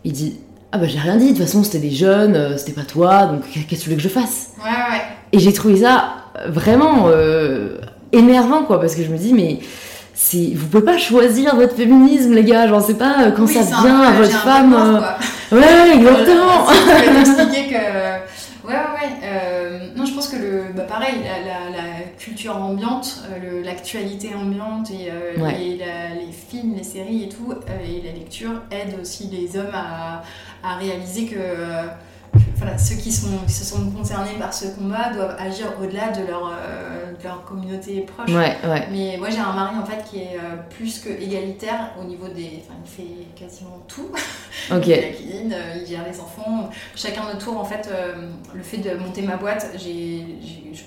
Il 0.03 0.13
dit, 0.13 0.35
ah 0.71 0.77
bah 0.77 0.87
j'ai 0.87 0.99
rien 0.99 1.17
dit, 1.17 1.31
de 1.31 1.37
toute 1.37 1.45
façon 1.45 1.63
c'était 1.63 1.79
des 1.79 1.91
jeunes, 1.91 2.57
c'était 2.57 2.73
pas 2.73 2.83
toi, 2.83 3.27
donc 3.27 3.43
qu'est-ce 3.51 3.65
que 3.65 3.83
tu 3.83 3.89
veux 3.89 3.95
que 3.95 4.01
je 4.01 4.09
fasse? 4.09 4.51
Ouais, 4.57 4.69
ouais. 4.69 5.01
Et 5.31 5.39
j'ai 5.39 5.53
trouvé 5.53 5.77
ça 5.77 6.24
vraiment 6.47 7.05
euh, 7.07 7.77
énervant, 8.11 8.63
quoi, 8.63 8.79
parce 8.79 8.95
que 8.95 9.03
je 9.03 9.09
me 9.09 9.17
dis, 9.17 9.33
mais 9.33 9.59
c'est 10.13 10.53
vous 10.55 10.67
pouvez 10.67 10.83
pas 10.85 10.97
choisir 10.97 11.55
votre 11.55 11.75
féminisme 11.75 12.33
les 12.33 12.45
gars 12.45 12.69
genre 12.69 12.81
c'est 12.81 12.97
pas 12.97 13.15
euh, 13.19 13.31
quand 13.31 13.47
ça 13.47 13.63
vient 13.63 13.99
à 13.99 14.11
votre 14.13 14.31
femme 14.31 14.73
euh, 14.73 15.57
ouais 15.57 15.93
exactement. 15.93 16.69
Expliquer 17.19 17.67
que 17.67 18.65
ouais 18.65 18.73
ouais 18.75 19.91
non 19.93 20.05
je 20.05 20.13
pense 20.13 20.29
que 20.29 20.37
le 20.37 20.63
bah, 20.73 20.83
pareil 20.83 21.15
la, 21.21 22.05
culture 22.17 22.55
ambiante 22.55 23.23
l'actualité 23.65 24.29
ambiante 24.41 24.89
et, 24.89 25.11
les 25.37 26.31
films 26.31 26.75
les 26.77 26.83
séries 26.83 27.23
et 27.23 27.29
tout 27.29 27.53
et 27.83 28.01
la 28.01 28.13
lecture 28.13 28.61
aident 28.71 29.01
aussi 29.01 29.29
les 29.29 29.59
hommes 29.59 29.73
à, 29.73 30.23
à 30.63 30.77
réaliser 30.77 31.25
que 31.25 31.35
voilà, 32.65 32.79
ceux 32.79 32.95
qui, 32.95 33.11
sont, 33.11 33.37
qui 33.45 33.53
se 33.53 33.63
sont 33.63 33.91
concernés 33.91 34.33
par 34.39 34.51
ce 34.51 34.65
combat 34.67 35.11
doivent 35.13 35.35
agir 35.39 35.67
au-delà 35.79 36.09
de 36.09 36.25
leur, 36.25 36.47
euh, 36.47 37.13
de 37.13 37.23
leur 37.23 37.43
communauté 37.45 38.01
proche. 38.01 38.29
Ouais, 38.29 38.57
ouais. 38.67 38.87
Mais 38.91 39.17
moi 39.19 39.29
j'ai 39.29 39.39
un 39.39 39.53
mari 39.53 39.75
en 39.77 39.85
fait 39.85 40.03
qui 40.09 40.17
est 40.17 40.37
euh, 40.37 40.55
plus 40.69 40.99
que 40.99 41.09
égalitaire 41.09 41.91
au 42.01 42.05
niveau 42.05 42.27
des. 42.27 42.63
Enfin, 42.63 42.79
il 42.83 42.89
fait 42.89 43.25
quasiment 43.35 43.83
tout. 43.87 44.09
Il 44.71 44.81
cuisine, 44.81 45.53
euh, 45.53 45.77
il 45.79 45.85
gère 45.85 46.03
les 46.09 46.19
enfants. 46.19 46.71
Chacun 46.95 47.25
notre 47.25 47.37
tour 47.37 47.59
en 47.59 47.65
fait, 47.65 47.87
le 48.53 48.63
fait 48.63 48.77
de 48.77 48.95
monter 48.95 49.21
ma 49.21 49.35
boîte, 49.35 49.69
j'ai, 49.75 50.25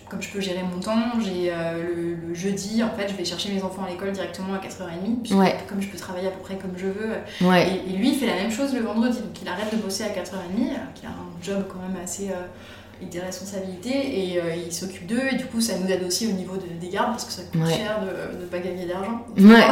comme 0.08 0.20
je 0.20 0.30
peux 0.30 0.40
gérer 0.40 0.62
mon 0.64 0.80
temps, 0.80 1.20
j'ai 1.20 1.52
le, 1.52 2.34
jeudi 2.34 2.82
en 2.82 2.90
fait, 2.90 3.08
je 3.08 3.14
vais 3.14 3.24
chercher 3.24 3.52
mes 3.52 3.62
enfants 3.62 3.84
à 3.86 3.90
l'école 3.90 4.10
directement 4.12 4.54
à 4.54 4.58
4h30. 4.58 5.32
Ouais. 5.34 5.56
Comme 5.68 5.80
je 5.80 5.88
peux 5.88 5.98
travailler 5.98 6.26
à 6.26 6.30
peu 6.30 6.40
près 6.40 6.56
comme 6.56 6.72
je 6.76 6.86
veux. 6.86 7.12
Et, 7.40 7.92
et, 7.92 7.96
lui 7.96 8.08
il 8.08 8.18
fait 8.18 8.26
la 8.26 8.34
même 8.34 8.50
chose 8.50 8.74
le 8.74 8.80
vendredi. 8.80 9.18
Donc 9.18 9.40
il 9.40 9.46
arrête 9.46 9.70
de 9.70 9.80
bosser 9.80 10.02
à 10.04 10.08
4h30, 10.08 10.94
qu'il 10.94 11.06
a 11.06 11.10
un 11.10 11.27
job 11.42 11.64
quand 11.68 11.80
même 11.80 12.02
assez 12.02 12.28
euh, 12.30 13.06
des 13.10 13.20
responsabilités 13.20 14.32
et 14.32 14.40
euh, 14.40 14.54
il 14.66 14.72
s'occupe 14.72 15.06
d'eux 15.06 15.22
et 15.30 15.36
du 15.36 15.44
coup 15.44 15.60
ça 15.60 15.78
nous 15.78 15.88
aide 15.90 16.02
aussi 16.04 16.26
au 16.26 16.32
niveau 16.32 16.54
des 16.56 16.88
gardes 16.88 17.12
parce 17.12 17.24
que 17.24 17.32
ça 17.32 17.42
coûte 17.42 17.66
cher 17.68 18.00
de 18.00 18.40
ne 18.40 18.46
pas 18.46 18.58
gagner 18.58 18.86
d'argent. 18.86 19.24
Ouais. 19.36 19.68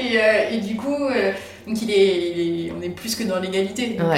et, 0.00 0.18
euh, 0.18 0.50
et, 0.50 0.58
du 0.58 0.76
coup, 0.76 0.98
donc 1.66 1.82
il 1.82 1.90
est, 1.90 2.72
on 2.76 2.82
est 2.82 2.90
plus 2.90 3.14
que 3.14 3.24
dans 3.24 3.38
l'égalité. 3.38 3.90
Donc 3.90 4.08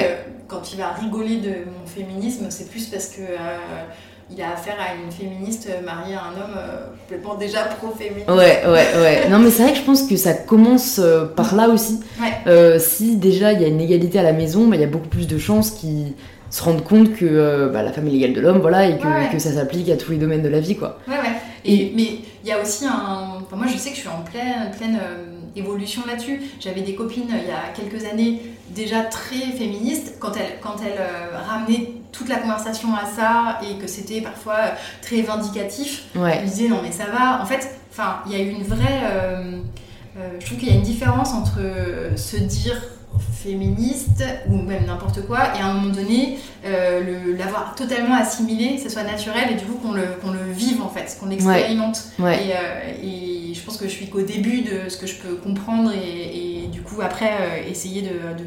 quand 0.47 0.73
il 0.73 0.79
va 0.79 0.93
rigoler 0.93 1.37
de 1.37 1.49
mon 1.49 1.85
féminisme, 1.85 2.47
c'est 2.49 2.69
plus 2.69 2.87
parce 2.87 3.09
que 3.09 3.21
il 4.31 4.41
a 4.41 4.53
affaire 4.53 4.75
à 4.79 4.95
une 4.95 5.11
féministe 5.11 5.69
mariée 5.83 6.15
à 6.15 6.23
un 6.23 6.33
homme 6.33 6.59
complètement 7.01 7.35
déjà 7.35 7.63
pro-féministe. 7.63 8.29
Ouais, 8.29 8.63
ouais, 8.65 9.01
ouais. 9.01 9.27
Non, 9.29 9.39
mais 9.39 9.49
c'est 9.49 9.63
vrai 9.63 9.73
que 9.73 9.79
je 9.79 9.83
pense 9.83 10.03
que 10.03 10.15
ça 10.15 10.33
commence 10.33 11.01
par 11.35 11.55
là 11.55 11.69
aussi. 11.69 11.99
Ouais. 12.19 12.79
si 12.79 13.17
déjà 13.17 13.53
il 13.53 13.61
y 13.61 13.65
a 13.65 13.67
une 13.67 13.81
égalité 13.81 14.19
à 14.19 14.23
la 14.23 14.33
maison, 14.33 14.67
bah, 14.67 14.75
il 14.75 14.81
y 14.81 14.85
a 14.85 14.87
beaucoup 14.87 15.09
plus 15.09 15.27
de 15.27 15.37
chances 15.37 15.71
qu'ils 15.71 16.13
se 16.49 16.63
rendre 16.63 16.83
compte 16.83 17.15
que 17.15 17.25
euh, 17.25 17.69
bah, 17.69 17.83
la 17.83 17.91
femme 17.91 18.07
est 18.07 18.11
l'égale 18.11 18.33
de 18.33 18.41
l'homme, 18.41 18.59
voilà, 18.59 18.87
et 18.87 18.97
que, 18.97 19.31
que, 19.31 19.39
ça 19.39 19.53
s'applique 19.53 19.89
à 19.89 19.97
tous 19.97 20.11
les 20.11 20.17
domaines 20.17 20.41
de 20.41 20.49
la 20.49 20.59
vie, 20.59 20.75
quoi. 20.75 20.99
Ouais, 21.07 21.15
ouais. 21.15 21.35
Et, 21.65 21.93
mais 21.95 22.19
il 22.43 22.49
y 22.49 22.51
a 22.51 22.61
aussi 22.61 22.85
un. 22.85 23.37
Enfin, 23.41 23.55
moi, 23.55 23.67
je 23.67 23.77
sais 23.77 23.89
que 23.89 23.95
je 23.95 24.01
suis 24.01 24.09
en 24.09 24.23
pleine, 24.23 24.71
pleine 24.75 24.95
euh, 24.95 25.38
évolution 25.55 26.01
là-dessus. 26.07 26.41
J'avais 26.59 26.81
des 26.81 26.95
copines 26.95 27.29
il 27.29 27.47
y 27.47 27.51
a 27.51 27.73
quelques 27.73 28.05
années 28.05 28.41
déjà 28.69 29.03
très 29.03 29.51
féministes 29.57 30.15
quand 30.19 30.33
elles, 30.35 30.59
quand 30.61 30.75
elles 30.83 30.99
euh, 30.99 31.37
ramenaient 31.37 31.93
toute 32.11 32.29
la 32.29 32.37
conversation 32.37 32.89
à 32.95 33.05
ça 33.05 33.59
et 33.63 33.77
que 33.77 33.87
c'était 33.87 34.21
parfois 34.21 34.57
très 35.01 35.21
vindicatif. 35.21 36.05
Ouais. 36.15 36.37
Elles 36.39 36.45
disaient 36.45 36.67
non, 36.67 36.81
mais 36.81 36.91
ça 36.91 37.05
va. 37.05 37.41
En 37.41 37.45
fait, 37.45 37.79
enfin, 37.91 38.21
il 38.25 38.31
y 38.31 38.35
a 38.35 38.39
eu 38.43 38.49
une 38.49 38.63
vraie. 38.63 39.03
je 40.39 40.45
trouve 40.45 40.57
qu'il 40.57 40.69
y 40.69 40.71
a 40.71 40.75
une 40.75 40.81
différence 40.81 41.33
entre 41.33 41.59
se 42.15 42.37
dire 42.37 42.81
féministe 43.17 44.23
ou 44.49 44.57
même 44.57 44.85
n'importe 44.85 45.25
quoi 45.25 45.55
et 45.55 45.61
à 45.61 45.67
un 45.67 45.73
moment 45.73 45.93
donné 45.93 46.37
euh, 46.65 47.35
l'avoir 47.37 47.75
totalement 47.75 48.15
assimilé 48.15 48.75
que 48.75 48.81
ce 48.81 48.89
soit 48.89 49.03
naturel 49.03 49.51
et 49.51 49.55
du 49.55 49.65
coup 49.65 49.75
qu'on 49.75 49.93
le, 49.93 50.03
qu'on 50.21 50.31
le 50.31 50.51
vive 50.51 50.81
en 50.81 50.89
fait 50.89 51.17
qu'on 51.19 51.27
l'expérimente 51.27 52.03
ouais. 52.19 52.47
Et, 52.47 52.51
euh, 52.53 53.03
et, 53.03 53.53
je 53.53 53.65
pense 53.65 53.77
que 53.77 53.85
je 53.85 53.91
suis 53.91 54.07
qu'au 54.09 54.21
début 54.21 54.61
de 54.61 54.89
ce 54.89 54.97
que 54.97 55.07
je 55.07 55.15
peux 55.15 55.35
comprendre 55.35 55.91
et, 55.91 56.63
et 56.63 56.67
du 56.67 56.81
coup 56.81 57.01
après 57.01 57.31
euh, 57.31 57.69
essayer 57.69 58.03
de, 58.03 58.09
de, 58.09 58.45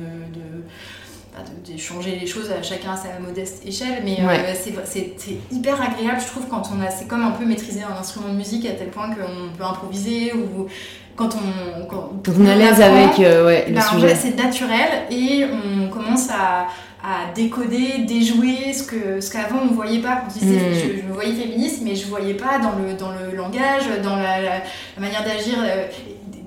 bah, 1.34 1.42
de 1.66 1.72
de, 1.72 1.78
changer 1.78 2.18
les 2.18 2.26
choses 2.26 2.50
à 2.50 2.62
chacun 2.62 2.92
à 2.92 2.96
sa 2.96 3.18
modeste 3.18 3.66
échelle 3.66 4.02
mais 4.04 4.24
ouais. 4.24 4.54
c'est 4.54 5.36
hyper 5.50 5.82
agréable 5.82 6.20
je 6.20 6.26
trouve 6.26 6.46
quand 6.48 6.70
on 6.74 6.80
a 6.80 6.90
c'est 6.90 7.06
comme 7.08 7.22
un 7.22 7.32
peu 7.32 7.44
maîtriser 7.44 7.82
un 7.82 7.98
instrument 7.98 8.28
de 8.28 8.36
musique 8.36 8.64
à 8.66 8.72
tel 8.72 8.88
point 8.88 9.08
qu'on 9.08 9.56
peut 9.56 9.64
improviser 9.64 10.32
ou 10.34 10.68
quand 11.16 11.30
on, 11.34 11.86
quand, 11.86 12.10
on 12.38 12.46
est 12.46 12.50
à 12.50 12.56
l'aise 12.56 12.80
avec 12.80 13.20
euh, 13.20 13.46
ouais, 13.46 13.66
le 13.68 13.80
sujet. 13.80 14.14
c'est 14.14 14.36
naturel 14.36 14.88
et 15.10 15.44
on 15.44 15.88
commence 15.88 16.30
à, 16.30 16.68
à 17.02 17.32
décoder, 17.34 18.04
déjouer 18.06 18.72
ce 18.72 18.82
que 18.84 19.20
ce 19.20 19.30
qu'avant 19.32 19.60
on 19.70 19.74
voyait 19.74 20.00
pas. 20.00 20.22
Quand 20.22 20.44
mm. 20.44 20.48
je, 20.48 21.00
je, 21.00 21.06
me 21.06 21.12
voyais 21.12 21.34
féministe, 21.34 21.82
mais 21.84 21.94
je 21.94 22.06
voyais 22.06 22.34
pas 22.34 22.58
dans 22.58 22.72
le, 22.72 22.94
dans 22.94 23.10
le 23.10 23.36
langage, 23.36 23.84
dans 24.02 24.16
la, 24.16 24.40
la, 24.40 24.50
la 24.96 25.00
manière 25.00 25.24
d'agir 25.24 25.58
euh, 25.58 25.86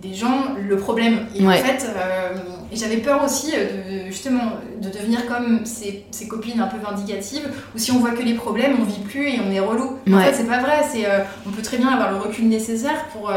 des 0.01 0.13
gens 0.13 0.55
le 0.57 0.77
problème. 0.77 1.27
Et 1.35 1.45
ouais. 1.45 1.59
en 1.59 1.63
fait, 1.63 1.85
euh, 1.85 2.37
j'avais 2.73 2.97
peur 2.97 3.23
aussi 3.23 3.51
de 3.51 3.94
justement 4.15 4.53
de 4.81 4.89
devenir 4.89 5.25
comme 5.27 5.65
ces, 5.65 6.05
ces, 6.11 6.27
copines 6.27 6.59
un 6.61 6.67
peu 6.67 6.77
vindicatives, 6.77 7.49
où 7.75 7.77
si 7.77 7.91
on 7.91 7.99
voit 7.99 8.11
que 8.11 8.23
les 8.23 8.33
problèmes, 8.33 8.77
on 8.79 8.85
vit 8.85 8.99
plus 8.99 9.27
et 9.27 9.39
on 9.45 9.51
est 9.51 9.59
relou. 9.59 9.97
Ouais. 10.07 10.13
En 10.13 10.19
fait, 10.19 10.33
c'est 10.33 10.47
pas 10.47 10.61
vrai. 10.61 10.85
C'est 10.89 11.05
euh, 11.05 11.19
on 11.45 11.51
peut 11.51 11.61
très 11.61 11.77
bien 11.77 11.89
avoir 11.89 12.11
le 12.11 12.17
recul 12.17 12.47
nécessaire 12.47 13.05
pour 13.11 13.29
euh, 13.29 13.33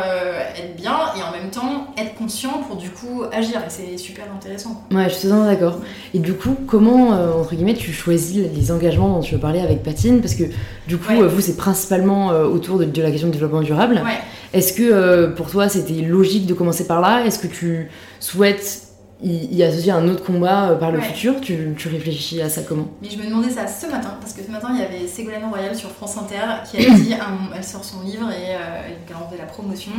être 0.56 0.76
bien 0.76 0.96
et 1.16 1.22
en 1.22 1.32
même 1.32 1.50
temps 1.50 1.88
être 1.96 2.14
conscient 2.14 2.62
pour 2.66 2.76
du 2.76 2.90
coup 2.90 3.24
agir. 3.32 3.58
Et 3.58 3.70
c'est 3.70 3.98
super 3.98 4.26
intéressant. 4.34 4.84
Ouais, 4.92 5.04
je 5.04 5.14
suis 5.14 5.22
totalement 5.22 5.46
d'accord. 5.46 5.80
Et 6.14 6.20
du 6.20 6.34
coup, 6.34 6.56
comment 6.66 7.08
entre 7.08 7.54
guillemets 7.54 7.74
tu 7.74 7.92
choisis 7.92 8.46
les 8.54 8.72
engagements 8.72 9.14
dont 9.14 9.20
tu 9.20 9.34
veux 9.34 9.40
parler 9.40 9.60
avec 9.60 9.82
Patine? 9.82 10.20
Parce 10.20 10.34
que 10.34 10.44
du 10.86 10.96
coup, 10.96 11.08
Ouais. 11.08 11.26
vous 11.26 11.40
c'est 11.40 11.56
principalement 11.56 12.28
autour 12.28 12.78
de, 12.78 12.84
de, 12.84 13.02
la 13.02 13.10
question 13.10 13.28
du 13.28 13.32
développement 13.32 13.62
durable. 13.62 14.02
Ouais. 14.04 14.18
Est-ce 14.52 14.72
que 14.72 15.26
pour 15.26 15.50
toi 15.50 15.68
c'était 15.68 16.02
logique 16.02 16.46
de 16.46 16.54
commencer 16.54 16.86
par 16.86 17.00
là? 17.00 17.24
Est-ce 17.24 17.38
que 17.38 17.46
tu 17.46 17.88
souhaites 18.20 18.87
il, 19.22 19.52
il 19.52 19.62
associe 19.62 19.94
un 19.94 20.06
autre 20.08 20.24
combat 20.24 20.70
euh, 20.70 20.74
par 20.76 20.92
le 20.92 21.00
futur. 21.00 21.40
Tu, 21.40 21.74
tu, 21.76 21.88
réfléchis 21.88 22.40
à 22.40 22.48
ça 22.48 22.62
comment? 22.62 22.88
Mais 23.02 23.10
je 23.10 23.18
me 23.18 23.26
demandais 23.26 23.50
ça 23.50 23.66
ce 23.66 23.86
matin, 23.86 24.16
parce 24.20 24.32
que 24.32 24.42
ce 24.42 24.50
matin, 24.50 24.68
il 24.72 24.80
y 24.80 24.82
avait 24.82 25.06
Ségolène 25.06 25.44
Royal 25.46 25.74
sur 25.74 25.90
France 25.90 26.16
Inter 26.16 26.62
qui 26.70 26.86
a 26.86 26.90
dit, 26.94 27.14
elle 27.56 27.64
sort 27.64 27.84
son 27.84 28.02
livre 28.02 28.30
et 28.30 28.54
euh, 28.54 28.82
elle 28.86 28.98
de 29.32 29.38
la 29.38 29.46
promotion, 29.46 29.92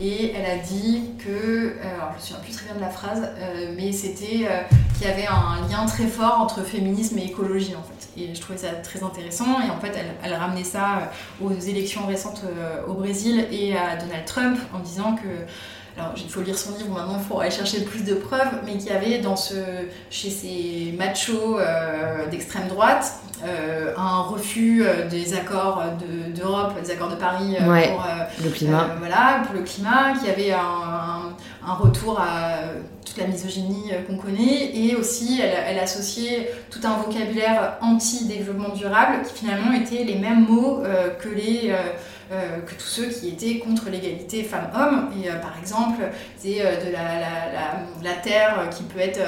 et 0.00 0.32
elle 0.32 0.44
a 0.44 0.62
dit 0.62 1.10
que, 1.18 1.74
alors 1.80 2.12
je 2.12 2.16
me 2.16 2.20
souviens 2.20 2.42
plus 2.42 2.52
très 2.52 2.66
bien 2.66 2.74
de 2.74 2.80
la 2.80 2.90
phrase, 2.90 3.28
mais 3.76 3.92
c'était 3.92 4.46
qu'il 4.96 5.06
y 5.06 5.10
avait 5.10 5.26
un 5.26 5.66
lien 5.68 5.86
très 5.86 6.06
fort 6.06 6.38
entre 6.40 6.62
féminisme 6.62 7.18
et 7.18 7.24
écologie 7.24 7.74
en 7.74 7.82
fait. 7.82 8.20
Et 8.22 8.34
je 8.34 8.40
trouvais 8.40 8.58
ça 8.58 8.68
très 8.82 9.02
intéressant, 9.02 9.60
et 9.66 9.70
en 9.70 9.80
fait, 9.80 9.92
elle, 9.96 10.14
elle 10.22 10.34
ramenait 10.34 10.64
ça 10.64 11.10
aux 11.40 11.52
élections 11.52 12.06
récentes 12.06 12.42
au 12.86 12.94
Brésil 12.94 13.46
et 13.50 13.76
à 13.76 13.96
Donald 13.96 14.24
Trump 14.26 14.58
en 14.74 14.80
disant 14.80 15.14
que 15.14 15.28
alors 15.98 16.12
il 16.16 16.30
faut 16.30 16.42
lire 16.42 16.56
son 16.56 16.76
livre 16.76 16.90
maintenant, 16.90 17.16
il 17.18 17.24
faut 17.24 17.40
aller 17.40 17.50
chercher 17.50 17.80
plus 17.80 18.04
de 18.04 18.14
preuves, 18.14 18.60
mais 18.64 18.76
qu'il 18.76 18.86
y 18.86 18.90
avait 18.90 19.18
dans 19.18 19.36
ce, 19.36 19.54
chez 20.10 20.30
ces 20.30 20.94
machos 20.96 21.58
euh, 21.58 22.26
d'extrême 22.28 22.68
droite 22.68 23.14
euh, 23.44 23.94
un 23.96 24.22
refus 24.22 24.82
euh, 24.82 25.08
des 25.08 25.34
accords 25.34 25.82
d'Europe, 26.34 26.74
des 26.82 26.90
accords 26.90 27.10
de 27.10 27.16
Paris 27.16 27.56
pour 27.58 28.44
le 28.44 28.50
climat. 28.50 28.90
voilà, 28.98 29.42
pour 29.44 29.54
le 29.54 29.62
climat, 29.62 30.14
qu'il 30.18 30.28
y 30.28 30.30
avait 30.30 30.52
un, 30.52 31.34
un, 31.66 31.74
retour 31.74 32.20
à 32.20 32.58
toute 33.04 33.16
la 33.16 33.26
misogynie 33.26 33.90
qu'on 34.06 34.16
connaît, 34.16 34.76
et 34.76 34.94
aussi 34.94 35.40
elle, 35.42 35.54
elle, 35.66 35.78
associait 35.78 36.52
tout 36.70 36.80
un 36.84 36.96
vocabulaire 36.96 37.76
anti-développement 37.80 38.74
durable 38.74 39.22
qui 39.26 39.34
finalement 39.34 39.72
étaient 39.72 40.04
les 40.04 40.16
mêmes 40.16 40.46
mots 40.46 40.82
que 41.20 41.28
les 41.28 41.74
que 42.30 42.74
tous 42.74 42.86
ceux 42.86 43.06
qui 43.06 43.28
étaient 43.28 43.58
contre 43.58 43.88
l'égalité 43.90 44.42
femmes-hommes. 44.42 45.10
Et 45.22 45.30
euh, 45.30 45.36
par 45.36 45.58
exemple, 45.58 46.02
c'est 46.36 46.60
euh, 46.60 46.84
de 46.84 46.92
la, 46.92 47.20
la, 47.20 48.10
la, 48.10 48.14
terre 48.14 48.68
qui 48.70 48.82
peut 48.82 49.00
être 49.00 49.20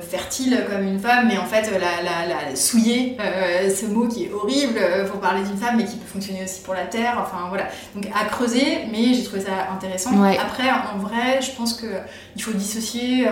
fertile 0.00 0.64
comme 0.70 0.86
une 0.86 1.00
femme, 1.00 1.26
mais 1.26 1.38
en 1.38 1.44
fait 1.44 1.68
la, 1.72 2.02
la 2.02 2.54
souiller, 2.56 3.16
ce 3.18 3.86
mot 3.86 4.06
qui 4.06 4.26
est 4.26 4.32
horrible 4.32 4.78
pour 5.10 5.20
parler 5.20 5.42
d'une 5.42 5.56
femme, 5.56 5.76
mais 5.76 5.84
qui 5.84 5.96
peut 5.96 6.06
fonctionner 6.06 6.44
aussi 6.44 6.62
pour 6.62 6.74
la 6.74 6.86
terre. 6.86 7.18
Enfin 7.20 7.48
voilà. 7.48 7.66
Donc 7.94 8.06
à 8.14 8.26
creuser, 8.26 8.86
mais 8.92 9.12
j'ai 9.12 9.24
trouvé 9.24 9.42
ça 9.42 9.72
intéressant. 9.74 10.10
Après, 10.22 10.70
en 10.70 10.98
vrai, 10.98 11.40
je 11.42 11.50
pense 11.56 11.80
qu'il 11.80 12.42
faut 12.42 12.52
dissocier 12.52 13.26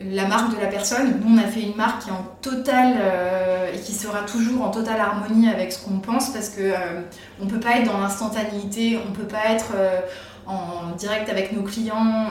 la 0.00 0.26
marque 0.26 0.54
de 0.54 0.60
la 0.60 0.68
personne. 0.68 1.20
Nous, 1.22 1.36
on 1.36 1.38
a 1.38 1.46
fait 1.46 1.62
une 1.62 1.76
marque 1.76 2.02
qui 2.02 2.08
est 2.08 2.12
en 2.12 2.26
totale 2.40 2.94
euh, 2.98 3.72
et 3.72 3.78
qui 3.78 3.92
sera 3.92 4.22
toujours 4.22 4.64
en 4.64 4.70
totale 4.70 5.00
harmonie 5.00 5.48
avec 5.48 5.72
ce 5.72 5.84
qu'on 5.84 5.98
pense 5.98 6.30
parce 6.30 6.48
que 6.48 6.60
euh, 6.60 7.02
on 7.40 7.46
peut 7.46 7.60
pas 7.60 7.78
être 7.78 7.86
dans 7.86 7.98
l'instantanéité, 7.98 8.98
on 9.06 9.12
peut 9.12 9.26
pas 9.26 9.50
être 9.50 9.72
euh, 9.76 10.00
en 10.46 10.96
direct 10.96 11.28
avec 11.28 11.52
nos 11.52 11.62
clients 11.62 12.30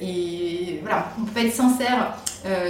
et 0.00 0.80
voilà, 0.80 1.08
on 1.20 1.24
peut 1.24 1.32
pas 1.32 1.42
être 1.42 1.52
sincère 1.52 2.14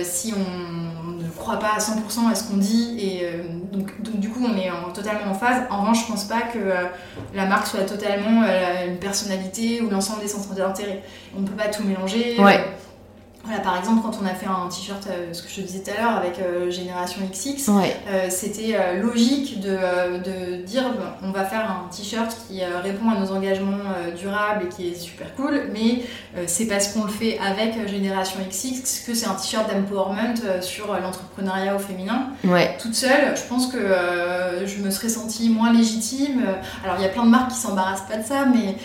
si 0.02 0.34
on 0.34 1.12
ne 1.12 1.28
croit 1.28 1.60
pas 1.60 1.74
à 1.76 1.78
100% 1.78 2.28
à 2.28 2.34
ce 2.34 2.48
qu'on 2.48 2.56
dit 2.56 2.98
et 2.98 3.28
donc, 3.72 3.92
du 4.18 4.28
coup 4.30 4.44
on 4.44 4.56
est 4.56 4.72
en, 4.72 4.90
totalement 4.90 5.30
en 5.30 5.34
phase. 5.34 5.62
En 5.70 5.82
revanche, 5.82 6.02
je 6.02 6.10
pense 6.10 6.24
pas 6.24 6.40
que 6.40 6.58
la 7.32 7.46
marque 7.46 7.68
soit 7.68 7.82
totalement 7.82 8.42
une 8.84 8.96
personnalité 8.96 9.80
ou 9.80 9.90
l'ensemble 9.90 10.22
des 10.22 10.28
centres 10.28 10.52
d'intérêt. 10.54 11.04
On 11.38 11.42
peut 11.42 11.54
pas 11.54 11.68
tout 11.68 11.84
mélanger. 11.84 12.36
Voilà, 13.44 13.60
par 13.60 13.78
exemple, 13.78 14.00
quand 14.02 14.18
on 14.22 14.26
a 14.26 14.34
fait 14.34 14.46
un 14.46 14.68
t-shirt, 14.68 15.06
euh, 15.06 15.32
ce 15.32 15.42
que 15.42 15.50
je 15.50 15.56
te 15.56 15.60
disais 15.60 15.80
tout 15.80 15.90
à 15.90 16.00
l'heure, 16.00 16.16
avec 16.16 16.38
euh, 16.38 16.70
Génération 16.70 17.20
XX, 17.30 17.68
euh, 17.68 18.26
c'était 18.30 18.76
logique 19.00 19.60
de, 19.60 19.76
de, 20.18 20.62
dire 20.62 20.84
on 21.22 21.30
va 21.30 21.44
faire 21.44 21.70
un 21.70 21.88
t-shirt 21.94 22.34
qui 22.48 22.62
répond 22.64 23.10
à 23.10 23.18
nos 23.18 23.30
engagements 23.32 23.76
durables 24.16 24.64
et 24.64 24.68
qui 24.68 24.88
est 24.88 24.94
super 24.94 25.34
cool, 25.34 25.68
mais 25.72 26.04
c'est 26.46 26.66
parce 26.66 26.88
qu'on 26.88 27.04
le 27.04 27.10
fait 27.10 27.38
avec 27.38 27.88
Génération 27.88 28.40
XX 28.48 29.04
que 29.06 29.14
c'est 29.14 29.26
un 29.26 29.34
t-shirt 29.34 29.70
d'empowerment 29.70 30.34
sur 30.60 30.98
l'entrepreneuriat 30.98 31.76
au 31.76 31.78
féminin. 31.78 32.28
Ouais. 32.44 32.76
Toute 32.80 32.94
seule, 32.94 33.36
je 33.36 33.42
pense 33.42 33.66
que 33.66 33.78
je 34.64 34.82
me 34.82 34.90
serais 34.90 35.08
sentie 35.08 35.50
moins 35.50 35.72
légitime. 35.72 36.42
Alors, 36.84 36.96
il 36.98 37.02
y 37.02 37.06
a 37.06 37.10
plein 37.10 37.24
de 37.24 37.30
marques 37.30 37.50
qui 37.50 37.58
s'embarrassent 37.58 38.06
pas 38.08 38.16
de 38.16 38.24
ça, 38.24 38.46
mais 38.46 38.76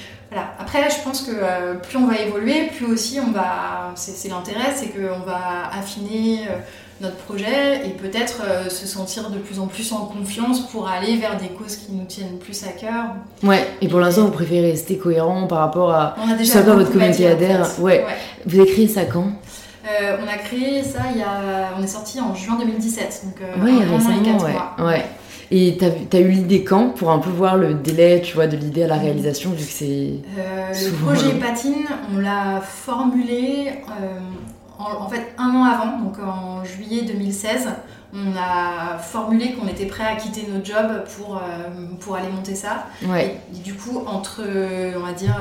après, 0.60 0.90
je 0.90 1.04
pense 1.04 1.22
que 1.22 1.32
euh, 1.34 1.76
plus 1.76 1.98
on 1.98 2.06
va 2.06 2.20
évoluer, 2.20 2.68
plus 2.76 2.86
aussi 2.86 3.20
on 3.20 3.32
va. 3.32 3.94
C'est 3.96 4.30
l'intérêt, 4.30 4.74
c'est 4.76 4.90
qu'on 4.90 5.26
va 5.26 5.70
affiner 5.74 6.42
euh, 6.48 6.58
notre 7.02 7.16
projet 7.16 7.86
et 7.86 7.90
peut-être 7.90 8.44
euh, 8.46 8.70
se 8.70 8.86
sentir 8.86 9.32
de 9.32 9.40
plus 9.40 9.60
en 9.60 9.66
plus 9.66 9.92
en 9.92 10.06
confiance 10.06 10.68
pour 10.68 10.88
aller 10.88 11.18
vers 11.18 11.38
des 11.38 11.48
causes 11.48 11.78
qui 11.78 11.94
nous 11.94 12.06
tiennent 12.06 12.38
plus 12.38 12.64
à 12.64 12.72
cœur. 12.72 13.06
Ouais, 13.42 13.68
et 13.82 13.88
pour 13.88 14.00
l'instant, 14.00 14.26
vous 14.26 14.32
préférez 14.32 14.72
rester 14.72 14.98
cohérent 14.98 15.48
par 15.48 15.60
rapport 15.60 15.92
à 15.92 16.16
on 16.24 16.32
a 16.32 16.36
déjà 16.36 16.62
votre 16.62 16.92
communauté 16.92 17.26
adhère. 17.26 17.68
Ouais. 17.80 18.06
Vous 18.46 18.60
avez 18.60 18.72
créé 18.72 18.88
ça 18.88 19.06
quand? 19.06 19.32
On 20.22 20.28
a 20.28 20.38
créé 20.38 20.84
ça 20.84 21.00
il 21.12 21.20
y 21.20 21.24
a. 21.24 21.72
On 21.80 21.84
est 21.84 21.88
sorti 21.88 22.22
en 22.22 22.36
juin 22.36 22.58
2017, 22.60 23.24
donc 23.26 23.64
ouais, 23.64 23.72
récemment, 23.84 24.38
ouais. 24.78 24.86
ouais. 24.86 25.06
Et 25.52 25.78
t'as 25.78 26.18
as 26.18 26.22
eu 26.22 26.30
l'idée 26.30 26.64
quand 26.64 26.90
pour 26.90 27.10
un 27.10 27.20
peu 27.20 27.30
voir 27.30 27.58
le 27.58 27.74
délai, 27.74 28.22
tu 28.22 28.36
vois, 28.36 28.48
de 28.48 28.56
l'idée 28.56 28.84
à 28.84 28.88
la 28.88 28.98
réalisation, 28.98 29.50
vu 29.52 29.66
que 29.66 29.72
c'est. 29.72 30.14
Euh, 30.38 30.72
le 30.72 30.92
projet 31.04 31.34
Patine, 31.40 31.88
on 32.14 32.20
l'a 32.20 32.62
formulé 32.62 33.72
euh, 33.90 34.20
en, 34.78 35.10
fait 35.10 35.34
un 35.40 35.50
an 35.50 35.64
avant, 35.64 35.98
donc 35.98 36.18
en 36.20 36.64
juillet 36.64 37.02
2016. 37.02 37.68
On 38.14 38.36
a 38.36 38.98
formulé 38.98 39.54
qu'on 39.54 39.68
était 39.68 39.86
prêt 39.86 40.04
à 40.04 40.16
quitter 40.16 40.48
notre 40.52 40.66
job 40.66 41.04
pour, 41.16 41.38
euh, 41.38 41.40
pour 42.00 42.16
aller 42.16 42.30
monter 42.30 42.56
ça. 42.56 42.88
Ouais. 43.08 43.38
Et, 43.54 43.58
du 43.60 43.76
coup, 43.76 44.04
entre, 44.08 44.44
on 44.96 45.00
va 45.00 45.14
dire, 45.14 45.36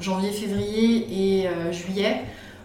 janvier, 0.00 0.30
février 0.30 1.06
et 1.42 1.48
juillet, 1.72 2.22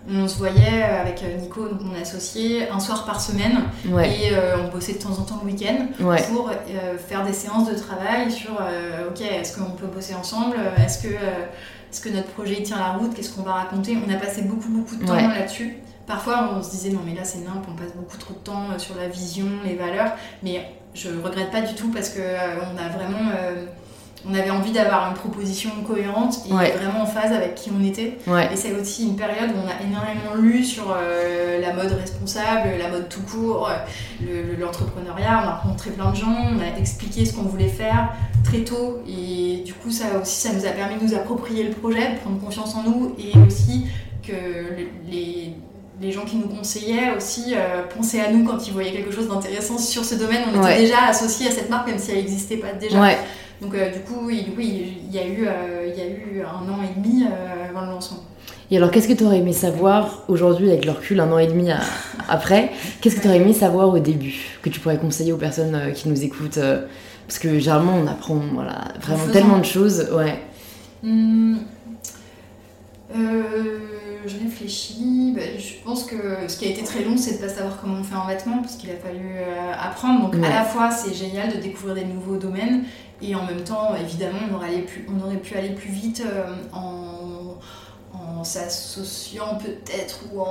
on 0.08 0.28
se 0.28 0.38
voyait 0.38 0.84
avec 0.84 1.24
Nico, 1.40 1.68
mon 1.82 2.00
associé, 2.00 2.70
un 2.70 2.80
soir 2.80 3.06
par 3.06 3.20
semaine. 3.22 3.64
Et 3.86 4.34
euh, 4.34 4.58
on 4.64 4.70
bossait 4.70 4.94
de 4.94 5.00
temps 5.00 5.18
en 5.20 5.24
temps 5.24 5.40
le 5.44 5.52
week-end 5.52 5.88
pour 6.32 6.50
euh, 6.50 6.98
faire 6.98 7.26
des 7.26 7.34
séances 7.34 7.70
de 7.70 7.76
travail 7.76 8.32
sur 8.32 8.52
euh, 8.62 9.10
ok, 9.10 9.22
est-ce 9.22 9.58
qu'on 9.58 9.72
peut 9.72 9.88
bosser 9.88 10.16
ensemble? 10.16 10.58
Est-ce 10.78 11.04
que, 11.04 11.10
est 11.10 12.04
que 12.04 12.10
notre 12.10 12.30
projet 12.30 12.62
tient 12.64 12.78
la 12.78 12.94
route? 12.94 13.14
Qu'est-ce 13.14 13.34
qu'on 13.34 13.44
va 13.44 13.54
raconter? 13.54 13.98
On 14.06 14.12
a 14.12 14.18
passé 14.18 14.44
beaucoup, 14.44 14.70
beaucoup 14.70 14.96
de 14.96 15.06
temps 15.06 15.16
là-dessus. 15.16 15.78
Parfois, 16.08 16.56
on 16.58 16.64
se 16.64 16.72
disait 16.72 16.90
non, 16.90 17.02
mais 17.06 17.14
là 17.14 17.24
c'est 17.24 17.40
nimp, 17.40 17.64
on 17.70 17.76
passe 17.76 17.94
beaucoup 17.96 18.18
trop 18.18 18.34
de 18.34 18.40
temps 18.40 18.80
sur 18.80 18.96
la 18.96 19.08
vision, 19.08 19.46
les 19.64 19.76
valeurs, 19.76 20.14
mais 20.42 20.66
je 20.96 21.10
regrette 21.10 21.52
pas 21.52 21.62
du 21.62 21.76
tout 21.76 21.90
parce 21.90 22.10
qu'on 22.10 22.20
a 22.20 22.90
vraiment 22.90 23.30
on 24.28 24.34
avait 24.34 24.50
envie 24.50 24.72
d'avoir 24.72 25.10
une 25.10 25.16
proposition 25.16 25.70
cohérente 25.88 26.40
et 26.46 26.52
vraiment 26.52 27.04
en 27.04 27.06
phase 27.06 27.32
avec 27.32 27.56
qui 27.56 27.72
on 27.78 27.84
était. 27.84 28.18
Et 28.52 28.56
c'est 28.56 28.74
aussi 28.74 29.08
une 29.08 29.16
période 29.16 29.52
où 29.52 29.60
on 29.64 29.68
a 29.68 29.82
énormément 29.86 30.36
lu 30.36 30.64
sur 30.64 30.92
euh, 30.92 31.62
la 31.62 31.74
mode 31.74 31.92
responsable, 31.92 32.70
la 32.78 32.90
mode 32.90 33.08
tout 33.08 33.22
court, 33.22 33.70
euh, 34.22 34.58
l'entrepreneuriat. 34.60 35.42
on 35.44 35.48
a 35.48 35.56
rencontré 35.56 35.92
plein 35.92 36.12
de 36.12 36.16
gens, 36.16 36.36
on 36.54 36.60
a 36.60 36.78
expliqué 36.80 37.26
ce 37.26 37.34
qu'on 37.34 37.44
voulait 37.44 37.70
faire 37.70 38.14
très 38.44 38.60
tôt. 38.60 39.02
Et 39.08 39.64
du 39.66 39.74
coup, 39.74 39.92
ça 39.92 40.06
aussi, 40.22 40.48
ça 40.48 40.54
nous 40.54 40.66
a 40.66 40.72
permis 40.72 40.98
de 41.00 41.04
nous 41.04 41.14
approprier 41.14 41.64
le 41.64 41.72
projet, 41.72 42.14
de 42.14 42.20
prendre 42.20 42.40
confiance 42.40 42.76
en 42.76 42.84
nous 42.84 43.16
et 43.18 43.38
aussi 43.48 43.86
que 44.22 44.34
les 45.10 45.54
les 46.02 46.12
gens 46.12 46.24
qui 46.24 46.38
nous 46.38 46.48
conseillaient 46.48 47.16
aussi 47.16 47.54
euh, 47.54 47.84
pensaient 47.84 48.22
à 48.22 48.32
nous 48.32 48.46
quand 48.46 48.66
ils 48.68 48.74
voyaient 48.74 48.92
quelque 48.92 49.12
chose 49.12 49.28
d'intéressant 49.28 49.78
sur 49.78 50.06
ce 50.06 50.16
domaine. 50.16 50.44
On 50.54 50.62
était 50.64 50.82
déjà 50.82 51.08
associés 51.10 51.48
à 51.48 51.52
cette 51.52 51.70
marque, 51.70 51.88
même 51.88 52.00
si 52.00 52.12
elle 52.12 52.18
n'existait 52.18 52.58
pas 52.58 52.72
déjà. 52.72 53.16
Donc 53.62 53.76
euh, 53.76 53.92
du 53.92 54.00
coup, 54.00 54.22
oui, 54.24 54.46
il, 54.58 55.14
y 55.14 55.20
a 55.20 55.28
eu, 55.28 55.46
euh, 55.46 55.86
il 55.88 55.98
y 55.98 56.02
a 56.02 56.08
eu 56.08 56.42
un 56.42 56.72
an 56.72 56.80
et 56.82 56.98
demi 57.00 57.24
euh, 57.24 57.70
avant 57.70 57.82
le 57.82 57.92
lancement. 57.92 58.24
Et 58.72 58.78
alors, 58.78 58.92
qu'est-ce 58.92 59.08
que 59.08 59.14
tu 59.14 59.24
aurais 59.24 59.40
aimé 59.40 59.52
savoir 59.52 60.24
aujourd'hui, 60.28 60.70
avec 60.70 60.86
le 60.86 60.92
recul, 60.92 61.20
un 61.20 61.32
an 61.32 61.40
et 61.40 61.48
demi 61.48 61.70
après 62.30 62.72
Qu'est-ce 63.02 63.16
que 63.18 63.22
tu 63.22 63.28
aurais 63.28 63.38
aimé 63.38 63.54
savoir 63.54 63.90
au 63.90 64.00
début 64.00 64.60
que 64.62 64.70
tu 64.70 64.80
pourrais 64.80 64.98
conseiller 64.98 65.34
aux 65.34 65.38
personnes 65.38 65.92
qui 65.94 66.08
nous 66.08 66.24
écoutent 66.24 66.60
Parce 67.28 67.40
que 67.40 67.60
généralement, 67.60 67.96
on 67.96 68.08
apprend 68.08 68.40
voilà, 68.54 68.90
vraiment 69.02 69.28
tellement 69.34 69.58
de 69.58 69.66
choses. 69.66 70.08
Ouais. 70.14 70.40
Mmh. 71.02 71.58
je 73.14 74.38
réfléchis. 74.44 75.34
Bah, 75.36 75.42
je 75.58 75.84
pense 75.84 76.04
que 76.04 76.16
ce 76.48 76.58
qui 76.58 76.66
a 76.66 76.70
été 76.70 76.84
très 76.84 77.04
long, 77.04 77.18
c'est 77.18 77.32
de 77.32 77.44
ne 77.44 77.48
pas 77.48 77.54
savoir 77.54 77.78
comment 77.82 77.98
on 78.00 78.04
fait 78.04 78.16
un 78.16 78.28
vêtement, 78.28 78.60
parce 78.60 78.76
qu'il 78.76 78.92
a 78.92 78.96
fallu 78.96 79.36
apprendre. 79.82 80.30
Donc, 80.30 80.46
à 80.46 80.50
la 80.50 80.64
fois, 80.64 80.92
c'est 80.92 81.14
génial 81.14 81.52
de 81.52 81.58
découvrir 81.58 81.96
des 81.96 82.06
nouveaux 82.06 82.38
domaines, 82.38 82.84
et 83.22 83.36
en 83.36 83.46
même 83.46 83.64
temps, 83.64 83.96
évidemment, 83.96 84.40
on 84.52 84.56
aurait, 84.56 84.82
pu, 84.82 85.06
on 85.10 85.26
aurait 85.26 85.38
pu 85.38 85.56
aller 85.56 85.70
plus 85.70 85.90
vite 85.90 86.24
euh, 86.26 86.46
en, 86.74 87.58
en 88.18 88.44
s'associant 88.44 89.56
peut-être 89.56 90.22
ou 90.32 90.42
en, 90.42 90.46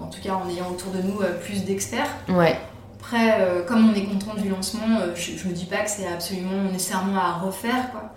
en, 0.00 0.06
tout 0.06 0.20
cas 0.22 0.34
en 0.34 0.48
ayant 0.48 0.70
autour 0.70 0.92
de 0.92 1.02
nous 1.02 1.20
euh, 1.20 1.38
plus 1.38 1.64
d'experts. 1.64 2.08
Ouais. 2.28 2.56
Après, 2.98 3.40
euh, 3.40 3.62
comme 3.64 3.90
on 3.90 3.94
est 3.94 4.04
content 4.04 4.34
du 4.34 4.48
lancement, 4.48 4.98
je, 5.14 5.32
je 5.36 5.48
me 5.48 5.52
dis 5.52 5.64
pas 5.66 5.78
que 5.78 5.90
c'est 5.90 6.06
absolument 6.06 6.70
nécessairement 6.70 7.18
à 7.18 7.32
refaire. 7.32 7.90
Quoi. 7.92 8.12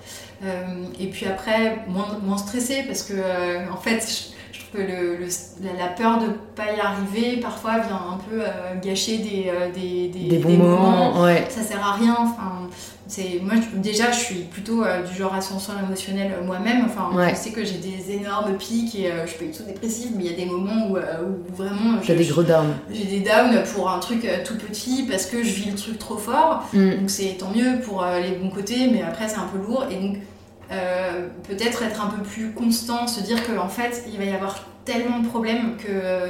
et 1.00 1.08
puis 1.08 1.26
après, 1.26 1.80
moins, 1.88 2.18
moins 2.22 2.38
stressé 2.38 2.84
parce 2.84 3.04
que 3.04 3.70
en 3.72 3.78
fait, 3.78 4.33
que 4.74 4.80
le, 4.80 5.18
le- 5.18 5.78
la, 5.78 5.88
peur 5.88 6.20
de 6.20 6.28
pas 6.56 6.72
y 6.76 6.80
arriver 6.80 7.38
parfois 7.40 7.78
vient 7.80 8.02
un 8.14 8.18
peu 8.18 8.42
euh, 8.42 8.76
gâcher 8.82 9.20
des, 9.20 9.46
euh, 9.54 9.72
des, 9.72 10.08
des, 10.10 10.28
Des 10.30 10.38
bons 10.38 10.58
moments, 10.58 11.22
ouais. 11.22 11.46
ça 11.50 11.62
sert 11.62 11.86
à 11.86 11.94
rien. 11.94 12.16
Enfin, 12.20 12.68
c'est 13.08 13.40
moi 13.44 13.54
je- 13.56 13.78
déjà 13.78 14.12
je 14.12 14.20
suis 14.20 14.36
plutôt 14.46 14.84
euh, 14.84 15.04
du 15.04 15.16
genre 15.16 15.34
ascension 15.36 15.74
émotionnelle 15.86 16.32
moi-même. 16.46 16.86
Enfin, 16.86 17.16
Ouais. 17.16 17.30
je 17.32 17.36
sais 17.36 17.52
que 17.52 17.64
j'ai 17.64 17.78
des 17.78 18.12
énormes 18.14 18.56
pics 18.58 18.96
et 18.96 19.12
je 19.28 19.34
peux 19.38 19.46
être 19.46 19.58
tout 19.58 19.64
dépressive, 19.64 20.12
mais 20.18 20.24
il 20.26 20.32
y 20.32 20.34
a 20.34 20.38
des 20.38 20.50
moments 20.52 20.88
où, 20.90 20.98
où 20.98 21.56
vraiment 21.56 22.02
je- 22.02 22.14
des 22.14 22.26
gros 22.26 22.44
downs. 22.44 22.74
j'ai 22.92 23.06
des 23.06 23.20
downs 23.20 23.62
pour 23.76 23.90
un 23.92 24.00
truc 24.00 24.28
tout 24.46 24.56
petit 24.58 25.04
parce 25.10 25.26
que 25.28 25.44
je 25.44 25.54
vis 25.54 25.70
le 25.72 25.76
truc 25.78 26.00
trop 26.00 26.18
fort. 26.18 26.64
Mm. 26.74 26.90
Donc 27.02 27.10
c'est 27.10 27.38
tant 27.38 27.52
mieux 27.56 27.80
pour 27.82 28.04
les 28.22 28.32
bons 28.38 28.50
côtés, 28.50 28.88
mais 28.92 29.02
après 29.04 29.28
c'est 29.28 29.38
un 29.38 29.48
peu 29.52 29.60
lourd. 29.60 29.86
Et 29.92 29.96
donc 29.96 30.18
euh, 30.72 31.28
peut-être 31.48 31.84
être 31.84 32.04
un 32.04 32.10
peu 32.10 32.22
plus 32.24 32.52
constant, 32.52 33.08
se 33.08 33.22
dire 33.22 33.38
qu'en 33.46 33.70
fait 33.70 34.04
il 34.12 34.18
va 34.18 34.26
y 34.26 34.34
avoir 34.34 34.60
tellement 34.86 35.20
de 35.20 35.28
problèmes 35.28 35.78
que 35.78 35.88
euh, 35.90 36.28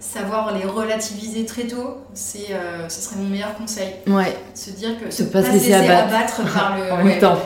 savoir 0.00 0.54
les 0.54 0.64
relativiser 0.64 1.46
très 1.46 1.62
tôt, 1.64 1.98
c'est, 2.12 2.50
euh, 2.50 2.88
ce 2.88 3.00
serait 3.00 3.16
mon 3.16 3.28
meilleur 3.28 3.54
conseil. 3.54 3.88
Ouais, 4.06 4.36
Se 4.52 4.70
dire 4.70 4.90
que 5.02 5.10
Se 5.10 5.22
pas 5.32 5.42
se 5.42 5.50
laisser 5.52 5.72
abattre. 5.72 6.42
par 6.52 6.76
le. 6.76 6.92
en 6.92 7.04
ouais, 7.04 7.18
temps. 7.18 7.38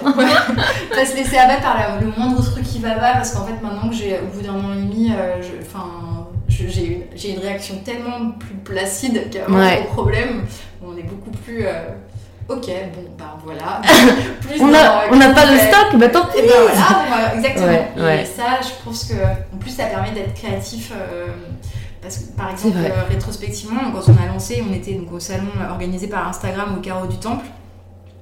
pas 0.95 1.05
se 1.07 1.15
laisser 1.17 1.39
abattre 1.39 1.63
par 1.63 1.79
la- 1.79 2.01
le 2.01 2.07
moindre 2.17 2.43
truc 2.45 2.65
qui 2.65 2.79
va 2.81 2.93
pas, 2.95 3.13
parce 3.13 3.33
qu'en 3.33 3.45
fait 3.47 3.61
maintenant 3.63 3.89
que 3.89 3.95
j'ai, 3.95 4.19
au 4.19 4.27
bout 4.35 4.43
d'un 4.43 4.55
an 4.55 4.73
et 4.73 4.83
demi, 4.83 5.13
euh, 5.17 5.41
enfin, 5.63 6.27
j'ai 6.49 6.87
une, 6.87 7.03
j'ai 7.15 7.35
une 7.35 7.39
réaction 7.41 7.77
tellement 7.85 8.33
plus 8.33 8.55
placide 8.65 9.31
qu'avant 9.31 9.59
Ouais. 9.59 9.87
au 9.89 9.93
problème. 9.93 10.45
On 10.83 10.97
est 10.97 11.03
beaucoup 11.03 11.31
plus. 11.31 11.65
Ok, 12.49 12.67
bon, 12.95 13.05
bah 13.19 13.37
voilà. 13.45 13.81
Plus 14.41 14.61
On 14.63 14.69
n'a 14.69 15.35
pas 15.35 15.47
le 15.51 15.59
stock, 15.59 15.99
bah 15.99 16.09
tant 16.09 16.27
pis 16.27 16.39
Et 16.39 16.43
ben 16.43 16.55
voilà, 17.09 17.35
exactement. 17.35 17.67
Ouais, 17.67 17.93
et 17.97 18.03
ouais. 18.03 18.25
ça, 18.25 18.61
je 18.63 18.85
pense 18.85 19.05
que, 19.05 19.15
en 19.15 19.59
plus, 19.59 19.71
ça 19.71 19.85
permet 19.87 20.13
d'être 20.13 20.35
créatif. 20.35 20.93
euh, 20.93 21.27
parce 22.01 22.19
que, 22.19 22.33
par 22.37 22.51
exemple, 22.51 22.77
euh, 22.79 23.05
rétrospectivement, 23.09 23.81
quand 23.93 24.13
on 24.13 24.23
a 24.23 24.27
lancé, 24.33 24.65
on 24.69 24.73
était 24.73 24.95
donc 24.95 25.13
au 25.13 25.21
salon 25.21 25.49
organisé 25.69 26.07
par 26.07 26.29
Instagram 26.29 26.75
au 26.79 26.81
carreau 26.81 27.07
du 27.07 27.17
Temple. 27.19 27.45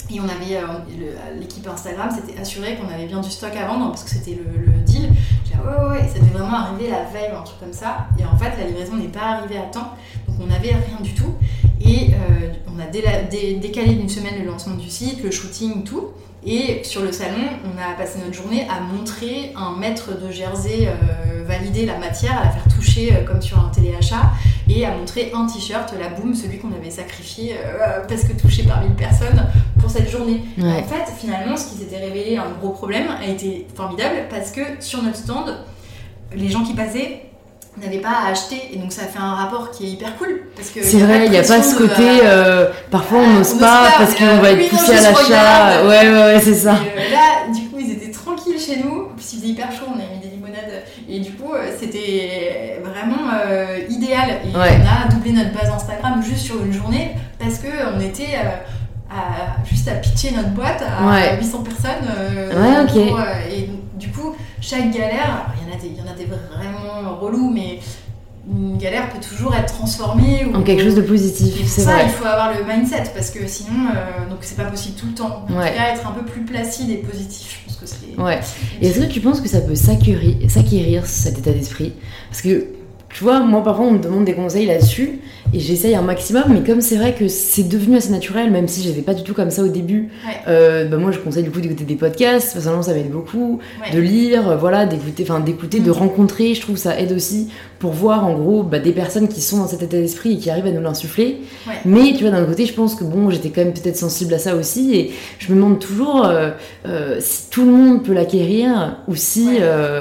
Et 0.09 0.21
on 0.21 0.25
avait, 0.25 0.57
euh, 0.57 1.35
l'équipe 1.39 1.67
Instagram 1.69 2.09
s'était 2.11 2.41
assuré 2.41 2.77
qu'on 2.77 2.93
avait 2.95 3.07
bien 3.07 3.21
du 3.21 3.29
stock 3.31 3.51
à 3.57 3.67
vendre 3.67 3.89
parce 3.91 4.05
que 4.05 4.11
c'était 4.11 4.39
le, 4.39 4.65
le 4.73 4.79
deal. 4.83 5.11
J'ai 5.45 5.55
dit, 5.55 5.59
ouais, 5.61 5.85
ouais, 5.85 5.91
ouais, 6.01 6.09
ça 6.09 6.21
devait 6.21 6.39
vraiment 6.39 6.59
arriver 6.59 6.91
la 6.91 7.03
veille 7.03 7.33
ou 7.35 7.37
un 7.39 7.43
truc 7.43 7.59
comme 7.59 7.73
ça. 7.73 8.07
Et 8.19 8.25
en 8.25 8.37
fait, 8.39 8.53
la 8.57 8.67
livraison 8.69 8.95
n'est 8.95 9.09
pas 9.09 9.37
arrivée 9.39 9.59
à 9.59 9.63
temps. 9.63 9.95
On 10.41 10.47
n'avait 10.47 10.69
rien 10.73 11.01
du 11.03 11.15
tout. 11.15 11.35
Et 11.81 12.09
euh, 12.11 12.53
on 12.75 12.79
a 12.81 12.87
déla- 12.87 13.29
dé- 13.31 13.55
décalé 13.55 13.95
d'une 13.95 14.09
semaine 14.09 14.35
le 14.41 14.47
lancement 14.47 14.75
du 14.77 14.91
site, 14.91 15.23
le 15.23 15.31
shooting, 15.31 15.85
tout. 15.85 16.09
Et 16.49 16.83
sur 16.85 17.03
le 17.03 17.11
salon, 17.11 17.43
on 17.65 17.77
a 17.77 17.97
passé 17.97 18.19
notre 18.25 18.35
journée 18.35 18.67
à 18.71 18.81
montrer 18.81 19.53
un 19.57 19.77
mètre 19.77 20.17
de 20.21 20.31
jersey 20.31 20.87
euh, 20.89 21.45
valider 21.45 21.87
la 21.87 21.99
matière, 21.99 22.39
à 22.41 22.45
la 22.45 22.51
faire 22.51 22.65
toucher 22.73 23.13
euh, 23.13 23.25
comme 23.25 23.43
sur 23.43 23.59
un 23.59 23.69
téléachat, 23.71 24.31
et 24.69 24.85
à 24.87 24.97
montrer 24.97 25.33
un 25.35 25.47
t-shirt, 25.47 25.93
la 25.99 26.09
boom, 26.09 26.35
celui 26.35 26.59
qu'on 26.59 26.73
avait 26.73 26.91
sacrifié 26.91 27.55
parce 28.09 28.25
que 28.25 28.33
touché 28.33 28.65
par 28.65 28.81
1000 28.83 28.93
personnes 28.95 29.47
pour 29.81 29.89
cette 29.91 30.11
journée. 30.11 30.43
Ouais. 30.59 30.65
En 30.81 30.83
fait, 30.83 31.05
finalement, 31.19 31.57
ce 31.57 31.69
qui 31.71 31.75
s'était 31.79 31.99
révélé 31.99 32.37
un 32.37 32.51
gros 32.61 32.71
problème 32.71 33.07
a 33.09 33.27
été 33.29 33.67
formidable 33.77 34.17
parce 34.29 34.51
que 34.51 34.61
sur 34.81 35.03
notre 35.05 35.17
stand, 35.19 35.57
les 36.35 36.49
gens 36.49 36.65
qui 36.65 36.75
passaient 36.75 37.26
n'avaient 37.83 37.99
pas 38.01 38.13
à 38.27 38.31
acheter 38.31 38.71
et 38.73 38.77
donc 38.79 38.93
ça 38.93 39.03
fait 39.03 39.19
un 39.19 39.35
rapport 39.35 39.71
qui 39.71 39.85
est 39.87 39.91
hyper 39.91 40.17
cool 40.17 40.43
parce 40.57 40.71
que 40.71 40.83
C'est 40.83 40.99
vrai, 40.99 41.27
il 41.27 41.31
n'y 41.31 41.37
a 41.37 41.43
pas 41.43 41.63
ce 41.63 41.75
de, 41.75 41.79
côté. 41.79 42.03
euh, 42.23 42.25
euh, 42.25 42.71
parfois, 42.91 43.19
on 43.19 43.27
n'ose 43.35 43.53
on 43.55 43.59
pas 43.59 43.89
parce 43.99 44.15
qu'on 44.15 44.25
euh, 44.25 44.41
va 44.41 44.53
oui, 44.53 44.65
être 44.65 44.71
poussé 44.71 44.93
à 44.93 45.01
l'achat. 45.03 45.85
Ouais, 45.87 46.09
ouais, 46.09 46.23
ouais, 46.35 46.41
c'est 46.41 46.55
ça. 46.55 46.73
Et 46.75 46.99
euh, 46.99 47.11
là, 47.13 47.53
du 47.55 47.69
coup, 47.69 47.77
ils 47.79 47.93
étaient 47.93 48.11
tranquilles 48.11 48.59
chez 48.59 48.77
nous. 48.83 49.09
Plus, 49.17 49.33
il 49.35 49.39
faisait 49.41 49.49
hyper 49.49 49.71
chaud, 49.73 49.85
on 49.89 49.95
avait 49.95 50.15
mis 50.15 50.21
des 50.21 50.29
limonades. 50.35 50.85
Et 51.09 51.21
du 51.21 51.33
coup, 51.33 51.53
euh, 51.53 51.71
c'était 51.79 52.81
vraiment 52.83 53.31
euh, 53.47 53.79
idéal. 53.91 54.31
Et 54.45 54.57
Ouais. 54.57 54.79
on 54.83 55.07
a 55.07 55.13
doublé 55.13 55.33
notre 55.33 55.53
base 55.53 55.71
Instagram 55.71 56.23
juste 56.23 56.45
sur 56.47 56.65
une 56.65 56.73
journée 56.73 57.11
parce 57.39 57.59
qu'on 57.59 58.01
était 58.01 58.37
euh, 58.37 58.49
à- 59.11 59.65
juste 59.69 59.87
à 59.89 59.93
pitcher 59.93 60.31
notre 60.35 60.51
boîte 60.51 60.83
à 60.83 61.07
Ouais. 61.07 61.37
800 61.39 61.59
personnes. 61.63 62.09
euh, 62.19 62.51
Ouais, 62.51 62.81
ok. 62.83 63.09
pour, 63.09 63.19
euh, 63.21 63.25
et 63.55 63.69
du 63.99 64.09
coup, 64.09 64.35
chaque 64.61 64.91
galère, 64.93 65.47
il 65.61 65.69
y 65.69 65.71
en 65.73 65.77
a 65.77 65.81
des, 65.81 65.87
il 65.89 65.97
y 65.97 66.01
en 66.01 66.11
a 66.11 66.15
des 66.17 66.25
vraiment 66.27 67.17
relous, 67.21 67.51
mais 67.53 67.81
une 68.49 68.79
galère 68.79 69.09
peut 69.11 69.19
toujours 69.21 69.55
être 69.57 69.75
transformée 69.75 70.45
ou- 70.45 70.55
En 70.57 70.63
quelque 70.63 70.85
chose 70.85 70.95
de 70.95 71.01
positif, 71.03 71.67
c'est 71.67 71.81
ça, 71.81 71.95
vrai. 71.95 72.05
il 72.05 72.11
faut 72.11 72.25
avoir 72.27 72.53
le 72.55 72.65
mindset 72.65 73.11
parce 73.15 73.31
que 73.31 73.45
sinon, 73.49 73.89
euh, 73.91 74.29
donc 74.31 74.39
c'est 74.43 74.57
pas 74.57 74.67
possible 74.67 74.95
tout 74.97 75.07
le 75.07 75.15
temps. 75.15 75.45
En 75.51 75.59
Ouais. 75.59 75.73
être 75.93 76.07
un 76.07 76.13
peu 76.13 76.25
plus 76.25 76.43
placide 76.43 76.91
et 76.91 76.99
positif, 76.99 77.59
je 77.61 77.67
pense 77.67 77.77
que 77.77 77.87
c'est. 77.87 78.21
Ouais. 78.23 78.39
Et 78.81 78.87
est-ce 78.89 79.01
que 79.01 79.05
tu 79.13 79.21
penses 79.21 79.41
que 79.41 79.49
ça 79.49 79.61
peut 79.61 79.75
s'acquérir, 79.75 80.37
s'acquérir 80.49 81.07
cet 81.07 81.39
état 81.39 81.51
d'esprit? 81.51 81.93
Parce 82.31 82.41
que, 82.43 82.67
tu 83.17 83.25
vois, 83.25 83.41
moi 83.41 83.65
parfois 83.65 83.87
on 83.87 83.93
me 83.93 83.99
demande 83.99 84.27
des 84.27 84.35
conseils 84.35 84.67
là-dessus 84.67 85.21
et 85.55 85.59
j'essaye 85.61 85.95
un 85.95 86.03
maximum, 86.03 86.43
mais 86.51 86.61
comme 86.61 86.83
c'est 86.83 86.97
vrai 86.97 87.15
que 87.15 87.29
c'est 87.29 87.67
devenu 87.67 87.97
assez 87.97 88.11
naturel, 88.11 88.51
même 88.51 88.69
si 88.69 88.83
j'étais 88.83 89.01
pas 89.01 89.15
du 89.15 89.23
tout 89.23 89.33
comme 89.33 89.49
ça 89.51 89.63
au 89.63 89.69
début, 89.69 90.11
Ouais. 90.27 90.35
euh, 90.49 90.85
bah 90.87 90.99
moi 90.99 91.13
je 91.13 91.19
conseille 91.19 91.45
du 91.45 91.51
coup 91.51 91.61
d'écouter 91.63 91.85
des 91.85 91.95
podcasts, 91.95 92.53
personnellement 92.53 92.83
ça 92.83 92.93
m'aide 92.93 93.11
beaucoup, 93.11 93.59
Ouais. 93.81 93.95
de 93.97 94.01
lire, 94.01 94.59
voilà, 94.59 94.85
d'écouter, 94.85 95.23
enfin 95.27 95.41
d'écouter, 95.41 95.81
de 95.81 95.89
Mm. 95.91 95.95
rencontrer, 95.95 96.55
je 96.55 96.61
trouve 96.61 96.77
ça 96.77 96.99
aide 97.01 97.13
aussi 97.13 97.49
pour 97.79 97.93
voir 97.93 98.27
en 98.27 98.35
gros 98.35 98.63
bah, 98.63 98.81
des 98.81 98.93
personnes 98.93 99.29
qui 99.29 99.41
sont 99.41 99.59
dans 99.59 99.67
cet 99.67 99.83
état 99.83 99.97
d'esprit 99.97 100.33
et 100.35 100.37
qui 100.37 100.51
arrivent 100.51 100.67
à 100.67 100.71
nous 100.73 100.83
l'insuffler. 100.83 101.39
Ouais. 101.67 101.75
Mais 101.87 102.13
tu 102.19 102.25
vois, 102.25 102.33
d'un 102.33 102.45
côté, 102.45 102.67
je 102.67 102.75
pense 102.75 102.95
que 102.97 103.05
bon, 103.05 103.31
j'étais 103.31 103.49
quand 103.49 103.63
même 103.65 103.73
peut-être 103.73 103.97
sensible 103.97 104.35
à 104.35 104.39
ça 104.39 104.57
aussi 104.57 104.95
et 104.95 105.13
je 105.39 105.51
me 105.53 105.57
demande 105.57 105.79
toujours 105.79 106.27
euh, 106.27 106.51
euh, 106.87 107.17
si 107.21 107.49
tout 107.51 107.65
le 107.65 107.71
monde 107.73 108.03
peut 108.03 108.13
l'acquérir 108.13 108.99
ou 109.09 109.15
si, 109.15 109.49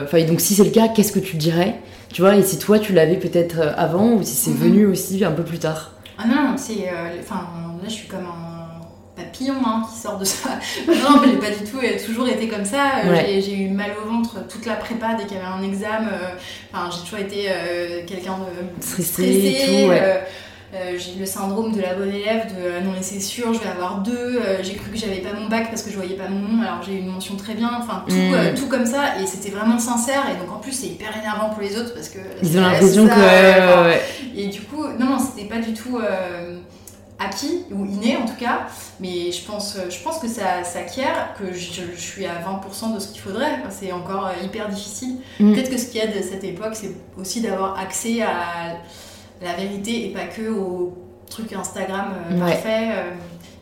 enfin, 0.04 0.18
et 0.18 0.26
donc 0.26 0.42
si 0.42 0.54
c'est 0.56 0.64
le 0.66 0.70
cas, 0.72 0.90
qu'est-ce 0.90 1.14
que 1.14 1.20
tu 1.20 1.38
dirais? 1.38 1.76
Tu 2.16 2.22
vois, 2.22 2.34
et 2.38 2.44
si 2.44 2.58
toi 2.58 2.80
tu 2.80 2.94
l'avais 2.94 3.18
peut-être 3.18 3.60
euh, 3.60 3.74
avant 3.76 4.14
ou 4.14 4.24
si 4.24 4.36
c'est 4.36 4.52
Mhm. 4.52 4.58
venu 4.58 4.86
aussi 4.86 5.22
un 5.26 5.34
peu 5.34 5.44
plus 5.44 5.60
tard? 5.60 5.92
Ah 6.18 6.24
non, 6.26 6.56
c'est. 6.56 6.88
euh, 6.88 7.20
Enfin, 7.20 7.42
là, 7.84 7.90
je 7.90 7.92
suis 7.94 8.08
comme 8.08 8.26
un 8.26 9.22
papillon 9.22 9.56
hein, 9.66 9.82
qui 9.92 10.00
sort 10.00 10.18
de 10.18 10.24
ça. 10.24 10.52
non, 10.88 11.20
mais 11.22 11.32
j'ai 11.34 11.38
pas 11.40 11.50
du 11.50 11.70
tout 11.70 11.78
euh, 11.78 12.06
toujours 12.06 12.26
été 12.30 12.48
comme 12.48 12.64
ça. 12.64 12.84
Euh, 13.04 13.12
Ouais. 13.12 13.42
j'ai- 13.42 13.58
eu 13.64 13.68
mal 13.68 13.92
au 14.02 14.08
ventre 14.10 14.48
toute 14.48 14.66
la 14.66 14.76
prépa 14.76 15.16
dès 15.16 15.26
qu'il 15.26 15.36
y 15.36 15.40
avait 15.42 15.46
un 15.62 15.62
examen. 15.62 16.08
Enfin, 16.72 16.90
j'ai 16.90 17.04
toujours 17.04 17.20
été 17.20 17.50
quelqu'un 18.08 18.38
de 18.38 18.82
Stressé 18.82 19.24
et 19.50 19.66
tout, 19.66 19.90
ouais. 19.90 20.24
Euh, 20.74 20.98
j'ai 20.98 21.16
eu 21.16 21.20
le 21.20 21.26
syndrome 21.26 21.72
de 21.74 21.82
la 21.82 21.94
bonne 21.94 22.12
élève, 22.12 22.48
de 22.48 22.60
euh, 22.62 22.82
non 22.82 22.92
mais 22.92 23.02
c'est 23.04 23.20
sûr, 23.20 23.54
je 23.54 23.60
vais 23.60 23.70
avoir 23.70 24.00
deux. 24.00 24.12
euh, 24.42 24.58
j'ai 24.64 24.74
cru 24.76 24.90
que 24.92 24.98
j'avais 24.98 25.18
pas 25.20 25.34
mon 25.34 25.48
bac 25.48 25.70
parce 25.70 25.84
que 25.84 25.90
je 25.92 25.96
voyais 25.96 26.16
pas 26.16 26.28
mon 26.28 26.40
nom, 26.40 26.62
alors 26.62 26.82
j'ai 26.84 26.94
eu 26.94 27.00
une 27.00 27.12
mention 27.12 27.36
très 27.36 27.54
bien. 27.54 27.70
Enfin 27.80 28.04
tout, 28.08 28.16
Mm. 28.16 28.34
euh, 28.34 28.56
tout 28.56 28.68
comme 28.68 28.86
ça 28.86 29.20
et 29.22 29.28
c'était 29.28 29.52
vraiment 29.52 29.80
sincère. 29.80 30.24
Et 30.30 30.40
donc 30.44 30.54
en 30.56 30.60
plus 30.60 30.72
c'est 30.74 30.88
hyper 30.88 31.16
énervant 31.18 31.50
pour 31.50 31.62
les 31.62 31.78
autres 31.78 31.94
parce 31.94 32.10
que 32.10 32.20
Ils 32.42 32.58
ont 32.58 32.62
l'impression 32.62 33.06
que. 33.08 33.12
enfin, 33.14 33.86
ouais, 33.86 34.02
et 34.36 34.48
du 34.48 34.62
coup, 34.62 34.84
non, 35.00 35.06
non, 35.06 35.18
c'était 35.20 35.48
pas 35.48 35.62
du 35.62 35.74
tout 35.74 36.00
acquis, 37.18 37.64
ou 37.72 37.86
inné 37.86 38.18
en 38.18 38.26
tout 38.26 38.36
cas, 38.38 38.68
mais 39.00 39.32
je 39.32 39.46
pense, 39.46 39.78
je 39.90 40.04
pense 40.04 40.20
que 40.20 40.28
ça 40.28 40.66
s'acquiert, 40.66 41.34
que 41.40 41.54
je, 41.54 41.82
je 41.96 42.02
suis 42.02 42.26
à 42.26 42.34
20% 42.34 42.94
de 42.94 43.00
ce 43.00 43.08
qu'il 43.08 43.22
faudrait. 43.22 43.52
Enfin, 43.62 43.70
c'est 43.70 43.92
encore 43.94 44.30
hyper 44.44 44.68
difficile. 44.68 45.20
Mm. 45.40 45.54
Peut-être 45.54 45.70
que 45.70 45.78
ce 45.78 45.86
qu'il 45.86 45.98
y 45.98 46.04
a 46.04 46.08
de 46.08 46.22
cette 46.22 46.44
époque, 46.44 46.74
c'est 46.74 46.92
aussi 47.18 47.40
d'avoir 47.40 47.80
accès 47.80 48.22
à 48.22 48.76
la 49.46 49.54
vérité 49.54 50.08
et 50.08 50.10
pas 50.14 50.26
que 50.26 50.50
aux 50.50 50.94
trucs 51.30 51.54
Instagram 51.54 52.06
euh, 52.32 52.34
Ouais. 52.36 52.40
parfaits. 52.52 52.90
Euh, 52.92 53.12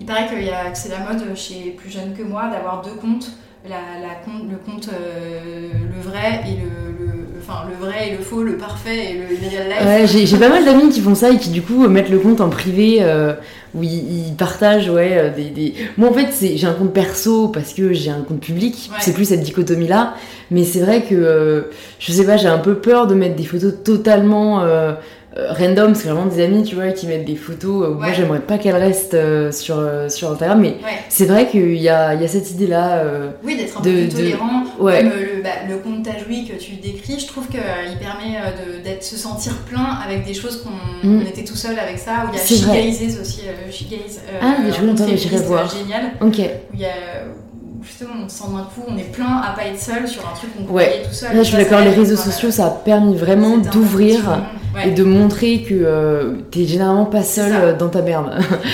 il 0.01 0.05
paraît 0.07 0.23
a, 0.25 0.69
que 0.71 0.77
c'est 0.77 0.89
la 0.89 0.99
mode 0.99 1.35
chez 1.35 1.75
plus 1.77 1.89
jeunes 1.91 2.13
que 2.17 2.23
moi 2.23 2.49
d'avoir 2.51 2.81
deux 2.81 2.95
comptes. 2.99 3.31
La, 3.69 3.75
la 4.05 4.15
compte, 4.15 4.49
le 4.51 4.57
compte 4.57 4.89
euh, 4.91 5.69
le 5.73 6.01
vrai 6.01 6.41
et 6.45 6.55
le, 6.61 7.05
le- 7.05 7.23
enfin 7.39 7.63
le 7.69 7.75
vrai 7.85 8.09
et 8.09 8.17
le 8.17 8.21
faux, 8.21 8.43
le 8.43 8.57
parfait 8.57 9.11
et 9.11 9.13
le 9.13 9.25
real 9.27 9.69
life. 9.69 9.85
Ouais, 10.13 10.25
j'ai 10.25 10.37
pas 10.37 10.49
mal 10.49 10.65
d'amis 10.65 10.89
qui 10.89 10.99
font 10.99 11.15
ça 11.15 11.29
et 11.31 11.37
qui 11.37 11.49
du 11.49 11.61
coup 11.61 11.87
mettent 11.87 12.09
le 12.09 12.19
compte 12.19 12.41
en 12.41 12.49
privé 12.49 12.97
euh, 13.01 13.33
où 13.73 13.81
ils, 13.83 14.27
ils 14.29 14.35
partagent 14.35 14.89
ouais 14.89 15.31
des, 15.35 15.45
des... 15.49 15.73
moi 15.97 16.09
en 16.09 16.13
fait 16.13 16.27
c'est 16.31 16.57
j'ai 16.57 16.67
un 16.67 16.73
compte 16.73 16.91
perso 16.93 17.47
parce 17.47 17.73
que 17.73 17.93
j'ai 17.93 18.11
un 18.11 18.21
compte 18.21 18.41
public 18.41 18.89
Ouais. 18.91 18.97
c'est 18.99 19.13
plus 19.13 19.25
cette 19.25 19.41
dichotomie 19.41 19.87
là 19.87 20.13
mais 20.51 20.63
c'est 20.65 20.79
vrai 20.81 21.03
que 21.03 21.15
euh, 21.15 21.61
je 21.99 22.11
sais 22.11 22.25
pas 22.25 22.35
j'ai 22.37 22.47
un 22.49 22.59
peu 22.59 22.75
peur 22.75 23.07
de 23.07 23.15
mettre 23.15 23.35
des 23.37 23.45
photos 23.45 23.73
totalement 23.83 24.61
euh, 24.61 24.93
random 25.35 25.95
c'est 25.95 26.07
vraiment 26.09 26.27
des 26.27 26.43
amis 26.43 26.63
tu 26.63 26.75
vois 26.75 26.91
qui 26.91 27.07
mettent 27.07 27.25
des 27.25 27.35
photos 27.35 27.87
euh, 27.87 27.93
moi 27.95 28.11
j'aimerais 28.13 28.41
pas 28.41 28.57
qu'elles 28.59 28.75
restent 28.75 29.15
euh, 29.15 29.51
sur 29.51 29.77
euh, 29.79 30.07
sur 30.09 30.31
Instagram 30.31 30.59
mais 30.61 30.69
Ouais. 30.83 30.99
c'est 31.09 31.25
vrai 31.25 31.47
qu'il 31.47 31.75
y 31.75 31.89
a, 31.89 32.13
y 32.13 32.23
a 32.23 32.27
cette 32.27 32.51
idée 32.51 32.67
là 32.67 33.03
Oui, 33.43 33.55
d'être 33.57 33.77
un 33.77 33.81
De- 33.81 33.89
peu 33.89 33.95
plus 33.97 34.07
de- 34.07 34.11
tolérant. 34.15 34.63
ouais. 34.79 34.97
Comme 34.99 35.07
euh, 35.11 35.35
le, 35.37 35.41
bah, 35.41 35.49
le 35.67 35.77
compte 35.77 36.03
Tajoui 36.03 36.45
que 36.47 36.53
tu 36.53 36.73
décris, 36.75 37.19
je 37.19 37.27
trouve 37.27 37.47
qu'il 37.47 37.59
permet 37.99 38.37
euh, 38.37 38.77
de, 38.79 38.83
d'être, 38.83 39.03
se 39.03 39.17
sentir 39.17 39.53
plein 39.69 39.97
avec 40.05 40.25
des 40.25 40.33
choses 40.33 40.61
qu'on 40.63 40.69
Mm. 41.07 41.17
on 41.17 41.21
était 41.25 41.43
tout 41.43 41.55
seul 41.55 41.77
avec 41.79 41.97
ça. 41.99 42.25
Où 42.25 42.29
il 42.31 42.37
y 42.37 42.39
a. 42.39 42.45
She 42.45 43.19
aussi, 43.19 43.41
euh, 43.47 43.71
She 43.71 43.89
Gaze, 43.89 44.21
euh, 44.29 44.39
Ah, 44.41 44.55
mais 44.63 44.71
je 44.71 44.81
mais 44.81 44.95
féministe, 44.95 45.23
j'irai 45.29 45.37
voir. 45.43 45.65
euh, 45.65 45.77
génial. 45.77 46.03
ok 46.21 46.37
Où 46.71 46.73
il 46.75 46.79
y 46.79 46.85
a, 46.85 46.89
où 47.27 47.83
justement, 47.83 48.11
on 48.23 48.29
se 48.29 48.37
sent 48.37 48.43
d'un 48.51 48.63
coup, 48.63 48.83
on 48.87 48.97
est 48.97 49.11
plein 49.11 49.41
à 49.41 49.53
pas 49.55 49.65
être 49.65 49.79
seul 49.79 50.07
sur 50.07 50.21
un 50.21 50.33
truc 50.35 50.51
qu'on 50.55 50.71
Ouais. 50.73 51.01
tout 51.07 51.13
seul. 51.13 51.35
là 51.35 51.43
je 51.43 51.47
suis 51.47 51.57
d'accord 51.57 51.81
les 51.81 51.89
réseaux 51.89 52.15
sociaux 52.15 52.51
ça 52.51 52.67
a 52.67 52.69
permis 52.69 53.15
vraiment 53.17 53.57
d'ouvrir. 53.57 54.39
Ouais, 54.73 54.89
et 54.89 54.91
de 54.91 55.03
montrer 55.03 55.61
que 55.61 55.73
euh, 55.73 56.33
t'es 56.49 56.65
généralement 56.65 57.05
pas 57.05 57.21
seul 57.21 57.51
euh, 57.53 57.77
dans 57.77 57.89
ta 57.89 58.01
merde. 58.01 58.31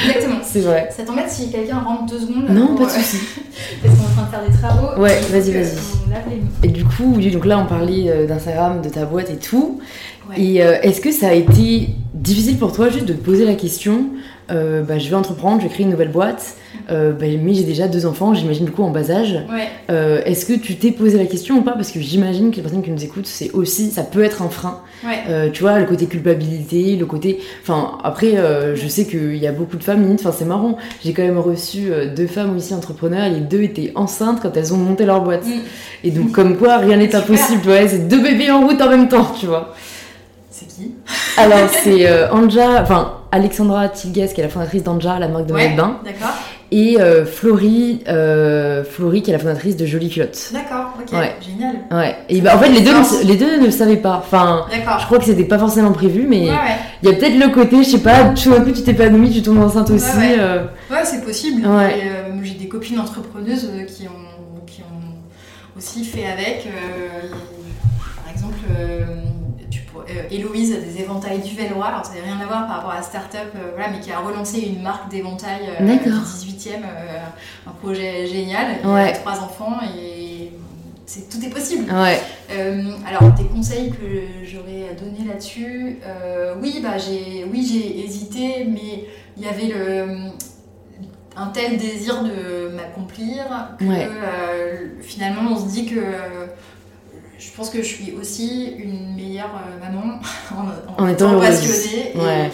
Exactement. 0.07 0.39
c'est 0.43 0.61
vrai. 0.61 0.89
Ça 0.95 1.03
t'embête 1.03 1.29
si 1.29 1.51
quelqu'un 1.51 1.79
rentre 1.79 2.05
deux 2.05 2.19
secondes 2.19 2.45
Non, 2.49 2.67
pour, 2.67 2.77
pas 2.77 2.85
de 2.85 2.89
euh, 2.91 3.01
soucis. 3.01 3.17
Parce 3.83 3.95
qu'on 3.95 4.03
est 4.03 4.07
en 4.07 4.11
train 4.11 4.25
de 4.25 4.29
faire 4.29 4.49
des 4.49 4.57
travaux. 4.57 5.01
Ouais, 5.01 5.19
vas-y, 5.29 5.51
vas-y. 5.51 6.63
Et 6.63 6.69
du 6.69 6.85
coup, 6.85 7.13
oui, 7.15 7.31
donc 7.31 7.45
là, 7.45 7.59
on 7.59 7.65
parlait 7.65 8.27
d'Instagram, 8.27 8.81
de 8.81 8.89
ta 8.89 9.05
boîte 9.05 9.29
et 9.29 9.37
tout. 9.37 9.79
Ouais. 10.29 10.41
Et 10.41 10.63
euh, 10.63 10.79
est-ce 10.81 11.01
que 11.01 11.11
ça 11.11 11.29
a 11.29 11.33
été 11.33 11.89
difficile 12.13 12.57
pour 12.57 12.73
toi 12.73 12.89
juste 12.89 13.05
de 13.05 13.13
poser 13.13 13.45
la 13.45 13.55
question 13.55 14.05
euh, 14.51 14.81
bah, 14.81 14.97
je 14.97 15.09
vais 15.09 15.15
entreprendre, 15.15 15.61
je 15.61 15.67
vais 15.67 15.73
créer 15.73 15.85
une 15.85 15.91
nouvelle 15.91 16.11
boîte, 16.11 16.55
euh, 16.91 17.11
bah, 17.11 17.25
mais 17.41 17.53
j'ai 17.53 17.63
déjà 17.63 17.87
deux 17.87 18.05
enfants, 18.05 18.33
j'imagine 18.33 18.65
du 18.65 18.71
coup 18.71 18.83
en 18.83 18.89
bas 18.89 19.11
âge. 19.11 19.33
Ouais. 19.49 19.67
Euh, 19.89 20.21
est-ce 20.25 20.45
que 20.45 20.53
tu 20.53 20.75
t'es 20.75 20.91
posé 20.91 21.17
la 21.17 21.25
question 21.25 21.57
ou 21.57 21.61
pas? 21.61 21.73
Parce 21.73 21.91
que 21.91 21.99
j'imagine 21.99 22.51
que 22.51 22.57
les 22.57 22.61
personnes 22.61 22.83
qui 22.83 22.91
nous 22.91 23.03
écoutent, 23.03 23.27
c'est 23.27 23.51
aussi, 23.51 23.91
ça 23.91 24.03
peut 24.03 24.23
être 24.23 24.41
un 24.41 24.49
frein. 24.49 24.81
Ouais. 25.05 25.51
Tu 25.51 25.61
vois, 25.61 25.79
le 25.79 25.85
côté 25.85 26.07
culpabilité, 26.07 26.97
le 26.97 27.05
côté. 27.05 27.39
Enfin, 27.61 27.97
après, 28.03 28.35
je 28.75 28.87
sais 28.87 29.05
qu'il 29.05 29.37
y 29.37 29.47
a 29.47 29.51
beaucoup 29.51 29.77
de 29.77 29.83
femmes, 29.83 30.01
limite, 30.01 30.19
enfin, 30.19 30.35
c'est 30.37 30.45
marrant. 30.45 30.77
J'ai 31.03 31.13
quand 31.13 31.23
même 31.23 31.39
reçu 31.39 31.91
deux 32.15 32.27
femmes 32.27 32.57
aussi 32.57 32.73
entrepreneurs, 32.73 33.25
et 33.25 33.29
les 33.29 33.39
deux 33.39 33.61
étaient 33.61 33.93
enceintes 33.95 34.41
quand 34.41 34.55
elles 34.57 34.73
ont 34.73 34.77
monté 34.77 35.05
leur 35.05 35.21
boîte. 35.21 35.45
Mm. 35.45 35.61
Et 36.03 36.11
donc, 36.11 36.31
comme 36.31 36.57
quoi, 36.57 36.77
rien 36.77 36.97
n'est 36.97 37.15
impossible, 37.15 37.67
ouais, 37.67 37.87
c'est 37.87 38.07
deux 38.07 38.21
bébés 38.21 38.51
en 38.51 38.67
route 38.67 38.81
en 38.81 38.89
même 38.89 39.07
temps, 39.07 39.31
tu 39.39 39.45
vois. 39.45 39.73
Qui 40.69 40.93
Alors, 41.37 41.67
c'est 41.69 42.07
euh, 42.07 42.31
Anja, 42.31 42.81
enfin, 42.81 43.13
Alexandra 43.31 43.89
Tilgas, 43.89 44.27
qui 44.33 44.41
est 44.41 44.43
la 44.43 44.49
fondatrice 44.49 44.83
d'Anja, 44.83 45.17
la 45.19 45.27
marque 45.27 45.47
de 45.47 45.53
maillot 45.53 45.71
de 45.71 45.75
bain, 45.77 45.99
D'accord. 46.05 46.29
et 46.71 46.97
euh, 46.99 47.25
Florie, 47.25 48.03
euh, 48.07 48.83
Florie, 48.83 49.21
qui 49.23 49.31
est 49.31 49.33
la 49.33 49.39
fondatrice 49.39 49.75
de 49.75 49.85
Jolie 49.85 50.09
Culotte. 50.09 50.37
D'accord, 50.53 50.93
ok. 51.01 51.11
Ouais. 51.17 51.35
Génial. 51.41 51.75
Ouais. 51.91 52.15
Et 52.29 52.39
bah, 52.41 52.55
en 52.55 52.59
fait, 52.59 52.69
les 52.69 52.81
deux, 52.81 52.93
ne- 52.93 53.23
les 53.27 53.35
deux 53.35 53.59
ne 53.59 53.65
le 53.65 53.71
savaient 53.71 53.97
pas. 53.97 54.17
Enfin, 54.23 54.65
je 54.99 55.05
crois 55.05 55.17
que 55.19 55.25
c'était 55.25 55.43
pas 55.43 55.57
forcément 55.59 55.91
prévu, 55.91 56.25
mais. 56.29 56.41
Ouais, 56.43 56.49
ouais. 56.49 56.55
Il 57.03 57.09
y 57.09 57.11
a 57.11 57.15
peut-être 57.15 57.37
le 57.37 57.49
côté, 57.49 57.83
je 57.83 57.89
sais 57.89 57.99
pas, 58.03 58.25
tout 58.35 58.51
d'un 58.51 58.61
coup 58.61 58.71
tu 58.71 58.83
t'épanouis, 58.83 59.31
tu 59.31 59.41
tombes 59.41 59.59
enceinte 59.61 59.89
aussi. 59.89 60.05
Ouais, 60.17 60.33
ouais. 60.33 60.35
euh, 60.39 60.63
Ouais, 60.91 61.03
c'est 61.03 61.23
possible. 61.23 61.65
Ouais. 61.67 62.03
J'ai 62.43 62.53
des 62.55 62.67
copines 62.67 62.99
entrepreneuses 62.99 63.69
qui 63.87 64.07
ont, 64.07 64.65
qui 64.67 64.81
ont 64.81 65.77
aussi 65.77 66.03
fait 66.03 66.25
avec. 66.25 66.67
par 68.25 68.33
exemple, 68.33 68.57
Héloïse 70.31 70.73
a 70.73 70.77
des 70.79 71.01
éventails 71.01 71.39
du 71.39 71.55
Véloir. 71.55 71.87
Alors, 71.89 72.05
ça 72.05 72.13
n'a 72.15 72.21
rien 72.23 72.39
à 72.41 72.45
voir 72.45 72.67
par 72.67 72.77
rapport 72.77 72.91
à 72.91 72.95
la 72.97 73.01
start-up, 73.03 73.51
euh, 73.55 73.71
voilà, 73.75 73.91
mais 73.91 73.99
qui 73.99 74.11
a 74.11 74.19
relancé 74.19 74.59
une 74.61 74.81
marque 74.81 75.09
d'éventails 75.09 75.69
euh, 75.79 75.85
D'accord. 75.85 76.21
du 76.41 76.51
18e. 76.51 76.69
euh, 76.83 77.19
un 77.67 77.71
projet 77.71 78.25
génial. 78.27 78.77
Ouais. 78.85 79.09
a 79.09 79.11
trois 79.13 79.39
enfants 79.39 79.77
et 79.97 80.51
c'est, 81.05 81.29
tout 81.29 81.43
est 81.45 81.49
possible. 81.49 81.91
Ouais, 81.91 82.19
Euh, 82.51 82.91
alors, 83.07 83.31
des 83.33 83.45
conseils 83.45 83.91
que 83.91 84.45
j'aurais 84.45 84.87
à 84.91 84.93
donner 84.99 85.27
là-dessus, 85.27 85.97
euh, 86.05 86.55
oui, 86.61 86.79
bah, 86.83 86.97
j'ai, 86.97 87.45
oui, 87.51 87.67
j'ai 87.71 88.03
hésité, 88.05 88.65
mais 88.67 89.05
il 89.37 89.43
y 89.43 89.47
avait 89.47 89.67
le, 89.67 90.05
un 91.35 91.47
tel 91.47 91.77
désir 91.77 92.23
de 92.23 92.69
m'accomplir 92.75 93.45
que 93.79 93.85
Ouais. 93.85 94.07
euh, 94.09 94.87
finalement 95.01 95.51
on 95.51 95.57
se 95.57 95.67
dit 95.71 95.85
que 95.85 95.95
euh, 95.97 96.47
je 97.39 97.49
pense 97.55 97.69
que 97.69 97.79
je 97.81 97.87
suis 97.87 98.11
aussi 98.19 98.73
une 98.77 99.15
meilleure 99.15 99.51
euh, 99.55 99.79
maman 99.79 100.19
en, 100.97 101.03
En 101.03 101.07
étant 101.07 101.39
passionnée. 101.39 102.11
Et 102.13 102.17
Ouais. 102.17 102.51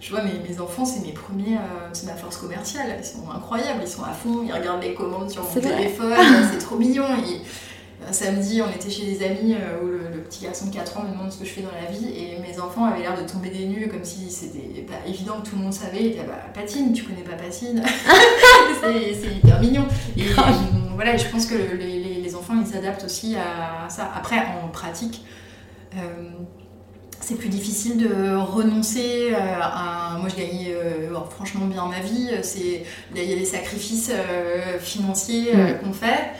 je 0.00 0.10
vois 0.10 0.22
mes, 0.22 0.32
mes 0.48 0.58
enfants, 0.60 0.84
c'est 0.84 1.00
mes 1.06 1.12
premiers, 1.12 1.56
euh, 1.56 1.88
c'est 1.92 2.06
ma 2.06 2.14
force 2.14 2.38
commerciale. 2.38 2.96
Ils 2.98 3.04
sont 3.04 3.30
incroyables, 3.34 3.80
ils 3.82 3.88
sont 3.88 4.02
à 4.04 4.12
fond, 4.12 4.42
ils 4.44 4.52
regardent 4.52 4.82
les 4.82 4.94
commandes 4.94 5.30
sur 5.30 5.42
mon 5.42 5.60
téléphone, 5.60 6.16
c'est 6.52 6.58
trop 6.58 6.76
mignon. 6.76 7.04
Et, 7.28 7.40
un 8.08 8.12
samedi, 8.12 8.60
on 8.60 8.68
était 8.74 8.90
chez 8.90 9.04
des 9.06 9.24
amis 9.24 9.54
euh, 9.54 9.80
où 9.80 9.86
le, 9.86 9.98
le 10.12 10.22
petit 10.22 10.42
garçon 10.44 10.66
de 10.66 10.74
4 10.74 10.96
ans 10.98 11.04
me 11.04 11.12
demande 11.12 11.30
ce 11.30 11.38
que 11.38 11.44
je 11.44 11.50
fais 11.50 11.60
dans 11.60 11.68
la 11.70 11.88
vie 11.88 12.08
et 12.08 12.36
mes 12.40 12.58
enfants 12.58 12.84
avaient 12.84 12.98
l'air 13.02 13.16
de 13.16 13.22
tomber 13.30 13.48
des 13.50 13.64
nues 13.66 13.86
comme 13.86 14.02
si 14.02 14.28
c'était 14.28 14.80
pas 14.82 15.08
évident 15.08 15.34
que 15.40 15.48
tout 15.50 15.54
le 15.56 15.62
monde 15.62 15.72
savait. 15.72 16.00
Ils 16.06 16.10
disaient, 16.10 16.24
bah, 16.26 16.50
Patine, 16.52 16.92
tu 16.92 17.04
connais 17.04 17.22
pas 17.22 17.36
Patine? 17.40 17.80
C'est 18.82 19.36
hyper 19.36 19.60
mignon. 19.60 19.84
Et 20.16 20.22
euh, 20.22 20.42
voilà, 20.96 21.14
et 21.14 21.18
je 21.18 21.28
pense 21.28 21.46
que 21.46 21.54
les 21.54 22.01
enfants 22.52 22.62
ils 22.64 22.72
s'adaptent 22.72 23.04
aussi 23.04 23.36
à 23.36 23.88
ça. 23.88 24.10
Après, 24.14 24.38
en 24.62 24.68
pratique, 24.68 25.24
euh, 25.96 25.98
c'est 27.20 27.36
plus 27.36 27.48
difficile 27.48 27.98
de 27.98 28.34
renoncer 28.36 29.32
euh, 29.32 29.60
à. 29.60 30.16
Moi, 30.18 30.28
je 30.28 30.36
gagne 30.36 30.68
euh, 30.70 31.14
franchement 31.30 31.66
bien 31.66 31.86
ma 31.86 32.00
vie. 32.00 32.30
C'est 32.42 32.84
il 33.14 33.24
y 33.24 33.32
a 33.32 33.36
les 33.36 33.44
sacrifices 33.44 34.10
euh, 34.12 34.78
financiers 34.78 35.54
euh, 35.54 35.74
qu'on 35.74 35.92
fait. 35.92 36.32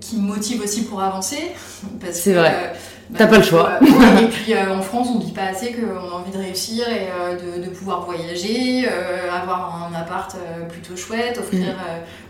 qui 0.00 0.16
me 0.16 0.28
motivent 0.28 0.62
aussi 0.62 0.84
pour 0.84 1.00
avancer 1.02 1.50
C'est 2.12 2.34
vrai. 2.34 2.72
T'as 3.16 3.26
pas 3.26 3.38
le 3.38 3.42
choix. 3.42 3.70
euh, 3.80 3.86
ouais, 3.86 4.22
et 4.24 4.26
puis 4.26 4.52
euh, 4.54 4.74
en 4.76 4.82
France, 4.82 5.08
on 5.14 5.18
dit 5.18 5.32
pas 5.32 5.44
assez 5.44 5.72
qu'on 5.72 6.08
a 6.10 6.12
envie 6.20 6.30
de 6.30 6.38
réussir 6.38 6.86
et 6.88 7.08
euh, 7.10 7.56
de, 7.58 7.64
de 7.64 7.70
pouvoir 7.70 8.02
voyager, 8.04 8.86
euh, 8.86 9.30
avoir 9.32 9.88
un 9.90 9.98
appart 9.98 10.36
plutôt 10.68 10.96
chouette, 10.96 11.38
offrir 11.38 11.74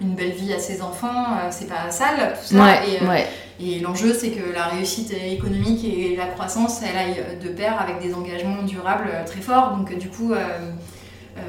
Mm. 0.01 0.05
une 0.05 0.14
belle 0.14 0.31
vie 0.33 0.53
à 0.53 0.59
ses 0.59 0.81
enfants. 0.83 1.24
c'est 1.51 1.68
pas 1.68 1.91
sale 1.91 2.35
tout 2.41 2.55
ça. 2.55 2.62
ouais, 2.64 2.79
et, 3.03 3.07
ouais. 3.07 3.26
et 3.61 3.81
l'enjeu, 3.81 4.14
c'est 4.14 4.31
que 4.31 4.53
la 4.55 4.66
réussite 4.66 5.12
économique 5.12 5.85
et 5.85 6.14
la 6.16 6.26
croissance, 6.26 6.81
elle 6.83 6.97
aille 6.97 7.24
de 7.43 7.49
pair 7.49 7.81
avec 7.81 8.01
des 8.01 8.14
engagements 8.14 8.62
durables 8.62 9.11
très 9.26 9.41
forts. 9.41 9.76
Donc, 9.76 9.97
du 9.99 10.09
coup, 10.09 10.33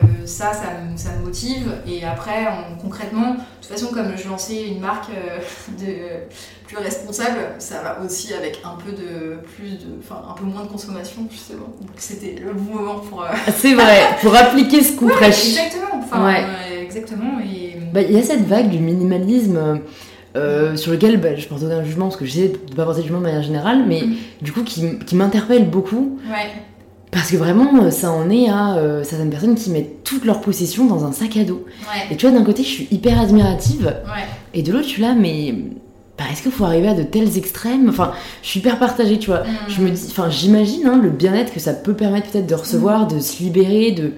euh, 0.04 0.26
ça, 0.26 0.54
ça 0.54 0.72
me, 0.92 0.98
ça 0.98 1.10
me 1.20 1.26
motive. 1.26 1.72
Et 1.88 2.04
après, 2.06 2.48
en- 2.48 2.76
concrètement, 2.82 3.32
de 3.34 3.38
toute 3.62 3.72
façon, 3.72 3.88
comme 3.94 4.14
je 4.16 4.28
lançais 4.28 4.68
une 4.68 4.80
marque 4.80 5.10
euh, 5.12 5.40
de, 5.80 6.26
plus 6.68 6.78
responsable, 6.78 7.38
ça 7.60 7.82
va 7.82 8.00
aussi 8.06 8.34
avec 8.34 8.60
un 8.64 8.76
peu 8.84 8.92
de 8.92 9.38
plus 9.56 9.72
de, 9.72 9.88
enfin, 10.00 10.22
un 10.30 10.34
peu 10.34 10.46
moins 10.46 10.64
de 10.64 10.68
consommation, 10.70 11.28
justement. 11.32 11.68
Donc, 11.82 11.90
c'était 11.98 12.36
le 12.44 12.54
bon 12.54 12.76
moment 12.76 13.00
pour. 13.00 13.24
euh, 13.24 13.28
C'est 13.58 13.74
vrai, 13.74 14.02
pour 14.22 14.36
appliquer 14.36 14.84
ce 14.84 14.94
coup 14.98 15.10
fraîche. 15.10 15.50
exactement. 15.58 16.00
Enfin, 16.04 16.26
Ouais. 16.26 16.44
exactement. 16.84 17.40
Et 17.40 17.76
Bah, 17.94 18.02
Il 18.02 18.12
y 18.12 18.20
a 18.20 18.24
cette 18.24 18.46
vague 18.48 18.70
du 18.70 18.80
minimalisme 18.80 19.80
euh, 20.36 20.76
sur 20.76 20.92
lequel 20.92 21.20
bah, 21.20 21.36
je 21.36 21.48
porte 21.48 21.64
aucun 21.64 21.84
jugement 21.84 22.06
parce 22.06 22.18
que 22.18 22.26
j'essaie 22.26 22.50
de 22.50 22.76
pas 22.76 22.86
porter 22.86 23.00
de 23.00 23.06
jugement 23.06 23.18
de 23.20 23.24
manière 23.26 23.42
générale, 23.42 23.84
mais 23.88 24.02
Mm. 24.04 24.16
du 24.44 24.52
coup 24.52 24.64
qui, 24.64 25.00
qui 25.00 25.16
m'interpelle 25.16 25.68
beaucoup 25.68 26.20
ouais, 26.30 26.52
parce 27.12 27.32
que 27.32 27.38
vraiment 27.38 27.84
euh, 27.84 27.89
ça 27.91 28.12
en 28.12 28.30
est 28.30 28.49
à 28.49 28.76
euh, 28.78 29.03
certaines 29.03 29.30
personnes 29.32 29.55
qui 29.55 29.72
mettent 29.72 30.03
toutes 30.03 30.26
leurs 30.26 30.41
possessions 30.41 30.86
dans 30.86 31.05
un 31.05 31.12
sac 31.12 31.38
à 31.38 31.43
dos. 31.43 31.66
ouais, 31.82 32.07
Et 32.12 32.16
tu 32.18 32.28
vois, 32.28 32.38
d'un 32.38 32.43
côté, 32.45 32.64
je 32.64 32.68
suis 32.70 32.88
hyper 32.91 33.20
admirative 33.20 33.86
ouais. 33.86 34.24
et 34.53 34.62
de 34.62 34.72
l'autre, 34.72 34.86
je 34.86 34.89
suis 34.89 35.01
là, 35.01 35.16
mais 35.18 35.55
bah, 36.18 36.26
est-ce 36.32 36.41
qu'il 36.43 36.51
faut 36.51 36.66
arriver 36.66 36.89
à 36.89 36.93
de 36.93 37.03
tels 37.03 37.38
extrêmes? 37.38 37.88
Enfin, 37.89 38.12
je 38.43 38.47
suis 38.49 38.60
hyper 38.60 38.78
partagée, 38.78 39.18
tu 39.20 39.28
vois. 39.32 39.39
Mm. 39.39 39.45
Je 39.70 39.82
me 39.82 39.89
dis, 39.89 40.05
enfin, 40.10 40.30
j'imagine 40.30 40.86
hein, 40.86 40.99
le 41.01 41.10
bien-être 41.10 41.53
que 41.53 41.60
ça 41.60 41.74
peut 41.74 41.93
permettre 41.93 42.30
peut-être 42.30 42.47
de 42.47 42.55
recevoir, 42.55 43.07
de 43.07 43.20
se 43.20 43.41
libérer 43.41 43.91
de 43.91 44.12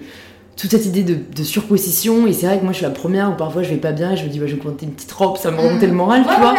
toute 0.56 0.70
cette 0.72 0.84
idée 0.84 1.02
de, 1.02 1.16
de 1.34 1.42
surpossession. 1.44 2.26
Et 2.26 2.32
c'est 2.34 2.46
vrai 2.46 2.58
que 2.58 2.64
moi, 2.64 2.72
je 2.72 2.78
suis 2.78 2.84
la 2.86 2.90
première 2.90 3.30
où 3.30 3.34
parfois 3.36 3.62
je 3.62 3.70
vais 3.70 3.76
pas 3.76 3.92
bien 3.92 4.12
et 4.12 4.16
je 4.16 4.24
me 4.24 4.28
dis, 4.28 4.38
ouais, 4.40 4.48
je 4.48 4.56
vais 4.56 4.62
me 4.62 4.70
une 4.82 4.90
petite 4.90 5.12
robe, 5.12 5.36
ça 5.38 5.50
me 5.50 5.58
remonter 5.58 5.86
le 5.86 5.94
moral, 5.94 6.22
Ouais, 6.22 6.34
tu 6.34 6.40
vois. 6.40 6.54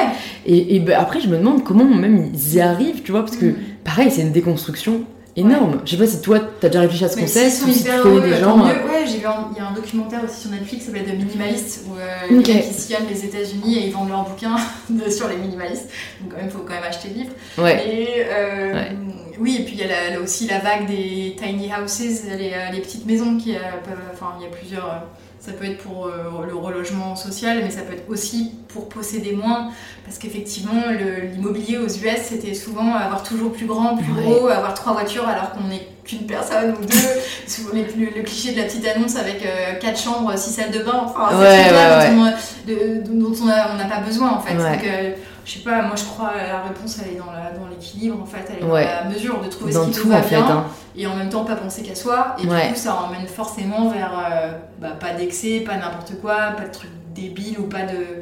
et 0.45 0.79
bah, 0.79 0.93
après, 0.97 1.19
je 1.21 1.27
me 1.27 1.37
demande 1.37 1.63
comment 1.63 1.85
même 1.85 2.29
ils 2.33 2.55
y 2.55 2.59
arrivent, 2.61 3.01
tu 3.03 3.11
vois, 3.11 3.23
parce 3.23 3.37
que 3.37 3.45
Mm. 3.47 3.55
pareil, 3.83 4.09
c'est 4.11 4.21
une 4.21 4.31
déconstruction 4.31 5.01
énorme. 5.35 5.81
Je 5.85 5.91
sais 5.91 5.97
pas 5.97 6.07
si 6.07 6.21
toi, 6.21 6.39
t'as 6.59 6.67
déjà 6.69 6.81
réfléchi 6.81 7.05
à 7.05 7.09
ce 7.09 7.17
concept 7.17 7.51
sont 7.55 7.67
ou 7.67 7.71
si 7.73 7.83
tu 7.83 7.89
connais 8.01 8.29
des 8.29 8.37
gens. 8.37 8.57
mieux. 8.57 8.63
euh, 8.71 8.87
Ouais, 8.87 9.05
j'ai 9.07 9.17
vu 9.17 9.25
il 9.51 9.57
y 9.57 9.59
a 9.61 9.67
un 9.67 9.73
documentaire 9.73 10.23
aussi 10.23 10.41
sur 10.41 10.51
Netflix 10.51 10.85
qui 10.85 10.91
s'appelle 10.91 11.05
The 11.05 11.17
Minimalist 11.17 11.81
où 11.87 11.95
euh, 11.97 12.39
Ok. 12.39 12.47
les 12.47 12.53
gens 12.53 12.59
qui 12.67 12.73
sillonnent 12.73 13.07
les 13.09 13.25
États-Unis 13.25 13.77
et 13.77 13.87
ils 13.87 13.91
vendent 13.93 14.09
leurs 14.09 14.23
bouquins 14.29 14.55
de- 14.89 15.09
sur 15.09 15.27
les 15.27 15.37
minimalistes. 15.37 15.89
Donc 16.21 16.31
quand 16.31 16.37
même, 16.37 16.49
faut 16.49 16.59
quand 16.59 16.73
même 16.73 16.83
acheter 16.83 17.09
le 17.09 17.15
livre. 17.15 17.31
Ouais, 17.57 17.87
Et 17.87 18.23
euh, 18.29 18.73
Ouais. 18.73 18.91
oui, 19.39 19.57
et 19.59 19.63
puis 19.63 19.73
il 19.75 19.79
y 19.79 19.83
a 19.83 19.87
la- 19.87 20.15
là 20.15 20.21
aussi 20.21 20.47
la 20.47 20.59
vague 20.59 20.87
des 20.87 21.35
tiny 21.37 21.69
houses, 21.73 21.99
les, 22.37 22.51
euh, 22.53 22.71
les 22.71 22.79
petites 22.81 23.05
maisons 23.05 23.37
qui 23.37 23.55
euh, 23.55 23.59
peuvent, 23.83 23.97
enfin 24.13 24.33
il 24.39 24.43
y 24.43 24.47
a 24.47 24.49
plusieurs. 24.49 25.03
Ça 25.45 25.51
peut 25.51 25.65
être 25.65 25.79
pour 25.79 26.05
euh, 26.07 26.45
le 26.47 26.55
relogement 26.55 27.15
social, 27.17 27.59
mais 27.63 27.69
ça 27.69 27.81
peut 27.81 27.93
être 27.93 28.09
aussi 28.09 28.51
pour 28.69 28.87
posséder 28.87 29.33
moins, 29.33 29.71
parce 30.05 30.17
qu'effectivement 30.17 30.81
le- 30.89 31.27
l'immobilier 31.33 31.77
aux 31.77 31.87
US 31.87 32.21
c'était 32.23 32.53
souvent 32.53 32.93
avoir 32.95 33.23
toujours 33.23 33.51
plus 33.51 33.65
grand, 33.65 33.97
plus 33.97 34.13
Ouais. 34.13 34.21
gros, 34.23 34.47
avoir 34.47 34.73
trois 34.73 34.93
voitures 34.93 35.27
alors 35.27 35.51
qu'on 35.51 35.67
n'est 35.67 35.85
qu'une 36.05 36.25
personne 36.27 36.71
ou 36.81 36.85
deux. 36.85 36.97
Souvent, 37.47 37.69
les- 37.73 37.83
le, 37.83 38.11
le 38.17 38.23
cliché 38.23 38.51
de 38.53 38.57
la 38.59 38.63
petite 38.65 38.85
annonce 38.87 39.15
avec 39.17 39.45
euh, 39.45 39.73
quatre 39.79 39.99
chambres, 39.99 40.37
six 40.37 40.51
salles 40.51 40.71
de 40.71 40.79
bain, 40.79 41.01
enfin 41.05 41.37
Ouais, 41.37 41.45
ouais, 41.45 43.03
dont 43.05 43.33
on 43.41 43.45
n'a 43.45 43.85
pas 43.89 43.99
besoin 44.05 44.31
en 44.31 44.39
fait. 44.39 44.53
Donc, 44.55 44.83
euh, 44.85 45.11
je 45.45 45.51
sais 45.53 45.59
pas, 45.59 45.81
moi 45.81 45.95
je 45.95 46.03
crois 46.05 46.31
la 46.35 46.61
réponse 46.63 46.99
elle 47.03 47.13
est 47.15 47.17
dans 47.17 47.31
la- 47.31 47.51
dans 47.51 47.67
l'équilibre 47.67 48.21
en 48.21 48.25
fait, 48.25 48.45
elle 48.49 48.63
est 48.65 48.69
Ouais. 48.71 48.85
dans 48.85 49.09
la 49.09 49.09
mesure 49.15 49.41
de 49.41 49.47
trouver 49.49 49.73
dans 49.73 49.83
ce 49.85 49.89
qui 49.89 49.95
tout 49.99 50.05
nous 50.07 50.11
va 50.13 50.19
en 50.19 50.23
fait. 50.23 50.35
bien 50.35 50.47
hein. 50.49 50.65
et 50.95 51.05
en 51.07 51.15
même 51.15 51.29
temps 51.29 51.43
pas 51.43 51.55
penser 51.55 51.83
qu'à 51.83 51.95
soi. 51.95 52.35
Et 52.41 52.47
Ouais. 52.47 52.67
du 52.67 52.73
coup 52.73 52.79
ça 52.79 52.95
emmène 52.95 53.27
forcément 53.27 53.89
vers 53.89 54.11
euh, 54.17 54.51
bah, 54.79 54.91
pas 54.99 55.13
d'excès, 55.13 55.59
pas 55.61 55.75
n'importe 55.77 56.19
quoi, 56.21 56.51
pas 56.57 56.63
de 56.65 56.71
trucs 56.71 56.91
débiles 57.13 57.59
ou 57.59 57.63
pas 57.63 57.83
de 57.83 58.21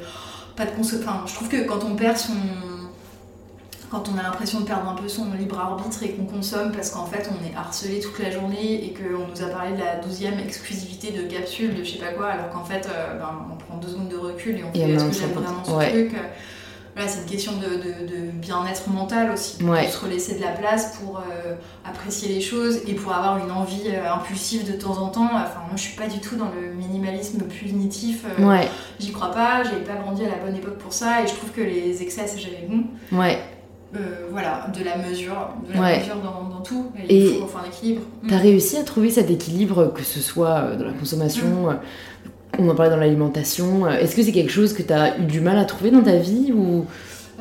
pas 0.55 0.65
de 0.65 0.71
conso- 0.71 0.97
Enfin, 0.99 1.23
je 1.27 1.33
trouve 1.33 1.47
que 1.47 1.63
quand 1.63 1.83
on 1.89 1.95
perd 1.95 2.17
son 2.17 2.33
quand 3.89 4.03
on 4.07 4.17
a 4.17 4.23
l'impression 4.23 4.61
de 4.61 4.65
perdre 4.65 4.87
un 4.89 4.93
peu 4.95 5.09
son 5.09 5.25
libre 5.37 5.59
arbitre 5.59 6.01
et 6.03 6.11
qu'on 6.11 6.23
consomme 6.23 6.71
parce 6.71 6.91
qu'en 6.91 7.05
fait 7.05 7.29
on 7.29 7.45
est 7.45 7.53
harcelé 7.55 7.99
toute 7.99 8.17
la 8.19 8.31
journée 8.31 8.85
et 8.85 8.93
qu'on 8.93 9.27
nous 9.27 9.41
a 9.43 9.47
parlé 9.53 9.73
de 9.73 9.79
la 9.79 9.97
douzième 9.97 10.39
exclusivité 10.39 11.11
de 11.11 11.23
capsule 11.23 11.75
de 11.75 11.83
je 11.83 11.91
sais 11.93 11.97
pas 11.99 12.13
quoi 12.13 12.27
alors 12.27 12.49
qu'en 12.51 12.63
fait 12.63 12.87
euh, 12.89 13.19
ben, 13.19 13.29
on 13.51 13.55
prend 13.57 13.75
deux 13.77 13.89
secondes 13.89 14.07
de 14.07 14.15
recul 14.15 14.57
et 14.59 14.63
on 14.63 14.71
Et 14.73 14.85
fait 14.85 14.91
est-ce 14.93 15.03
en 15.03 15.07
que 15.09 15.13
j'aime 15.13 15.31
vraiment 15.33 15.63
ce 15.65 15.71
Ouais. 15.71 15.89
truc? 15.89 16.15
Voilà, 16.95 17.07
c'est 17.09 17.19
une 17.21 17.25
question 17.29 17.53
de, 17.53 17.67
de- 17.77 18.07
de 18.25 18.31
bien-être 18.31 18.89
mental 18.89 19.31
aussi. 19.31 19.63
Ouais. 19.63 19.85
De 19.85 19.91
se 19.91 19.99
relaisser 20.03 20.35
de 20.35 20.41
la 20.41 20.49
place 20.51 20.97
pour 20.97 21.19
euh, 21.19 21.55
apprécier 21.85 22.27
les 22.33 22.41
choses 22.41 22.79
et 22.87 22.93
pour 22.93 23.13
avoir 23.13 23.37
une 23.43 23.51
envie 23.51 23.83
euh, 23.87 24.11
impulsive 24.13 24.69
de 24.69 24.77
temps 24.77 24.97
en 24.97 25.07
temps. 25.09 25.25
Enfin, 25.25 25.61
moi, 25.67 25.75
je 25.75 25.81
suis 25.81 25.95
pas 25.95 26.07
du 26.07 26.19
tout 26.19 26.35
dans 26.35 26.49
le 26.49 26.73
minimalisme 26.73 27.39
punitif. 27.43 28.25
euh, 28.39 28.45
Ouais, 28.47 28.67
J'y 28.99 29.11
crois 29.11 29.31
pas, 29.31 29.63
j'ai 29.63 29.77
pas 29.85 29.95
grandi 30.01 30.25
à 30.25 30.29
la 30.29 30.37
bonne 30.43 30.55
époque 30.55 30.77
pour 30.79 30.91
ça 30.93 31.21
et 31.23 31.27
je 31.27 31.33
trouve 31.33 31.51
que 31.51 31.61
les 31.61 32.01
excès, 32.01 32.23
c'est 32.27 32.39
jamais 32.39 32.67
bon. 32.69 32.83
ouais. 33.17 33.39
Euh, 33.93 34.27
voilà, 34.31 34.67
de 34.73 34.85
la 34.85 34.95
mesure, 34.97 35.49
de 35.67 35.73
la 35.73 35.81
Ouais. 35.81 35.99
mesure 35.99 36.15
dans, 36.23 36.47
dans 36.47 36.61
tout. 36.61 36.93
Et 37.09 37.27
il 37.33 37.39
faut, 37.41 37.47
faut 37.47 37.57
un 37.57 37.65
équilibre. 37.67 38.01
T'as 38.25 38.37
Mm. 38.37 38.41
réussi 38.41 38.77
à 38.77 38.83
trouver 38.83 39.09
cet 39.11 39.29
équilibre, 39.29 39.91
que 39.93 40.01
ce 40.03 40.21
soit 40.21 40.77
dans 40.77 40.85
la 40.85 40.93
consommation, 40.93 41.69
euh, 41.69 41.73
on 42.59 42.69
en 42.69 42.75
parlait 42.75 42.91
dans 42.91 42.97
l'alimentation. 42.97 43.85
euh, 43.85 43.91
Est-ce 43.99 44.15
que 44.15 44.23
c'est 44.23 44.31
quelque 44.31 44.51
chose 44.51 44.73
que 44.73 44.81
t'as 44.83 45.17
eu 45.17 45.23
du 45.23 45.41
mal 45.41 45.57
à 45.57 45.65
trouver 45.65 45.91
dans 45.91 46.03
ta 46.03 46.17
vie 46.17 46.51
ou 46.53 46.85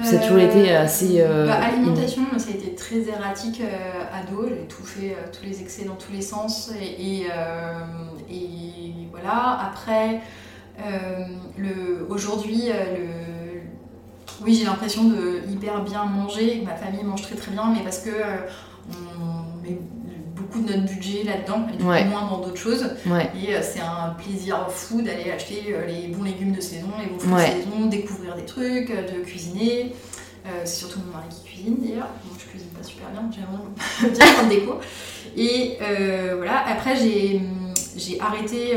ça 0.03 0.17
a 0.17 0.19
toujours 0.19 0.39
été 0.39 0.75
assez. 0.75 1.17
euh, 1.21 1.47
bah, 1.47 1.61
alimentation, 1.63 2.23
ça 2.39 2.49
a 2.51 2.55
été 2.55 2.75
très 2.75 3.01
erratique 3.09 3.61
euh, 3.61 4.19
ado. 4.19 4.47
J'ai 4.49 4.67
tout 4.67 4.83
fait, 4.83 5.11
euh, 5.11 5.27
tous 5.31 5.45
les 5.45 5.61
excès 5.61 5.85
dans 5.85 5.97
tous 5.97 6.13
les 6.13 6.23
sens. 6.23 6.73
Et, 6.81 7.19
et, 7.21 7.27
euh, 7.27 7.81
et 8.31 8.93
voilà. 9.11 9.59
Après, 9.71 10.21
euh, 10.81 11.25
le, 11.59 12.07
aujourd'hui, 12.09 12.71
euh, 12.71 12.97
le, 12.97 14.45
oui, 14.47 14.55
j'ai 14.55 14.65
l'impression 14.65 15.05
de 15.05 15.43
hyper 15.53 15.83
bien 15.85 16.05
manger. 16.07 16.63
Ma 16.65 16.77
famille 16.77 17.05
mange 17.05 17.21
très 17.23 17.35
très 17.35 17.51
bien, 17.53 17.71
mais 17.75 17.83
parce 17.85 17.99
que 17.99 18.09
euh, 18.09 18.37
on 19.21 19.63
met 19.63 19.79
beaucoup 20.51 20.65
de 20.67 20.73
notre 20.75 20.93
budget 20.93 21.23
là-dedans, 21.25 21.67
et 21.79 21.83
Ouais. 21.83 22.05
moins 22.05 22.23
dans 22.27 22.39
d'autres 22.39 22.57
choses. 22.61 22.85
Ouais, 23.07 23.31
Et 23.41 23.55
euh, 23.55 23.61
c'est 23.63 23.81
un 23.81 24.11
plaisir 24.19 24.67
fou 24.71 25.01
d'aller 25.03 25.31
acheter 25.31 25.67
euh, 25.69 25.87
les 25.87 26.09
bons 26.09 26.25
légumes 26.25 26.53
de 26.53 26.61
saison, 26.61 26.89
les 27.01 27.07
bons 27.07 27.19
fruits 27.19 27.33
Ouais. 27.35 27.55
de 27.57 27.63
saison, 27.63 27.87
découvrir 27.87 28.35
des 28.35 28.45
trucs, 28.45 28.91
euh, 28.91 29.03
de 29.19 29.25
cuisiner. 29.25 29.95
C'est 30.65 30.79
surtout 30.81 30.99
mon 31.07 31.13
mari 31.13 31.27
qui 31.29 31.45
cuisine 31.45 31.77
d'ailleurs. 31.81 32.09
Moi 32.25 32.35
je 32.41 32.45
cuisine 32.47 32.69
pas 32.71 32.83
super 32.83 33.09
bien, 33.11 33.31
j'aimerais 33.31 34.13
bien 34.17 34.27
faire 34.27 34.49
des 34.49 34.57
déco. 34.57 34.81
Et 35.37 35.77
voilà, 36.35 36.67
après 36.67 36.97
j'ai 36.97 37.41
j'ai 37.97 38.19
arrêté 38.21 38.73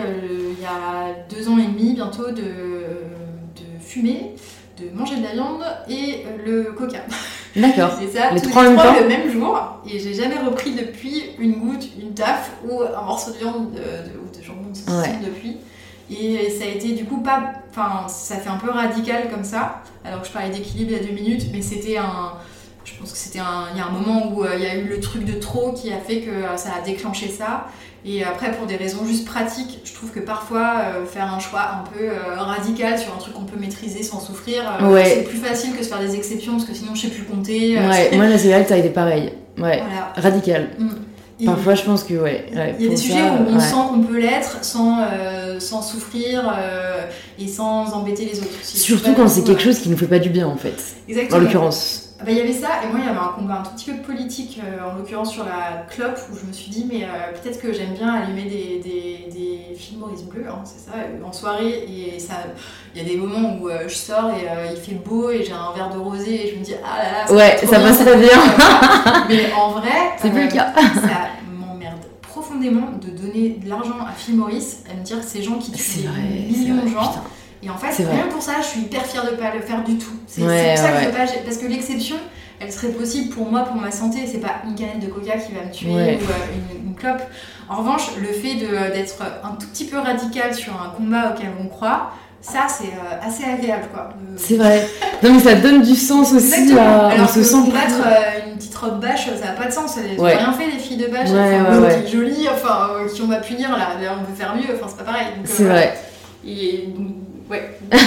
il 0.56 0.62
y 0.62 0.66
a 0.66 1.16
deux 1.34 1.48
ans 1.50 1.58
et 1.58 1.66
demi 1.66 1.94
bientôt 1.94 2.30
de, 2.30 2.42
de 2.42 3.80
fumer, 3.82 4.36
de 4.78 4.96
manger 4.96 5.16
de 5.18 5.24
la 5.24 5.32
viande 5.32 5.64
et 5.90 6.26
le 6.46 6.74
coca. 6.74 7.00
d'accord. 7.56 7.98
C'est 8.00 8.18
ça, 8.18 8.32
Les 8.32 8.42
tous 8.42 8.50
trois 8.50 8.68
les 8.70 8.76
trois 8.76 9.00
le 9.02 9.08
même 9.08 9.30
jour. 9.32 9.58
Et 9.90 10.00
j'ai 10.00 10.14
jamais 10.14 10.38
repris 10.40 10.72
depuis 10.72 11.24
une 11.40 11.54
goutte, 11.60 11.88
une 12.02 12.14
taf 12.14 12.52
ou 12.68 12.82
un 12.82 13.02
morceau 13.04 13.32
de 13.32 13.38
viande 13.38 13.72
de, 13.72 13.78
de- 13.80 14.20
ou 14.20 14.38
de 14.38 14.44
jambon 14.44 14.70
de 14.72 14.76
saucisson 14.76 15.00
Ouais. 15.02 15.20
depuis. 15.24 15.58
Et 16.12 16.50
ça 16.50 16.66
a 16.66 16.68
été 16.68 16.94
du 16.94 17.06
coup 17.06 17.18
pas. 17.22 17.54
Enfin, 17.72 18.08
ça 18.08 18.36
fait 18.38 18.50
un 18.50 18.58
peu 18.58 18.70
radical 18.70 19.30
comme 19.30 19.44
ça. 19.44 19.82
Alors 20.06 20.22
que 20.22 20.28
je 20.28 20.32
parlais 20.34 20.50
d'équilibre 20.50 20.92
il 20.92 20.98
y 20.98 21.00
a 21.00 21.04
deux 21.08 21.14
minutes, 21.14 21.44
mais 21.52 21.62
c'était 21.62 21.98
un. 21.98 22.34
Je 22.86 22.92
pense 23.00 23.12
que 23.14 23.18
c'était 23.18 23.40
un. 23.40 23.68
Il 23.74 23.78
y 23.78 23.82
a 23.82 23.86
un 23.88 23.92
moment 23.92 24.32
où 24.34 24.44
euh, 24.44 24.56
il 24.58 24.64
y 24.64 24.68
a 24.68 24.76
eu 24.76 24.86
le 24.88 25.00
truc 25.00 25.24
de 25.24 25.34
trop 25.40 25.72
qui 25.72 25.92
a 25.94 25.98
fait 26.00 26.20
que 26.22 26.30
euh, 26.30 26.58
ça 26.58 26.70
a 26.78 26.82
déclenché 26.82 27.28
ça. 27.30 27.68
Et 28.06 28.24
après, 28.24 28.52
pour 28.52 28.68
des 28.68 28.76
raisons 28.76 29.06
juste 29.06 29.26
pratiques, 29.26 29.80
je 29.86 29.94
trouve 29.94 30.12
que 30.12 30.20
parfois, 30.20 30.74
euh, 30.82 31.06
faire 31.06 31.34
un 31.34 31.40
choix 31.40 31.62
un 31.62 31.84
peu 31.90 32.04
euh, 32.04 32.36
radical 32.38 33.00
sur 33.00 33.14
un 33.14 33.18
truc 33.18 33.34
qu'on 33.34 33.46
peut 33.46 33.58
maîtriser 33.60 34.04
sans 34.04 34.20
souffrir, 34.20 34.64
euh, 34.82 34.90
Ouais. 34.92 35.06
c'est 35.06 35.24
plus 35.24 35.38
facile 35.38 35.72
que 35.74 35.80
de 35.80 35.84
faire 35.86 36.00
des 36.00 36.16
exceptions 36.16 36.54
parce 36.54 36.66
que 36.66 36.74
sinon 36.74 36.94
je 36.96 37.02
sais 37.04 37.08
plus 37.08 37.24
compter. 37.24 37.78
Ouais, 37.78 38.10
c'est- 38.12 38.16
moi, 38.18 38.28
la 38.28 38.38
céréale, 38.38 38.68
ça 38.68 38.74
a 38.74 38.78
été 38.78 38.90
pareil. 38.90 39.32
Ouais, 39.58 39.82
Voilà. 39.82 40.14
radical. 40.18 40.70
Et 41.40 41.46
Parfois, 41.46 41.76
je 41.76 41.84
pense 41.84 42.04
que, 42.04 42.14
ouais. 42.14 42.46
ouais, 42.56 42.76
il 42.80 42.86
y 42.86 42.88
a 42.88 42.92
des 42.92 42.98
sujets 42.98 43.22
où 43.22 43.50
on 43.50 43.54
ouais. 43.56 43.60
sent 43.60 43.76
qu'on 43.90 44.02
peut 44.02 44.20
l'être 44.20 44.64
sans, 44.64 45.00
euh, 45.02 45.60
sans 45.60 45.82
souffrir 45.82 46.44
euh, 46.58 47.06
et 47.40 47.48
sans 47.48 47.92
embêter 47.94 48.26
les 48.26 48.40
autres. 48.40 48.50
Si 48.62 48.78
Surtout 48.78 49.14
quand 49.14 49.28
c'est 49.28 49.44
quelque 49.44 49.62
chose 49.62 49.80
qui 49.80 49.90
nous 49.90 49.98
fait 49.98 50.08
pas 50.08 50.20
du 50.20 50.30
bien, 50.30 50.48
en 50.48 50.56
fait. 50.58 50.76
Exactement. 51.10 51.38
En 51.40 51.42
l'occurrence. 51.44 52.13
Ah 52.20 52.26
bah, 52.26 52.32
il 52.32 52.38
y 52.38 52.42
avait 52.42 52.54
ça, 52.54 52.68
et 52.84 52.88
moi 52.88 53.00
il 53.02 53.06
y 53.06 53.10
avait 53.10 53.18
un 53.20 53.34
combat 53.36 53.56
un 53.60 53.64
tout 53.64 53.72
petit 53.76 53.92
peu 53.92 53.98
politique, 53.98 54.60
euh, 54.64 54.90
en 54.90 54.96
l'occurrence 54.98 55.32
sur 55.32 55.44
la 55.44 55.84
clope, 55.90 56.20
où 56.32 56.38
je 56.38 56.46
me 56.46 56.54
suis 56.54 56.70
dit, 56.70 56.86
mais 56.90 57.04
euh, 57.04 57.08
peut-être 57.42 57.60
que 57.60 57.74
j'aime 57.74 57.94
bien 57.96 58.14
allumer 58.14 58.44
des, 58.44 58.80
des, 58.84 59.30
des 59.34 59.76
films 59.76 60.02
Maurice 60.02 60.22
Bleu, 60.24 60.46
hein, 60.48 60.62
c'est 60.64 60.80
ça, 60.90 60.98
euh, 60.98 61.24
en 61.28 61.34
soirée, 61.34 61.86
et 61.90 62.20
ça, 62.20 62.36
il 62.96 63.02
y 63.02 63.06
a 63.06 63.10
des 63.10 63.18
moments 63.18 63.58
où 63.60 63.68
euh, 63.68 63.88
je 63.88 63.96
sors 63.96 64.30
et 64.30 64.46
il 64.72 64.78
fait 64.80 64.94
beau, 64.96 65.32
et 65.32 65.44
j'ai 65.44 65.54
un 65.54 65.74
verre 65.76 65.90
de 65.90 65.98
rosé, 65.98 66.48
et 66.48 66.54
je 66.54 66.60
me 66.60 66.64
dis, 66.64 66.76
ah 66.86 67.04
là 67.04 67.12
là, 67.12 67.28
ça 67.28 67.34
Ouais, 67.34 67.58
ça 67.58 67.80
bien, 67.80 67.88
passe 67.88 68.00
très 68.00 68.18
bien. 68.18 68.30
mais 69.30 69.52
en 69.54 69.72
vrai, 69.72 69.90
C'est 70.22 70.30
plus 70.30 70.44
le 70.46 70.52
cas. 70.52 70.72
ça 70.76 71.30
m'emmerde 71.52 72.00
profondément 72.22 72.92
de 73.02 73.10
donner 73.10 73.58
de 73.62 73.68
l'argent 73.68 73.98
à 74.08 74.12
Phil 74.12 74.36
Maurice, 74.38 74.84
à 74.90 74.94
me 74.96 75.04
dire 75.04 75.18
ces 75.24 75.42
gens 75.42 75.58
qui 75.58 75.72
tuent 75.72 76.02
des 76.04 76.58
millions 76.58 76.76
de 76.84 76.88
gens, 76.90 77.08
putain. 77.10 77.24
Et 77.66 77.70
en 77.70 77.78
fait, 77.78 78.04
rien 78.04 78.28
pour 78.30 78.42
ça, 78.42 78.54
je 78.62 78.66
suis 78.68 78.80
hyper 78.82 79.06
fière 79.06 79.24
de 79.26 79.36
pas 79.36 79.54
le 79.56 79.62
faire 79.62 79.84
du 79.84 79.98
tout. 79.98 80.12
C'est 80.28 80.42
Ouais, 80.42 80.74
pour 80.76 80.84
ça 80.84 80.92
que 80.92 81.04
je 81.06 81.10
pas, 81.10 81.42
parce 81.46 81.58
que 81.58 81.66
l'exception, 81.68 82.16
elle 82.60 82.72
serait 82.72 82.90
possible 82.90 83.34
pour 83.34 83.50
moi, 83.50 83.62
pour 83.62 83.76
ma 83.76 83.92
santé. 83.92 84.20
C'est 84.30 84.40
pas 84.40 84.56
une 84.66 84.76
canette 84.76 85.00
de 85.00 85.08
coca 85.08 85.38
qui 85.38 85.52
va 85.54 85.66
me 85.66 85.72
tuer 85.72 85.94
Ouais. 85.94 86.20
ou 86.22 86.26
euh, 86.30 86.78
une, 86.82 86.88
une 86.90 86.96
clope. 86.96 87.22
En 87.70 87.78
revanche, 87.78 88.10
le 88.20 88.28
fait 88.28 88.56
de- 88.56 88.94
d'être 88.94 89.16
un 89.44 89.56
tout 89.56 89.68
petit 89.68 89.86
peu 89.86 89.98
radical 89.98 90.54
sur 90.54 90.74
un 90.74 90.90
combat 90.96 91.32
auquel 91.34 91.50
on 91.64 91.68
croit, 91.68 92.12
ça 92.42 92.68
c'est 92.68 92.88
euh, 92.88 93.26
assez 93.26 93.46
agréable 93.46 93.86
quoi. 93.94 94.10
De- 94.20 94.38
C'est 94.38 94.58
vrai. 94.58 94.86
Non, 95.24 95.34
mais 95.34 95.40
ça 95.40 95.56
donne 95.56 95.82
du 95.82 95.96
sens 95.96 96.34
aussi 96.34 96.74
à. 96.78 97.06
On 97.08 97.10
Alors 97.10 97.30
se 97.30 97.36
que 97.40 97.44
sent 97.46 97.56
combattre 97.64 97.96
euh, 98.06 98.50
une 98.50 98.58
petite 98.58 98.76
robe 98.76 99.00
bâche, 99.00 99.28
ça 99.40 99.46
n'a 99.46 99.52
pas 99.54 99.68
de 99.68 99.72
sens. 99.72 99.96
Elles 99.98 100.20
Ouais. 100.20 100.36
rien 100.36 100.52
fait 100.52 100.66
les 100.68 100.78
filles 100.80 100.98
de 100.98 101.08
bâche, 101.08 101.30
Ouais, 101.30 101.58
font 101.58 101.72
ouais, 101.72 101.88
ouais. 101.88 102.02
petite 102.02 102.14
jolie, 102.14 102.48
enfin 102.54 102.90
euh, 103.00 103.08
qui 103.08 103.22
on 103.22 103.28
va 103.28 103.38
punir 103.38 103.72
là, 103.72 103.96
D'ailleurs, 103.98 104.18
on 104.22 104.26
peut 104.26 104.36
faire 104.38 104.54
mieux, 104.56 104.76
enfin 104.76 104.88
c'est 104.90 104.98
pas 104.98 105.12
pareil. 105.12 105.28
Euh, 105.38 105.42
C'est 105.46 105.64
vrai. 105.64 105.98
Et 106.46 106.90
donc, 106.96 107.08
ouais. 107.50 107.78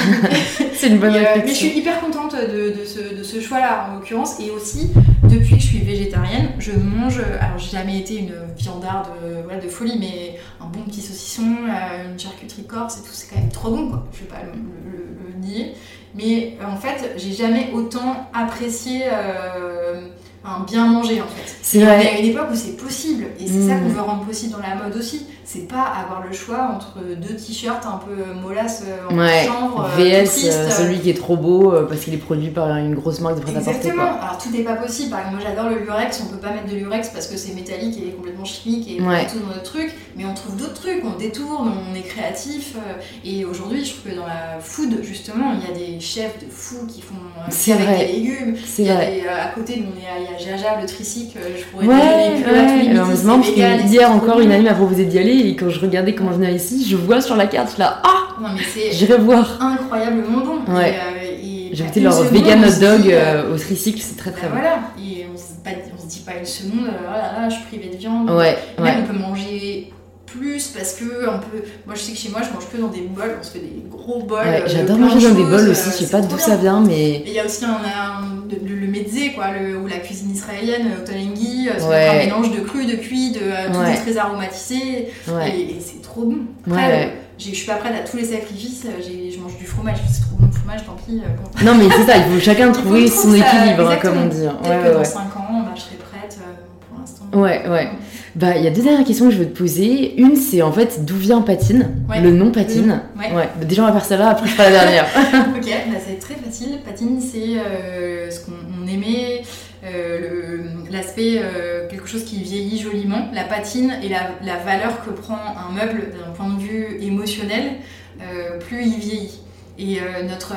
C'est 0.75 0.89
une 0.89 0.99
bonne 0.99 1.15
Et, 1.15 1.19
euh, 1.19 1.21
mais 1.21 1.29
je 1.29 1.35
réflexion. 1.41 1.69
suis 1.69 1.79
hyper 1.79 2.01
contente 2.01 2.35
de, 2.37 2.75
de 3.17 3.23
ce, 3.23 3.41
choix-là 3.41 3.89
en 3.91 3.95
l'occurrence. 3.97 4.39
Et 4.41 4.51
aussi, 4.51 4.91
depuis 5.25 5.57
que 5.57 5.61
je 5.63 5.67
suis 5.67 5.79
végétarienne, 5.79 6.51
je 6.59 6.73
mange. 6.73 7.21
Alors, 7.41 7.59
j'ai 7.59 7.71
jamais 7.77 7.99
été 7.99 8.17
une 8.19 8.35
viandarde 8.57 9.09
euh, 9.25 9.43
voilà, 9.45 9.61
de 9.61 9.69
folie, 9.69 9.97
mais 9.99 10.39
un 10.61 10.67
bon 10.67 10.81
petit 10.83 11.01
saucisson, 11.01 11.43
euh, 11.69 12.13
une 12.13 12.19
charcuterie 12.19 12.65
corse 12.67 12.99
et 12.99 13.03
tout, 13.03 13.13
c'est 13.13 13.29
quand 13.35 13.41
même 13.41 13.51
trop 13.51 13.71
bon, 13.71 13.89
quoi. 13.89 14.07
Je 14.13 14.21
vais 14.21 14.27
pas 14.27 14.43
le, 14.45 14.53
le- 14.53 14.99
le- 14.99 15.33
le 15.33 15.47
nier. 15.47 15.73
Mais 16.15 16.57
en 16.67 16.77
fait, 16.77 17.13
j'ai 17.19 17.33
jamais 17.33 17.71
autant 17.75 18.29
apprécié 18.33 19.03
euh, 19.13 20.01
un 20.47 20.65
bien 20.65 20.87
manger 20.87 21.21
en 21.21 21.27
fait. 21.27 21.57
C'est 21.63 21.81
vrai. 21.81 22.05
est 22.05 22.09
à 22.17 22.19
une 22.21 22.27
époque 22.27 22.49
où 22.53 22.57
c'est 22.57 22.77
possible, 22.77 23.25
et 23.41 23.47
c'est 23.47 23.67
ça 23.69 23.75
qu'on 23.77 23.89
veut 23.89 24.01
rendre 24.01 24.25
possible 24.25 24.53
dans 24.53 24.59
la 24.67 24.75
mode 24.77 24.97
aussi. 24.97 25.27
C'est 25.45 25.69
pas 25.69 25.83
avoir 25.83 26.25
le 26.29 26.33
choix 26.35 26.73
entre 26.75 26.99
deux 27.05 27.37
t-shirts 27.37 27.87
un 27.87 27.99
peu 28.05 28.17
molasses 28.43 28.83
euh, 28.85 29.09
en 29.15 29.17
Ouais. 29.19 29.47
chanvre, 29.47 29.85
euh, 29.85 29.97
VS, 29.97 30.25
triste, 30.29 30.53
euh, 30.55 30.71
celui 30.71 30.99
qui 30.99 31.11
est 31.11 31.15
trop 31.15 31.37
beau 31.37 31.73
euh, 31.73 31.87
parce 31.87 32.01
qu'il 32.01 32.13
est 32.15 32.19
produit 32.19 32.51
par 32.51 32.69
une 32.77 32.95
grosse 32.97 33.21
marque 33.21 33.37
de 33.37 33.43
prêt-à-porter. 33.43 33.71
Exactement. 33.77 34.09
quoi. 34.09 34.23
Alors 34.23 34.39
tout 34.39 34.51
n'est 34.51 34.65
pas 34.65 34.75
possible. 34.75 35.11
Par 35.11 35.21
exemple, 35.21 35.37
moi 35.37 35.45
j'adore 35.49 35.71
le 35.71 35.79
lurex. 35.79 36.21
On 36.25 36.29
peut 36.35 36.41
pas 36.41 36.51
mettre 36.53 36.67
de 36.67 36.75
lurex 36.77 37.11
parce 37.11 37.29
que 37.29 37.37
c'est 37.37 37.55
métallique 37.55 37.97
et 37.97 38.11
complètement 38.11 38.45
chimique 38.45 38.91
et 38.91 39.01
Ouais. 39.01 39.25
tout 39.29 39.39
dans 39.39 39.47
notre 39.47 39.63
truc. 39.63 39.95
Mais 40.17 40.25
on 40.25 40.35
trouve 40.35 40.57
d'autres 40.57 40.75
trucs. 40.81 41.03
On 41.05 41.17
détourne, 41.17 41.73
on 41.93 41.95
est 41.95 42.03
créatif. 42.03 42.75
euh, 42.77 43.01
Et 43.25 43.45
aujourd'hui, 43.45 43.85
je 43.85 43.93
trouve 43.95 44.11
que 44.13 44.17
dans 44.17 44.27
la 44.27 44.59
food, 44.61 44.99
justement, 45.05 45.53
il 45.55 45.69
y 45.69 45.71
a 45.71 45.93
des 45.95 46.01
chefs 46.01 46.39
de 46.45 46.51
fous 46.51 46.87
qui 46.89 47.03
font 47.03 47.15
euh, 47.39 47.43
C'est 47.51 47.73
avec 47.73 47.87
vrai. 47.87 47.99
des 48.07 48.13
légumes. 48.15 48.57
C'est 48.67 48.83
Il 48.83 48.89
y 48.89 48.91
a 48.91 48.95
vrai. 48.97 49.13
des, 49.13 49.21
euh, 49.27 49.45
à 49.45 49.49
côté, 49.55 49.81
on 49.87 49.97
est 50.01 50.07
à- 50.11 50.19
il 50.19 50.33
y 50.33 50.35
a 50.35 50.36
Jaja, 50.39 50.81
le 50.81 50.87
tricycle. 50.87 51.39
euh, 51.39 51.57
Je 51.59 51.65
pourrais 51.65 51.87
Ouais, 51.87 52.41
là 52.41 52.53
ouais. 52.53 52.93
marrant 52.95 53.39
parce 53.41 53.51
que 53.51 53.87
hier 53.89 54.11
encore, 54.11 54.41
une 54.41 54.53
amie 54.53 54.65
m'a 54.65 54.75
proposé 54.75 55.05
d'y 55.05 55.19
aller 55.19 55.39
et 55.49 55.57
quand 55.57 55.69
je 55.71 55.81
regardais 55.81 56.15
comment 56.15 56.33
je 56.33 56.37
venais 56.39 56.55
ici, 56.55 56.87
je 56.89 56.97
vois 56.97 57.21
sur 57.21 57.37
la 57.37 57.47
carte, 57.47 57.69
je 57.69 57.73
suis 57.75 57.81
là, 57.81 58.01
ah, 58.05 58.41
Non, 58.41 58.49
mais 58.55 58.63
c'est 58.63 58.93
j'irai 58.93 59.19
voir. 59.19 59.59
incroyablement 59.61 60.39
bon. 60.45 60.75
Ouais. 60.75 60.91
Et, 60.91 60.95
euh, 60.95 61.71
et 61.71 61.71
J'ai 61.73 61.85
goûté 61.85 62.01
leur 62.01 62.23
vegan 62.23 62.65
hot 62.65 62.81
dog 62.81 63.03
dit, 63.03 63.09
euh, 63.13 63.55
au 63.55 63.59
tricycle, 63.59 64.01
c'est 64.01 64.17
très 64.17 64.31
très 64.31 64.49
bah 64.49 64.55
bon. 64.55 64.61
voilà, 64.61 64.79
et 64.99 65.27
on 65.33 65.37
se, 65.37 65.43
dit 65.45 65.59
pas, 65.65 65.71
on 65.97 66.01
se 66.03 66.07
dit 66.07 66.21
pas 66.25 66.33
une 66.39 66.47
seconde, 66.47 66.89
oh 66.91 67.11
là 67.13 67.41
là, 67.43 67.49
je 67.49 67.55
suis 67.57 67.65
privée 67.65 67.89
de 67.95 67.97
viande. 67.99 68.31
Ouais, 68.31 68.57
Même 68.79 68.85
ouais. 68.87 68.95
on 69.03 69.13
peut 69.13 69.19
manger 69.19 69.93
plus 70.39 70.69
parce 70.69 70.93
que 70.95 71.05
on 71.29 71.39
peut. 71.39 71.63
Moi 71.87 71.95
je 71.95 72.01
sais 72.01 72.13
que 72.13 72.19
chez 72.19 72.29
moi 72.31 72.41
je 72.43 72.53
mange 72.55 72.69
que 72.73 72.77
dans 72.77 72.89
des 72.89 73.03
bols, 73.03 73.37
on 73.41 73.43
se 73.45 73.51
fait 73.53 73.59
des 73.61 73.83
gros 73.91 74.23
bols. 74.23 74.39
Ouais, 74.47 74.63
euh, 74.63 74.69
J'adore 74.69 74.99
manger 74.99 75.29
dans 75.29 75.35
des 75.35 75.45
bols 75.45 75.69
euh, 75.69 75.71
aussi, 75.71 75.85
je 75.87 75.91
sais 75.97 76.05
c'est 76.05 76.11
pas 76.11 76.21
d'où 76.21 76.39
ça 76.39 76.57
vient, 76.57 76.81
mais 76.81 77.23
il 77.27 77.33
y 77.33 77.41
a 77.41 77.45
aussi 77.45 77.65
un, 77.65 77.71
un- 77.71 78.45
le, 78.51 78.75
le 78.77 78.87
mezze, 78.87 79.35
quoi, 79.35 79.47
le, 79.53 79.77
ou 79.79 79.87
la 79.87 79.99
cuisine 79.99 80.31
israélienne, 80.31 80.89
au 81.03 81.07
Tolenghi, 81.07 81.69
euh, 81.69 81.73
c'est 81.79 81.85
Ouais. 81.87 82.09
un 82.09 82.25
mélange 82.25 82.53
de 82.55 82.61
cru, 82.61 82.85
de 82.87 82.97
cuit, 82.97 83.31
de 83.33 83.41
euh, 83.43 83.73
tout 83.73 83.79
Ouais. 83.81 83.93
est 83.93 83.97
très 83.97 84.17
aromatisé, 84.17 85.09
et, 85.47 85.61
et 85.61 85.77
c'est 85.81 86.01
trop 86.03 86.23
bon. 86.23 86.39
Après, 86.69 87.07
euh, 87.07 87.11
je 87.39 87.51
suis 87.55 87.67
pas 87.67 87.75
prête 87.77 87.95
à 87.95 88.09
tous 88.09 88.17
les 88.17 88.25
sacrifices, 88.25 88.85
euh, 88.87 89.03
je 89.03 89.39
mange 89.41 89.57
du 89.59 89.67
fromage, 89.67 89.97
c'est 90.11 90.23
trop 90.23 90.37
bon 90.39 90.47
le 90.47 90.53
fromage, 90.53 90.87
tant 90.87 90.97
pis. 91.07 91.21
euh, 91.25 91.29
bon. 91.37 91.65
Non, 91.65 91.75
mais 91.75 91.89
c'est 91.97 92.07
ça, 92.11 92.17
il 92.19 92.33
faut 92.33 92.41
chacun 92.41 92.71
trouver 92.73 93.09
son 93.09 93.35
équilibre, 93.35 93.99
comme 94.01 94.17
on 94.19 94.27
dit. 94.27 94.37
Peut-être 94.39 94.63
Ouais, 94.69 94.89
que 94.89 94.93
dans 94.93 94.99
ouais. 95.01 95.05
5 95.05 95.21
ans, 95.21 95.63
bah, 95.65 95.73
je 95.75 95.81
serai 95.81 95.97
prête 95.97 96.39
euh, 96.41 96.55
pour 96.89 96.99
l'instant. 97.01 97.25
Ouais, 97.33 97.69
ouais. 97.69 97.89
Bah, 98.37 98.57
il 98.59 98.63
y 98.63 98.67
a 98.67 98.71
deux 98.71 98.83
dernières 98.83 99.07
questions 99.07 99.27
que 99.27 99.33
je 99.33 99.39
veux 99.39 99.49
te 99.49 99.57
poser. 99.57 100.15
Une, 100.21 100.37
c'est 100.37 100.61
en 100.61 100.71
fait 100.71 101.07
d'où 101.07 101.17
vient 101.17 101.41
Patine 101.41 101.91
Ouais. 102.09 102.21
Le 102.21 102.33
nom 102.33 102.51
Patine. 102.53 103.01
Ouais. 103.19 103.35
Ouais. 103.35 103.49
Bah, 103.59 103.65
déjà, 103.65 103.83
on 103.83 103.87
va 103.87 103.93
faire 103.93 104.05
celle-là, 104.05 104.29
après 104.29 104.47
je 104.47 104.53
ferai 104.53 104.71
la 104.71 104.81
dernière. 104.81 105.07
Ok, 105.57 105.65
bah 105.65 105.99
c'est 106.07 106.19
très 106.19 106.35
facile. 106.35 106.79
Patine, 106.85 107.19
c'est 107.21 107.59
euh, 107.59 108.31
ce 108.31 108.41
qu'on 108.41 108.53
on 108.79 108.87
aimait, 108.87 109.43
euh, 109.85 110.59
l'aspect, 110.91 111.41
euh, 111.43 111.89
quelque 111.89 112.07
chose 112.07 112.25
qui 112.25 112.43
vieillit 112.43 112.79
joliment. 112.79 113.29
La 113.33 113.45
patine 113.45 113.95
et 114.03 114.09
la, 114.11 114.31
la 114.45 114.57
valeur 114.57 115.05
que 115.05 115.11
prend 115.11 115.37
un 115.37 115.73
meuble 115.73 116.11
d'un 116.13 116.33
point 116.33 116.53
de 116.53 116.61
vue 116.61 116.99
émotionnel, 117.01 117.77
euh, 118.21 118.59
plus 118.59 118.85
il 118.85 118.99
vieillit. 118.99 119.41
Et 119.79 120.01
notre 120.27 120.55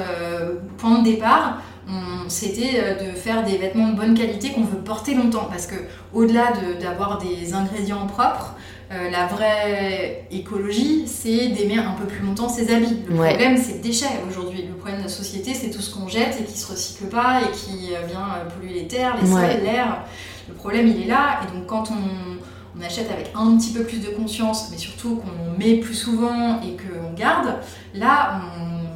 point 0.77 0.99
de 0.99 1.03
départ, 1.03 1.61
c'était 2.27 2.95
de 3.03 3.11
faire 3.17 3.43
des 3.43 3.57
vêtements 3.57 3.89
de 3.89 3.95
bonne 3.95 4.13
qualité 4.13 4.51
qu'on 4.51 4.63
veut 4.63 4.77
porter 4.77 5.15
longtemps. 5.15 5.47
Parce 5.49 5.65
que 5.65 5.75
au-delà 6.13 6.53
d'avoir 6.79 7.17
des 7.17 7.53
ingrédients 7.53 8.05
propres, 8.05 8.55
euh, 8.91 9.11
la 9.11 9.27
vraie 9.27 10.25
écologie, 10.31 11.03
c'est 11.05 11.49
d'aimer 11.49 11.77
un 11.77 11.91
peu 11.91 12.05
plus 12.05 12.25
longtemps 12.25 12.49
ses 12.49 12.73
habits. 12.73 12.97
Le 13.07 13.15
problème, 13.15 13.55
c'est 13.55 13.75
le 13.75 13.81
déchet 13.81 14.07
aujourd'hui. 14.27 14.63
Le 14.63 14.73
problème 14.73 14.97
de 14.97 15.03
la 15.03 15.09
société, 15.09 15.53
c'est 15.53 15.69
tout 15.69 15.81
ce 15.81 15.93
qu'on 15.93 16.07
jette 16.07 16.39
et 16.41 16.43
qui 16.43 16.57
se 16.57 16.71
recycle 16.71 17.05
pas 17.05 17.41
et 17.41 17.51
qui 17.51 17.93
euh, 17.93 18.07
vient 18.07 18.25
euh, 18.35 18.49
polluer 18.49 18.73
les 18.73 18.87
terres, 18.87 19.15
les 19.21 19.27
sols, 19.27 19.63
l'air. 19.63 20.05
Le 20.47 20.55
problème, 20.55 20.87
il 20.87 21.03
est 21.03 21.07
là. 21.07 21.41
Et 21.43 21.55
donc, 21.55 21.67
quand 21.67 21.91
on, 21.91 22.81
achète 22.81 23.11
avec 23.11 23.31
un 23.35 23.57
petit 23.57 23.73
peu 23.73 23.83
plus 23.83 23.99
de 23.99 24.07
conscience, 24.07 24.69
mais 24.71 24.77
surtout 24.77 25.17
qu'on 25.17 25.59
met 25.59 25.75
plus 25.75 25.93
souvent 25.93 26.61
et 26.61 26.77
qu'on 26.77 27.13
garde, 27.13 27.55
là, 27.93 28.39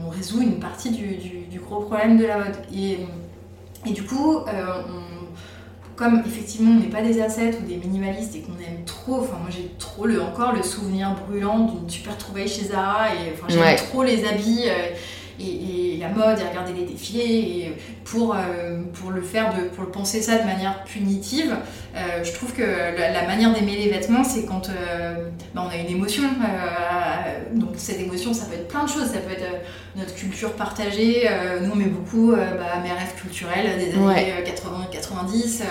on, 0.05 0.09
résout 0.09 0.41
une 0.41 0.59
partie 0.59 0.91
du, 0.91 1.42
gros 1.59 1.81
problème 1.81 2.17
de 2.17 2.25
la 2.25 2.37
mode. 2.37 2.55
Et, 2.73 2.99
et 3.85 3.91
du 3.91 4.03
coup, 4.03 4.37
on 4.37 5.13
comme 5.95 6.23
effectivement 6.25 6.71
on 6.71 6.79
n'est 6.79 6.89
pas 6.89 7.01
des 7.01 7.21
ascètes 7.21 7.59
ou 7.61 7.67
des 7.67 7.75
minimalistes 7.75 8.35
et 8.35 8.41
qu'on 8.41 8.53
aime 8.53 8.83
trop, 8.85 9.19
enfin 9.19 9.37
moi 9.39 9.49
j'ai 9.49 9.71
trop 9.77 10.05
le, 10.05 10.21
encore 10.21 10.53
le 10.53 10.63
souvenir 10.63 11.15
brûlant 11.27 11.59
d'une 11.59 11.89
super 11.89 12.17
trouvaille 12.17 12.47
chez 12.47 12.65
Zara 12.65 13.09
et 13.13 13.33
enfin 13.33 13.47
j'aime 13.47 13.75
trop 13.75 14.03
les 14.03 14.25
habits 14.25 14.65
euh, 14.67 14.95
et, 15.39 15.97
la 15.99 16.09
mode 16.09 16.39
et 16.39 16.49
regarder 16.49 16.73
les 16.73 16.85
défilés 16.85 17.23
et 17.23 17.73
pour, 18.03 18.35
euh, 18.35 18.81
pour 18.93 19.11
le 19.11 19.21
faire, 19.21 19.53
de, 19.53 19.69
pour 19.69 19.85
le 19.85 19.89
penser 19.89 20.21
ça 20.21 20.37
de 20.37 20.43
manière 20.43 20.83
punitive, 20.83 21.55
euh, 21.95 22.23
je 22.23 22.31
trouve 22.33 22.53
que 22.53 22.61
la, 22.61 23.27
manière 23.27 23.53
d'aimer 23.53 23.75
les 23.77 23.89
vêtements, 23.89 24.23
c'est 24.23 24.45
quand 24.45 24.69
bah, 25.53 25.63
on 25.65 25.69
a 25.69 25.75
une 25.75 25.95
émotion. 25.95 26.23
donc 27.53 27.71
cette 27.77 27.99
émotion, 27.99 28.33
ça 28.33 28.45
peut 28.45 28.55
être 28.55 28.67
plein 28.67 28.83
de 28.83 28.89
choses, 28.89 29.07
ça 29.07 29.19
peut 29.19 29.31
être 29.31 29.45
notre 29.95 30.15
culture 30.15 30.53
partagée. 30.53 31.29
nous 31.61 31.71
on 31.71 31.75
met 31.75 31.85
beaucoup 31.85 32.31
bah, 32.31 32.79
mes 32.81 32.91
rêves 32.91 33.13
culturels 33.15 33.77
des 33.77 33.93
années 33.93 34.33
80-90 34.91 35.63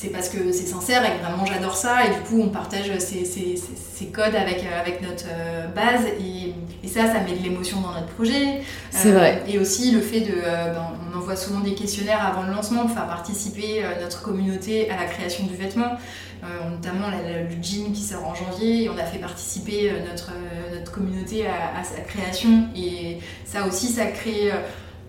c'est 0.00 0.08
parce 0.08 0.30
que 0.30 0.50
c'est 0.50 0.66
sincère 0.66 1.04
et 1.04 1.18
que 1.18 1.22
vraiment 1.22 1.44
j'adore 1.44 1.76
ça 1.76 2.06
et 2.06 2.08
du 2.08 2.20
coup 2.20 2.40
on 2.40 2.48
partage 2.48 2.90
ces, 2.98 4.06
codes 4.06 4.34
avec, 4.34 4.60
euh, 4.60 4.80
avec 4.80 5.02
notre 5.02 5.26
euh, 5.30 5.66
base 5.66 6.06
et, 6.06 6.54
ça, 6.88 7.06
ça 7.06 7.20
met 7.20 7.38
de 7.38 7.42
l'émotion 7.44 7.80
dans 7.82 7.92
notre 7.92 8.08
projet. 8.08 8.62
C'est 8.90 9.12
vrai. 9.12 9.42
Euh, 9.46 9.52
et 9.52 9.58
aussi 9.60 9.92
le 9.92 10.00
fait 10.00 10.22
de... 10.22 10.32
Ben, 10.42 10.92
on 11.12 11.16
envoie 11.16 11.36
souvent 11.36 11.60
des 11.60 11.74
questionnaires 11.74 12.26
avant 12.26 12.42
le 12.42 12.52
lancement 12.52 12.86
pour 12.86 12.90
faire 12.96 13.06
participer 13.06 13.84
notre 14.02 14.22
communauté 14.22 14.90
à 14.90 14.96
la 14.96 15.04
création 15.04 15.46
du 15.46 15.54
vêtement. 15.60 15.96
notamment 16.42 17.08
le 17.08 17.62
jean 17.62 17.92
qui 17.92 18.02
sort 18.02 18.26
en 18.26 18.34
janvier 18.34 18.84
et 18.84 18.88
on 18.88 18.98
a 18.98 19.04
fait 19.04 19.18
participer 19.18 19.92
notre, 20.08 20.32
notre 20.74 20.90
communauté 20.90 21.46
à, 21.46 21.84
sa 21.84 22.00
création 22.00 22.68
et 22.74 23.18
ça 23.44 23.66
aussi 23.66 23.88
ça 23.88 24.06
crée 24.06 24.50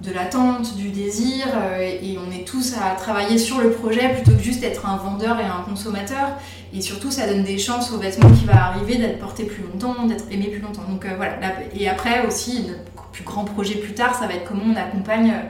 de 0.04 0.12
l'attente, 0.12 0.76
du 0.76 0.90
désir, 0.90 1.46
euh, 1.56 1.80
et 1.80 2.18
on 2.18 2.32
est 2.32 2.44
tous 2.44 2.76
à 2.76 2.96
travailler 2.96 3.38
sur 3.38 3.60
le 3.60 3.72
projet 3.72 4.10
plutôt 4.10 4.32
que 4.32 4.44
juste 4.44 4.64
être 4.64 4.86
un 4.86 4.98
vendeur 4.98 5.40
et 5.40 5.46
un 5.46 5.64
consommateur. 5.68 6.30
Et 6.74 6.82
surtout, 6.82 7.12
ça 7.12 7.28
donne 7.28 7.44
des 7.44 7.58
chances 7.58 7.92
au 7.92 7.98
vêtement 7.98 8.32
qui 8.32 8.46
va 8.46 8.66
arriver 8.66 8.98
d'être 8.98 9.20
porté 9.20 9.44
plus 9.44 9.64
longtemps, 9.64 10.06
d'être 10.06 10.26
aimé 10.32 10.48
plus 10.48 10.62
longtemps. 10.62 10.84
Donc 10.90 11.06
euh, 11.06 11.14
voilà. 11.18 11.38
Et 11.78 11.88
après 11.88 12.26
aussi, 12.26 12.64
notre 12.68 13.10
plus 13.12 13.24
grand 13.24 13.46
projet 13.46 13.76
plus 13.76 13.94
tard, 13.94 14.16
ça 14.16 14.28
va 14.28 14.34
être 14.34 14.46
comment 14.46 14.64
on 14.74 14.76
accompagne 14.76 15.32
euh, 15.32 15.48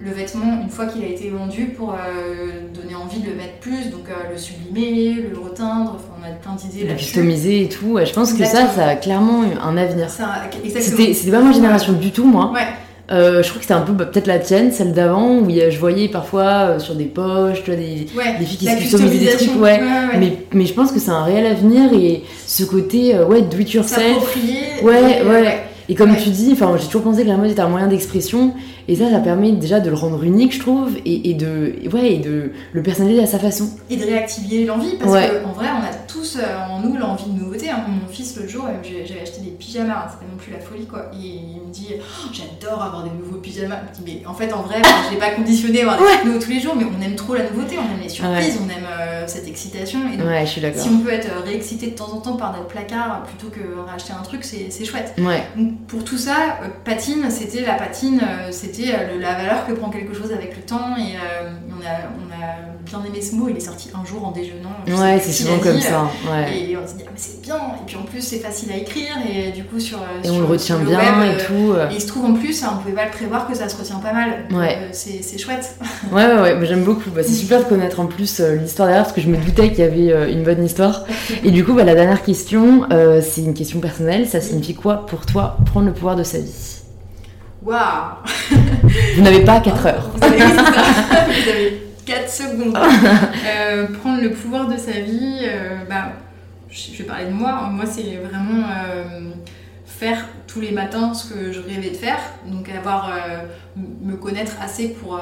le 0.00 0.10
vêtement 0.10 0.60
une 0.62 0.70
fois 0.70 0.86
qu'il 0.86 1.02
a 1.04 1.06
été 1.06 1.30
vendu 1.30 1.66
pour 1.76 1.94
donner 2.74 2.94
envie 2.94 3.20
de 3.20 3.28
le 3.30 3.34
mettre 3.36 3.58
plus, 3.60 3.90
donc 3.90 4.06
le 4.30 4.38
sublimer, 4.38 5.14
le 5.32 5.38
reteindre, 5.38 5.96
enfin, 5.96 6.14
on 6.20 6.24
a 6.24 6.32
plein 6.34 6.54
d'idées. 6.54 6.86
Le 6.86 6.94
customiser 6.94 7.62
et 7.62 7.68
tout, 7.68 7.98
je 8.04 8.12
pense 8.12 8.32
que 8.32 8.44
ça, 8.44 8.66
ça 8.68 8.86
a 8.86 8.96
clairement 8.96 9.42
un 9.62 9.76
avenir. 9.76 10.08
C'était 10.10 11.30
pas 11.30 11.40
ma 11.40 11.52
génération 11.52 11.92
du 11.92 12.10
tout, 12.10 12.24
moi. 12.24 12.52
Ouais. 12.52 12.60
Euh, 13.12 13.42
je 13.42 13.48
crois 13.50 13.58
que 13.58 13.64
c'était 13.64 13.74
un 13.74 13.82
peu 13.82 13.92
bah, 13.92 14.06
peut-être 14.06 14.26
la 14.26 14.38
tienne, 14.38 14.72
celle 14.72 14.94
d'avant, 14.94 15.36
où 15.36 15.50
je 15.50 15.78
voyais 15.78 16.08
parfois 16.08 16.42
euh, 16.42 16.78
sur 16.78 16.94
des 16.94 17.04
poches, 17.04 17.62
tu 17.62 17.70
vois, 17.70 17.78
des, 17.78 18.06
des 18.38 18.44
filles 18.46 18.56
qui 18.56 18.66
se 18.66 18.76
customisaient 18.76 19.36
des 19.36 19.46
trucs, 19.46 19.60
ouais. 19.60 19.78
Mais, 20.18 20.38
mais 20.54 20.64
je 20.64 20.72
pense 20.72 20.90
que 20.90 20.98
c'est 20.98 21.10
un 21.10 21.22
réel 21.22 21.44
avenir 21.44 21.92
et 21.92 22.22
ce 22.46 22.64
côté, 22.64 23.14
euh, 23.14 23.26
ouais, 23.26 23.42
do 23.42 23.58
it 23.58 23.70
yourself. 23.74 24.34
Ouais, 24.82 25.22
ouais. 25.22 25.64
Et 25.88 25.94
comme 25.94 26.16
tu 26.16 26.30
dis, 26.30 26.50
enfin, 26.52 26.76
j'ai 26.78 26.86
toujours 26.86 27.02
pensé 27.02 27.24
que 27.24 27.28
la 27.28 27.36
mode 27.36 27.50
était 27.50 27.60
un 27.60 27.68
moyen 27.68 27.88
d'expression, 27.88 28.54
et 28.88 28.96
ça, 28.96 29.10
ça 29.10 29.18
permet 29.18 29.52
déjà 29.52 29.80
de 29.80 29.90
le 29.90 29.96
rendre 29.96 30.22
unique, 30.22 30.54
je 30.54 30.60
trouve, 30.60 30.90
et, 31.04 31.34
de, 31.34 31.74
ouais, 31.92 32.14
et 32.14 32.18
de 32.18 32.52
le 32.72 32.82
personnaliser 32.82 33.22
à 33.22 33.26
sa 33.26 33.38
façon. 33.38 33.68
Et 33.90 33.96
de 33.96 34.04
réactiver 34.04 34.64
l'envie, 34.64 34.96
parce 34.98 35.10
qu'en 35.10 35.52
vrai, 35.52 35.66
on 35.70 35.84
a 35.84 35.94
tous 36.08 36.36
euh, 36.36 36.70
en 36.70 36.80
nous 36.80 36.96
l'envie 36.96 37.30
de 37.30 37.38
nouveauté. 37.38 37.70
Hein. 37.70 37.84
Mon 37.88 38.08
fils, 38.08 38.36
l'autre 38.36 38.48
jour, 38.48 38.64
j'avais 38.82 39.20
acheté 39.20 39.40
des 39.42 39.50
pyjamas, 39.50 39.92
hein, 39.92 40.08
c'était 40.10 40.30
non 40.30 40.38
plus 40.38 40.52
la 40.52 40.60
folie, 40.60 40.86
quoi. 40.86 41.10
Et 41.14 41.26
il 41.26 41.66
me 41.66 41.72
dit, 41.72 41.88
oh, 41.98 42.28
j'adore 42.32 42.82
avoir 42.82 43.04
des 43.04 43.10
nouveaux 43.10 43.38
pyjamas. 43.38 43.80
Je 43.94 44.00
me 44.00 44.06
dis, 44.06 44.20
mais 44.20 44.26
en 44.26 44.34
fait, 44.34 44.52
en 44.52 44.62
vrai, 44.62 44.80
je 45.06 45.14
l'ai 45.14 45.20
pas 45.20 45.30
conditionné 45.30 45.82
à 45.82 45.92
avoir 45.92 45.98
des 45.98 46.04
trucs 46.04 46.24
nouveaux 46.24 46.38
tous 46.44 46.50
les 46.50 46.60
jours, 46.60 46.74
mais 46.76 46.84
on 46.84 47.02
aime 47.02 47.14
trop 47.16 47.34
la 47.34 47.50
nouveauté, 47.50 47.76
on 47.78 47.94
aime 47.94 48.02
les 48.02 48.08
surprises, 48.08 48.58
on 48.64 48.68
aime 48.68 48.86
euh, 48.90 49.24
cette 49.26 49.48
excitation. 49.48 50.00
Et 50.12 50.16
donc, 50.16 50.26
je 50.40 50.46
suis 50.46 50.60
d'accord. 50.60 50.82
Si 50.82 50.88
on 50.88 50.98
peut 50.98 51.12
être 51.12 51.28
réexcité 51.44 51.88
de 51.88 51.94
temps 51.94 52.12
en 52.12 52.20
temps 52.20 52.36
par 52.36 52.52
notre 52.52 52.68
placard 52.68 53.22
plutôt 53.24 53.48
que 53.48 53.60
racheter 53.86 54.12
un 54.18 54.22
truc, 54.22 54.44
c'est 54.44 54.84
chouette. 54.84 55.14
Ouais. 55.18 55.44
Donc, 55.56 55.73
pour 55.88 56.04
tout 56.04 56.18
ça, 56.18 56.58
euh, 56.62 56.68
patine, 56.84 57.30
c'était 57.30 57.62
la 57.62 57.74
patine, 57.74 58.20
c'était 58.50 59.18
la 59.18 59.34
valeur 59.34 59.66
que 59.66 59.72
prend 59.72 59.90
quelque 59.90 60.14
chose 60.14 60.32
avec 60.32 60.56
le 60.56 60.62
temps. 60.62 60.96
Et 60.96 61.16
on 61.68 61.82
a 61.84 62.73
bien 62.84 63.02
aimé 63.04 63.20
ce 63.22 63.34
mot, 63.34 63.48
il 63.48 63.56
est 63.56 63.60
sorti 63.60 63.90
un 63.94 64.04
jour 64.04 64.26
en 64.26 64.30
déjeunant. 64.30 64.70
Ouais, 64.86 65.20
c'est 65.20 65.32
souvent 65.32 65.58
comme 65.58 65.80
ça. 65.80 66.10
Et 66.52 66.76
on 66.76 66.86
se 66.86 66.94
dit, 66.94 67.04
ah, 67.06 67.10
mais 67.12 67.16
c'est 67.16 67.40
bien. 67.42 67.56
Et 67.56 67.86
puis 67.86 67.96
en 67.96 68.02
plus, 68.02 68.20
c'est 68.20 68.38
facile 68.38 68.72
à 68.72 68.76
écrire. 68.76 69.12
Et 69.28 69.52
du 69.52 69.64
coup, 69.64 69.80
sur. 69.80 69.98
Et 70.22 70.30
on 70.30 70.38
le 70.38 70.44
retient 70.44 70.78
bien 70.78 71.24
et 71.24 71.34
euh, 71.34 71.46
tout. 71.46 71.74
Et 71.90 71.94
il 71.94 72.00
se 72.00 72.06
trouve 72.06 72.24
en 72.26 72.34
plus, 72.34 72.64
on 72.64 72.76
pouvait 72.78 72.94
pas 72.94 73.06
le 73.06 73.10
prévoir 73.10 73.46
que 73.48 73.54
ça 73.54 73.68
se 73.68 73.76
retient 73.76 73.96
pas 73.96 74.12
mal. 74.12 74.46
Ouais. 74.50 74.78
Euh, 74.80 74.88
c'est 74.92 75.38
chouette. 75.38 75.76
Ouais, 76.12 76.26
ouais, 76.26 76.40
ouais. 76.40 76.66
J'aime 76.66 76.84
beaucoup. 76.84 77.10
Bah, 77.10 77.22
c'est 77.22 77.32
super 77.32 77.60
de 77.60 77.64
connaître 77.64 78.00
en 78.00 78.06
plus 78.06 78.40
euh, 78.40 78.56
l'histoire 78.56 78.88
derrière 78.88 79.04
parce 79.04 79.14
que 79.14 79.20
je 79.20 79.28
me 79.28 79.36
doutais 79.36 79.70
qu'il 79.70 79.80
y 79.80 79.82
avait 79.82 80.32
une 80.32 80.42
bonne 80.42 80.64
histoire. 80.64 81.04
et 81.42 81.50
du 81.50 81.64
coup, 81.64 81.74
bah, 81.74 81.84
la 81.84 81.94
dernière 81.94 82.22
question, 82.22 82.86
c'est 83.22 83.42
une 83.42 83.54
question 83.54 83.80
personnelle. 83.80 84.28
Ça 84.28 84.40
signifie 84.40 84.74
quoi 84.74 85.06
pour 85.06 85.26
toi 85.26 85.56
prendre 85.66 85.86
le 85.86 85.92
pouvoir 85.92 86.16
de 86.16 86.22
sa 86.22 86.38
vie? 86.38 86.74
Waouh 87.64 87.78
Vous 89.16 89.22
n'avez 89.22 89.40
pas 89.40 89.60
4 89.60 89.86
heures. 89.86 90.10
Vous 90.14 90.24
avez, 90.24 90.36
Vous 90.38 91.50
avez 91.50 91.93
4 92.04 92.28
secondes. 92.28 92.76
euh, 93.46 93.86
prendre 93.98 94.22
le 94.22 94.30
pouvoir 94.32 94.68
de 94.68 94.76
sa 94.76 94.92
vie, 94.92 95.40
euh, 95.42 95.84
bah, 95.88 96.12
je 96.70 96.96
vais 96.96 97.04
parler 97.04 97.26
de 97.26 97.32
moi. 97.32 97.68
Moi, 97.70 97.84
c'est 97.86 98.16
vraiment 98.16 98.64
euh, 98.68 99.30
faire 99.86 100.26
tous 100.46 100.60
les 100.60 100.72
matins 100.72 101.14
ce 101.14 101.32
que 101.32 101.52
je 101.52 101.60
rêvais 101.60 101.90
de 101.90 101.96
faire. 101.96 102.18
Donc, 102.46 102.68
avoir, 102.68 103.10
me 103.76 104.16
connaître 104.16 104.52
assez 104.60 104.90
pour 104.90 105.20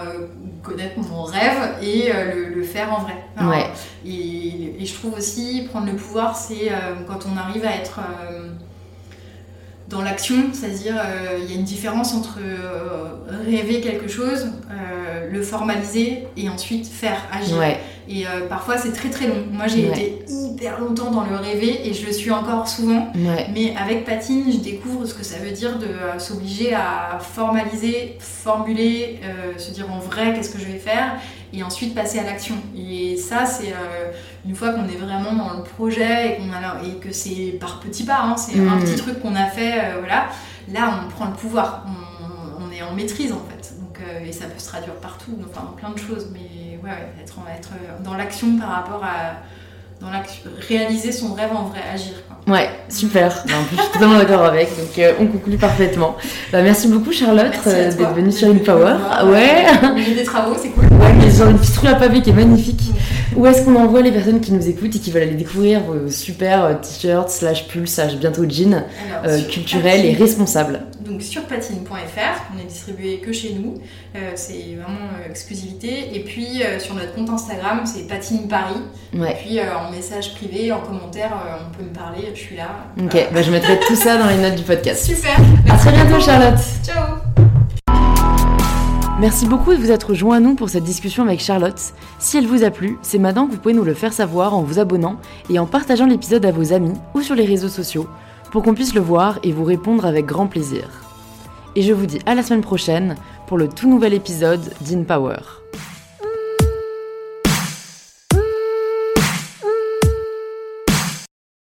connaître 0.63 0.99
mon 0.99 1.23
rêve 1.23 1.77
et 1.83 2.11
le, 2.55 2.63
faire 2.63 2.93
en 2.93 3.01
vrai. 3.01 3.15
ouais. 3.41 3.67
et, 4.05 4.83
et, 4.83 4.87
je 4.87 4.95
trouve 4.95 5.15
aussi, 5.15 5.69
prendre 5.71 5.87
le 5.87 5.97
pouvoir, 5.97 6.37
c'est 6.37 6.71
quand 7.07 7.27
on 7.33 7.37
arrive 7.37 7.65
à 7.65 7.77
être 7.77 8.01
dans 9.93 10.01
l'action, 10.01 10.37
c'est-à-dire 10.53 10.97
euh, 10.97 11.39
il 11.41 11.51
y 11.51 11.53
a 11.55 11.59
une 11.59 11.65
différence 11.65 12.15
entre 12.15 12.39
euh, 12.41 13.11
rêver 13.45 13.81
quelque 13.83 14.09
chose, 14.09 14.49
euh, 14.71 15.29
le 15.31 15.43
formaliser 15.43 16.25
et 16.37 16.49
ensuite 16.49 16.89
faire 16.89 17.29
agir. 17.31 17.63
Et 18.09 18.25
parfois 18.49 18.79
c'est 18.79 18.93
très 18.93 19.11
très 19.11 19.29
long. 19.29 19.45
Moi 19.53 19.69
j'ai 19.69 19.87
été 19.87 20.25
hyper 20.29 20.81
longtemps 20.81 21.13
dans 21.13 21.25
le 21.25 21.37
rêver 21.37 21.89
et 21.89 21.95
je 21.95 22.05
le 22.05 22.13
suis 22.13 22.33
encore 22.33 22.67
souvent. 22.67 23.13
Mais 23.55 23.75
avec 23.77 24.05
Patine, 24.05 24.53
je 24.53 24.59
découvre 24.59 25.07
ce 25.07 25.15
que 25.15 25.23
ça 25.23 25.39
veut 25.39 25.53
dire 25.53 25.79
de 25.79 25.87
s'obliger 26.19 26.75
à 26.75 27.21
formaliser, 27.21 28.17
formuler, 28.19 29.21
se 29.57 29.71
dire 29.71 29.91
en 29.91 30.01
vrai 30.01 30.35
qu'est-ce 30.35 30.51
que 30.51 30.59
je 30.59 30.67
vais 30.67 30.79
faire 30.79 31.13
et 31.53 31.63
ensuite 31.63 31.95
passer 31.95 32.19
à 32.19 32.25
l'action. 32.25 32.57
Et 32.77 33.17
ça, 33.17 33.45
c'est 33.45 33.73
euh, 33.73 34.11
une 34.47 34.55
fois 34.55 34.73
qu'on 34.73 34.85
est 34.89 34.97
vraiment 34.97 35.33
dans 35.35 35.57
le 35.59 35.63
projet 35.63 36.33
et, 36.33 36.37
qu'on 36.37 36.53
a, 36.53 36.83
et 36.85 36.99
que 36.99 37.13
c'est 37.13 37.59
par 37.61 37.81
petits 37.81 38.05
pas, 38.05 38.23
hein, 38.23 38.37
c'est 38.37 38.59
un 38.59 38.77
mm. 38.77 38.85
petit 38.85 38.97
truc 38.97 39.21
qu'on 39.21 39.35
a 39.35 39.47
fait, 39.47 39.79
euh, 39.79 39.99
voilà, 39.99 40.29
là 40.73 41.01
on 41.05 41.11
prend 41.11 41.27
le 41.27 41.35
pouvoir, 41.35 41.87
on, 42.59 42.71
est 42.73 42.83
en 42.83 42.95
maîtrise 42.95 43.33
en 43.33 43.43
fait. 43.51 43.75
Donc, 43.79 43.99
euh, 44.01 44.25
et 44.27 44.33
ça 44.33 44.47
peut 44.47 44.59
se 44.59 44.67
traduire 44.67 44.95
partout, 44.95 45.39
enfin 45.51 45.67
dans 45.67 45.73
plein 45.73 45.91
de 45.91 45.99
choses, 45.99 46.29
mais 46.33 46.79
ouais, 46.83 47.13
être, 47.23 47.39
être 47.55 47.71
dans 48.03 48.15
l'action 48.15 48.57
par 48.59 48.71
rapport 48.71 49.05
à 49.05 49.37
dans 50.03 50.09
réaliser 50.69 51.13
son 51.13 51.33
rêve 51.33 51.51
en 51.55 51.65
vrai, 51.65 51.81
agir. 51.95 52.13
Quoi. 52.27 52.55
Ouais, 52.55 52.69
super. 52.89 53.29
en 53.45 53.65
plus, 53.65 53.77
je 53.77 53.83
suis 53.83 53.93
totalement 53.93 54.19
d'accord 54.19 54.45
avec, 54.45 54.69
donc 54.77 54.99
euh, 54.99 55.13
on 55.21 55.27
conclut 55.27 55.57
parfaitement. 55.57 56.17
Bah, 56.51 56.61
merci 56.63 56.89
beaucoup 56.89 57.13
Charlotte 57.13 57.53
euh, 57.69 57.93
d'être 57.93 58.13
venue 58.13 58.33
sur 58.33 58.49
InPower. 58.49 58.97
Ouais. 59.27 59.67
J'ai 60.05 60.15
des 60.15 60.25
travaux, 60.25 60.57
c'est 60.61 60.71
cool. 60.71 60.85
Ouais, 60.85 61.13
mais 61.17 61.31
genre 61.31 61.51
une 61.51 61.59
petite 61.59 61.77
rue 61.77 61.89
à 61.89 61.95
pavé 61.95 62.21
qui 62.21 62.31
est 62.31 62.35
magnifique. 62.35 62.83
Où 63.37 63.47
est-ce 63.47 63.63
qu'on 63.65 63.77
envoie 63.77 64.03
les 64.03 64.13
personnes 64.13 64.41
qui 64.41 64.53
nous 64.53 64.69
écoutent 64.69 64.95
et 64.97 64.99
qui 64.99 65.11
veulent 65.11 65.23
aller 65.23 65.35
découvrir 65.35 65.81
vos 65.81 66.09
super 66.09 66.65
euh, 66.65 66.75
t-shirts 66.75 67.31
slash 67.31 67.69
pulls 67.69 67.89
slash 67.89 68.17
bientôt 68.17 68.49
jeans 68.49 68.85
culturels 69.51 70.05
et 70.05 70.15
responsables 70.15 70.81
Donc 71.01 71.23
sur 71.23 71.43
patine.fr, 71.43 72.43
on 72.55 72.61
est 72.61 72.67
distribué 72.67 73.19
que 73.19 73.33
chez 73.33 73.55
nous, 73.55 73.75
c'est 74.35 74.77
vraiment 74.77 75.09
exclusivité. 75.29 76.15
Et 76.15 76.21
puis 76.21 76.63
sur 76.79 76.95
notre 76.95 77.15
compte 77.15 77.31
Instagram, 77.31 77.83
c'est 77.85 78.07
patine 78.07 78.49
Paris. 78.49 78.81
Ouais. 79.15 79.33
Et 79.33 79.35
puis 79.35 79.61
en 79.61 79.91
message 79.91 80.35
privé, 80.35 80.73
en 80.73 80.81
commentaire, 80.81 81.33
euh, 81.33 81.57
on 81.67 81.77
peut 81.77 81.85
me 81.85 81.95
parler, 81.95 82.29
je 82.35 82.41
suis 82.41 82.57
là. 82.57 82.87
Ok, 83.01 83.29
bah, 83.33 83.43
je 83.43 83.51
mettrai 83.51 83.79
tout 83.81 83.97
ça 83.97 84.17
dans 84.17 84.29
les 84.29 84.39
notes 84.39 84.57
du 84.57 84.63
podcast. 84.63 85.05
Super. 85.05 85.37
À 85.71 85.77
très 85.77 85.93
bientôt, 85.93 86.21
Charlotte. 86.21 86.61
Ciao. 86.85 87.42
Merci 89.23 89.47
beaucoup 89.47 89.71
de 89.71 89.77
vous 89.77 89.93
être 89.93 90.15
joint 90.15 90.39
à 90.39 90.41
nous 90.41 90.57
pour 90.57 90.69
cette 90.69 90.83
discussion 90.83 91.23
avec 91.23 91.39
Charlotte. 91.39 91.81
Si 92.19 92.37
elle 92.37 92.49
vous 92.49 92.65
a 92.65 92.73
plu, 92.73 92.99
c'est 93.03 93.21
maintenant 93.21 93.47
que 93.47 93.53
vous 93.53 93.59
pouvez 93.59 93.73
nous 93.73 93.85
le 93.85 93.95
faire 93.95 94.13
savoir 94.13 94.53
en 94.53 94.63
vous 94.63 94.81
abonnant 94.81 95.17
et 95.49 95.61
en 95.61 95.67
partageant 95.67 96.07
l'épisode 96.07 96.45
à 96.45 96.51
vos 96.51 96.73
amis 96.73 96.95
ou 97.15 97.23
sur 97.23 97.37
les 97.37 97.45
réseaux 97.45 97.69
sociaux 97.69 98.09
pour 98.51 98.65
qu'on 98.65 98.75
puisse 98.75 98.97
le 98.97 99.01
voir 99.01 99.39
et 99.45 99.53
vous 99.53 99.63
répondre 99.63 100.07
avec 100.07 100.27
grand 100.27 100.49
plaisir. 100.49 100.89
Et 101.77 101.83
je 101.83 101.93
vous 101.93 102.07
dis 102.07 102.19
à 102.27 102.35
la 102.35 102.43
semaine 102.43 102.63
prochaine 102.63 103.15
pour 103.47 103.59
le 103.59 103.69
tout 103.69 103.89
nouvel 103.89 104.13
épisode 104.13 104.75
d'InPower. 104.81 105.39